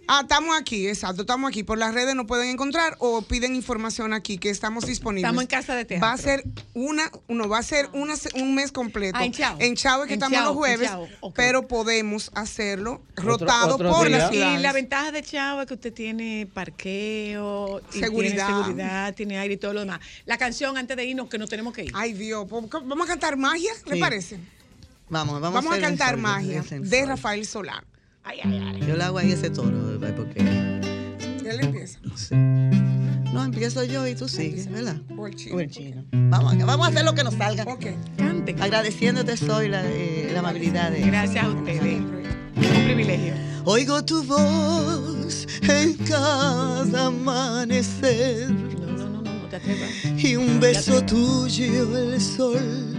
Ah, 0.07 0.22
estamos 0.23 0.60
aquí, 0.60 0.89
exacto, 0.89 1.22
estamos 1.22 1.48
aquí. 1.49 1.64
Por 1.64 1.77
las 1.77 1.93
redes 1.93 2.15
nos 2.15 2.26
pueden 2.26 2.49
encontrar 2.49 2.98
o 2.99 3.22
piden 3.22 3.56
información 3.56 4.11
aquí, 4.14 4.38
que 4.39 4.49
estamos 4.49 4.85
disponibles. 4.85 5.23
Estamos 5.30 5.43
en 5.43 5.48
Casa 5.48 5.73
de 5.73 5.85
Teatro. 5.85 6.06
Va 6.06 6.11
a 6.11 6.18
ser 6.18 6.43
una, 6.73 7.10
uno, 7.30 7.48
va 7.48 7.60
a 7.60 7.64
ser 7.64 7.88
una, 7.93 8.15
un 8.35 8.53
mes 8.53 8.73
completo. 8.73 9.18
Ah, 9.18 9.23
en 9.23 9.31
Chao. 9.31 9.56
En 9.60 9.76
Chao 9.76 10.02
es 10.02 10.07
que 10.07 10.15
En 10.15 10.19
estamos 10.19 10.38
Chao, 10.38 10.48
los 10.48 10.56
jueves, 10.57 10.89
Chao, 10.89 11.07
pero 11.34 11.65
podemos 11.68 12.30
hacerlo 12.34 13.02
rotado 13.15 13.76
otro 13.76 13.89
por 13.89 14.07
día. 14.07 14.18
las 14.18 14.31
Y 14.31 14.35
ciudades. 14.35 14.61
la 14.61 14.73
ventaja 14.73 15.11
de 15.14 15.23
Chavo 15.23 15.61
es 15.61 15.68
que 15.68 15.76
usted 15.76 15.93
tiene 15.93 16.45
parqueo, 16.53 17.80
y 17.93 17.99
Seguridad. 17.99 18.48
tiene 18.48 18.64
seguridad, 18.64 19.14
tiene 19.15 19.38
aire 19.38 19.53
y 19.53 19.57
todo 19.57 19.73
lo 19.73 19.80
demás. 19.81 20.02
La 20.26 20.38
canción 20.38 20.77
antes 20.77 20.98
de 20.98 21.06
irnos 21.06 21.30
que 21.30 21.38
nos 21.38 21.49
tenemos 21.49 21.73
que 21.73 21.85
ir. 21.85 21.91
Ay 21.93 22.11
Dios, 22.14 22.45
vamos 22.49 23.06
a 23.06 23.07
cantar 23.07 23.38
magia, 23.38 23.72
¿le 23.85 23.93
Sí. 23.95 23.99
parece? 24.02 24.39
Vamos, 25.12 25.42
vamos, 25.42 25.64
Vamos, 25.64 25.78
a 25.78 25.82
cantar 25.82 26.12
sol, 26.12 26.22
magia 26.22 26.64
de. 26.70 27.06
Rafael 27.06 27.46
Solán. 27.46 27.84
Yo 28.88 28.96
le 28.96 29.04
hago 29.04 29.18
ahí 29.18 29.34
ese 29.34 29.50
toro, 29.50 30.00
¿verdad? 30.00 30.16
porque... 30.16 30.40
Él 30.40 31.60
empieza. 31.60 32.00
No, 33.34 33.44
empiezo 33.44 33.84
yo 33.84 34.08
y 34.08 34.16
tú 34.16 34.30
sigues, 34.30 34.72
¿verdad? 34.72 35.02
O 35.18 35.28
el 35.28 35.36
chino. 35.36 35.56
O 35.58 35.60
el 35.60 35.70
chino. 35.70 36.06
Vamos, 36.14 36.54
a- 36.54 36.66
vamos 36.66 36.88
a 36.88 36.90
hacer 36.92 37.04
lo 37.04 37.14
que 37.14 37.26
nos 37.26 37.34
salga. 37.34 37.66
Cante. 38.18 38.56
Agradeciéndote, 38.58 39.36
soy 39.36 39.68
la, 39.68 39.84
eh, 39.86 40.30
la 40.32 40.40
amabilidad 40.40 40.92
de... 40.92 41.02
Gracias 41.02 41.44
a 41.44 41.50
ustedes. 41.50 42.00
Un 42.56 42.84
privilegio. 42.86 43.34
Oigo 43.66 44.06
tu 44.06 44.24
voz 44.24 45.46
en 45.64 45.94
cada 46.06 47.08
amanecer. 47.08 48.50
No 48.50 49.24
te 49.50 49.58
atrevas. 49.58 49.90
Y 50.24 50.38
un 50.38 50.60
beso 50.62 51.04
tuyo 51.06 51.98
el 51.98 52.22
sol 52.22 52.96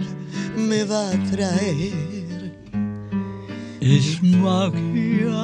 me 0.55 0.83
va 0.83 1.09
a 1.09 1.23
traer. 1.31 2.53
Es 3.81 4.21
magia. 4.23 5.43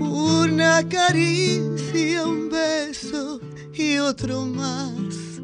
Una 0.00 0.88
caricia, 0.88 2.26
un 2.26 2.48
beso 2.50 3.40
y 3.74 3.98
otro 3.98 4.44
más. 4.46 5.40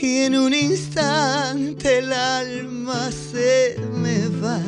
Y 0.00 0.18
en 0.24 0.36
un 0.36 0.54
instante 0.54 1.98
el 1.98 2.12
alma 2.12 3.10
se 3.10 3.76
me 3.92 4.28
va. 4.28 4.60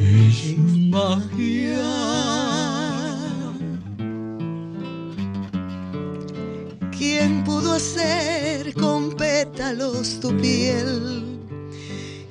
Es 0.00 0.58
magia. 0.90 2.25
¿Quién 7.08 7.44
pudo 7.44 7.74
hacer 7.74 8.74
con 8.74 9.14
pétalos 9.14 10.18
tu 10.18 10.36
piel? 10.36 11.22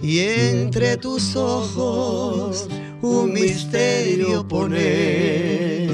Y 0.02 0.20
entre 0.20 0.98
tus 0.98 1.38
ojos 1.38 2.68
un 3.02 3.32
misterio 3.32 4.46
poner. 4.46 5.90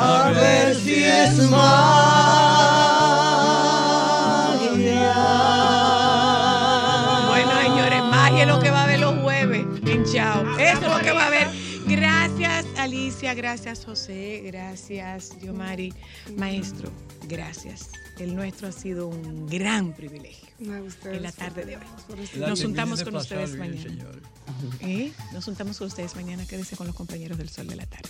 A 0.01 0.31
ver 0.31 0.75
si 0.75 1.03
es 1.03 1.49
Bueno, 7.27 7.51
señores, 7.61 8.03
magia 8.03 8.43
es 8.43 8.47
lo 8.47 8.59
que 8.59 8.71
va 8.71 8.81
a 8.81 8.83
haber 8.83 8.99
los 8.99 9.19
jueves 9.21 9.65
en 9.85 10.05
Chao. 10.05 10.57
Eso 10.57 10.85
es 10.85 10.91
lo 10.91 10.99
que 10.99 11.11
va 11.11 11.23
a 11.23 11.27
haber. 11.27 11.47
Gracias, 11.85 12.65
Alicia. 12.77 13.33
Gracias, 13.33 13.83
José. 13.83 14.41
Gracias, 14.45 15.37
Diomari. 15.41 15.93
Maestro, 16.37 16.91
gracias. 17.27 17.89
El 18.19 18.35
nuestro 18.35 18.67
ha 18.67 18.71
sido 18.71 19.07
un 19.07 19.47
gran 19.47 19.93
privilegio 19.93 20.49
en 20.59 21.23
la 21.23 21.31
tarde 21.31 21.65
de 21.65 21.77
hoy. 21.77 21.83
Nos 22.37 22.61
juntamos 22.61 23.03
con 23.03 23.15
ustedes 23.15 23.55
mañana. 23.57 23.97
¿Eh? 24.81 25.11
Nos 25.33 25.45
juntamos 25.45 25.77
con 25.77 25.87
ustedes 25.87 26.15
mañana. 26.15 26.45
Quédese 26.45 26.77
con 26.77 26.87
los 26.87 26.95
compañeros 26.95 27.37
del 27.37 27.49
Sol 27.49 27.67
de 27.67 27.75
la 27.75 27.85
Tarde. 27.85 28.09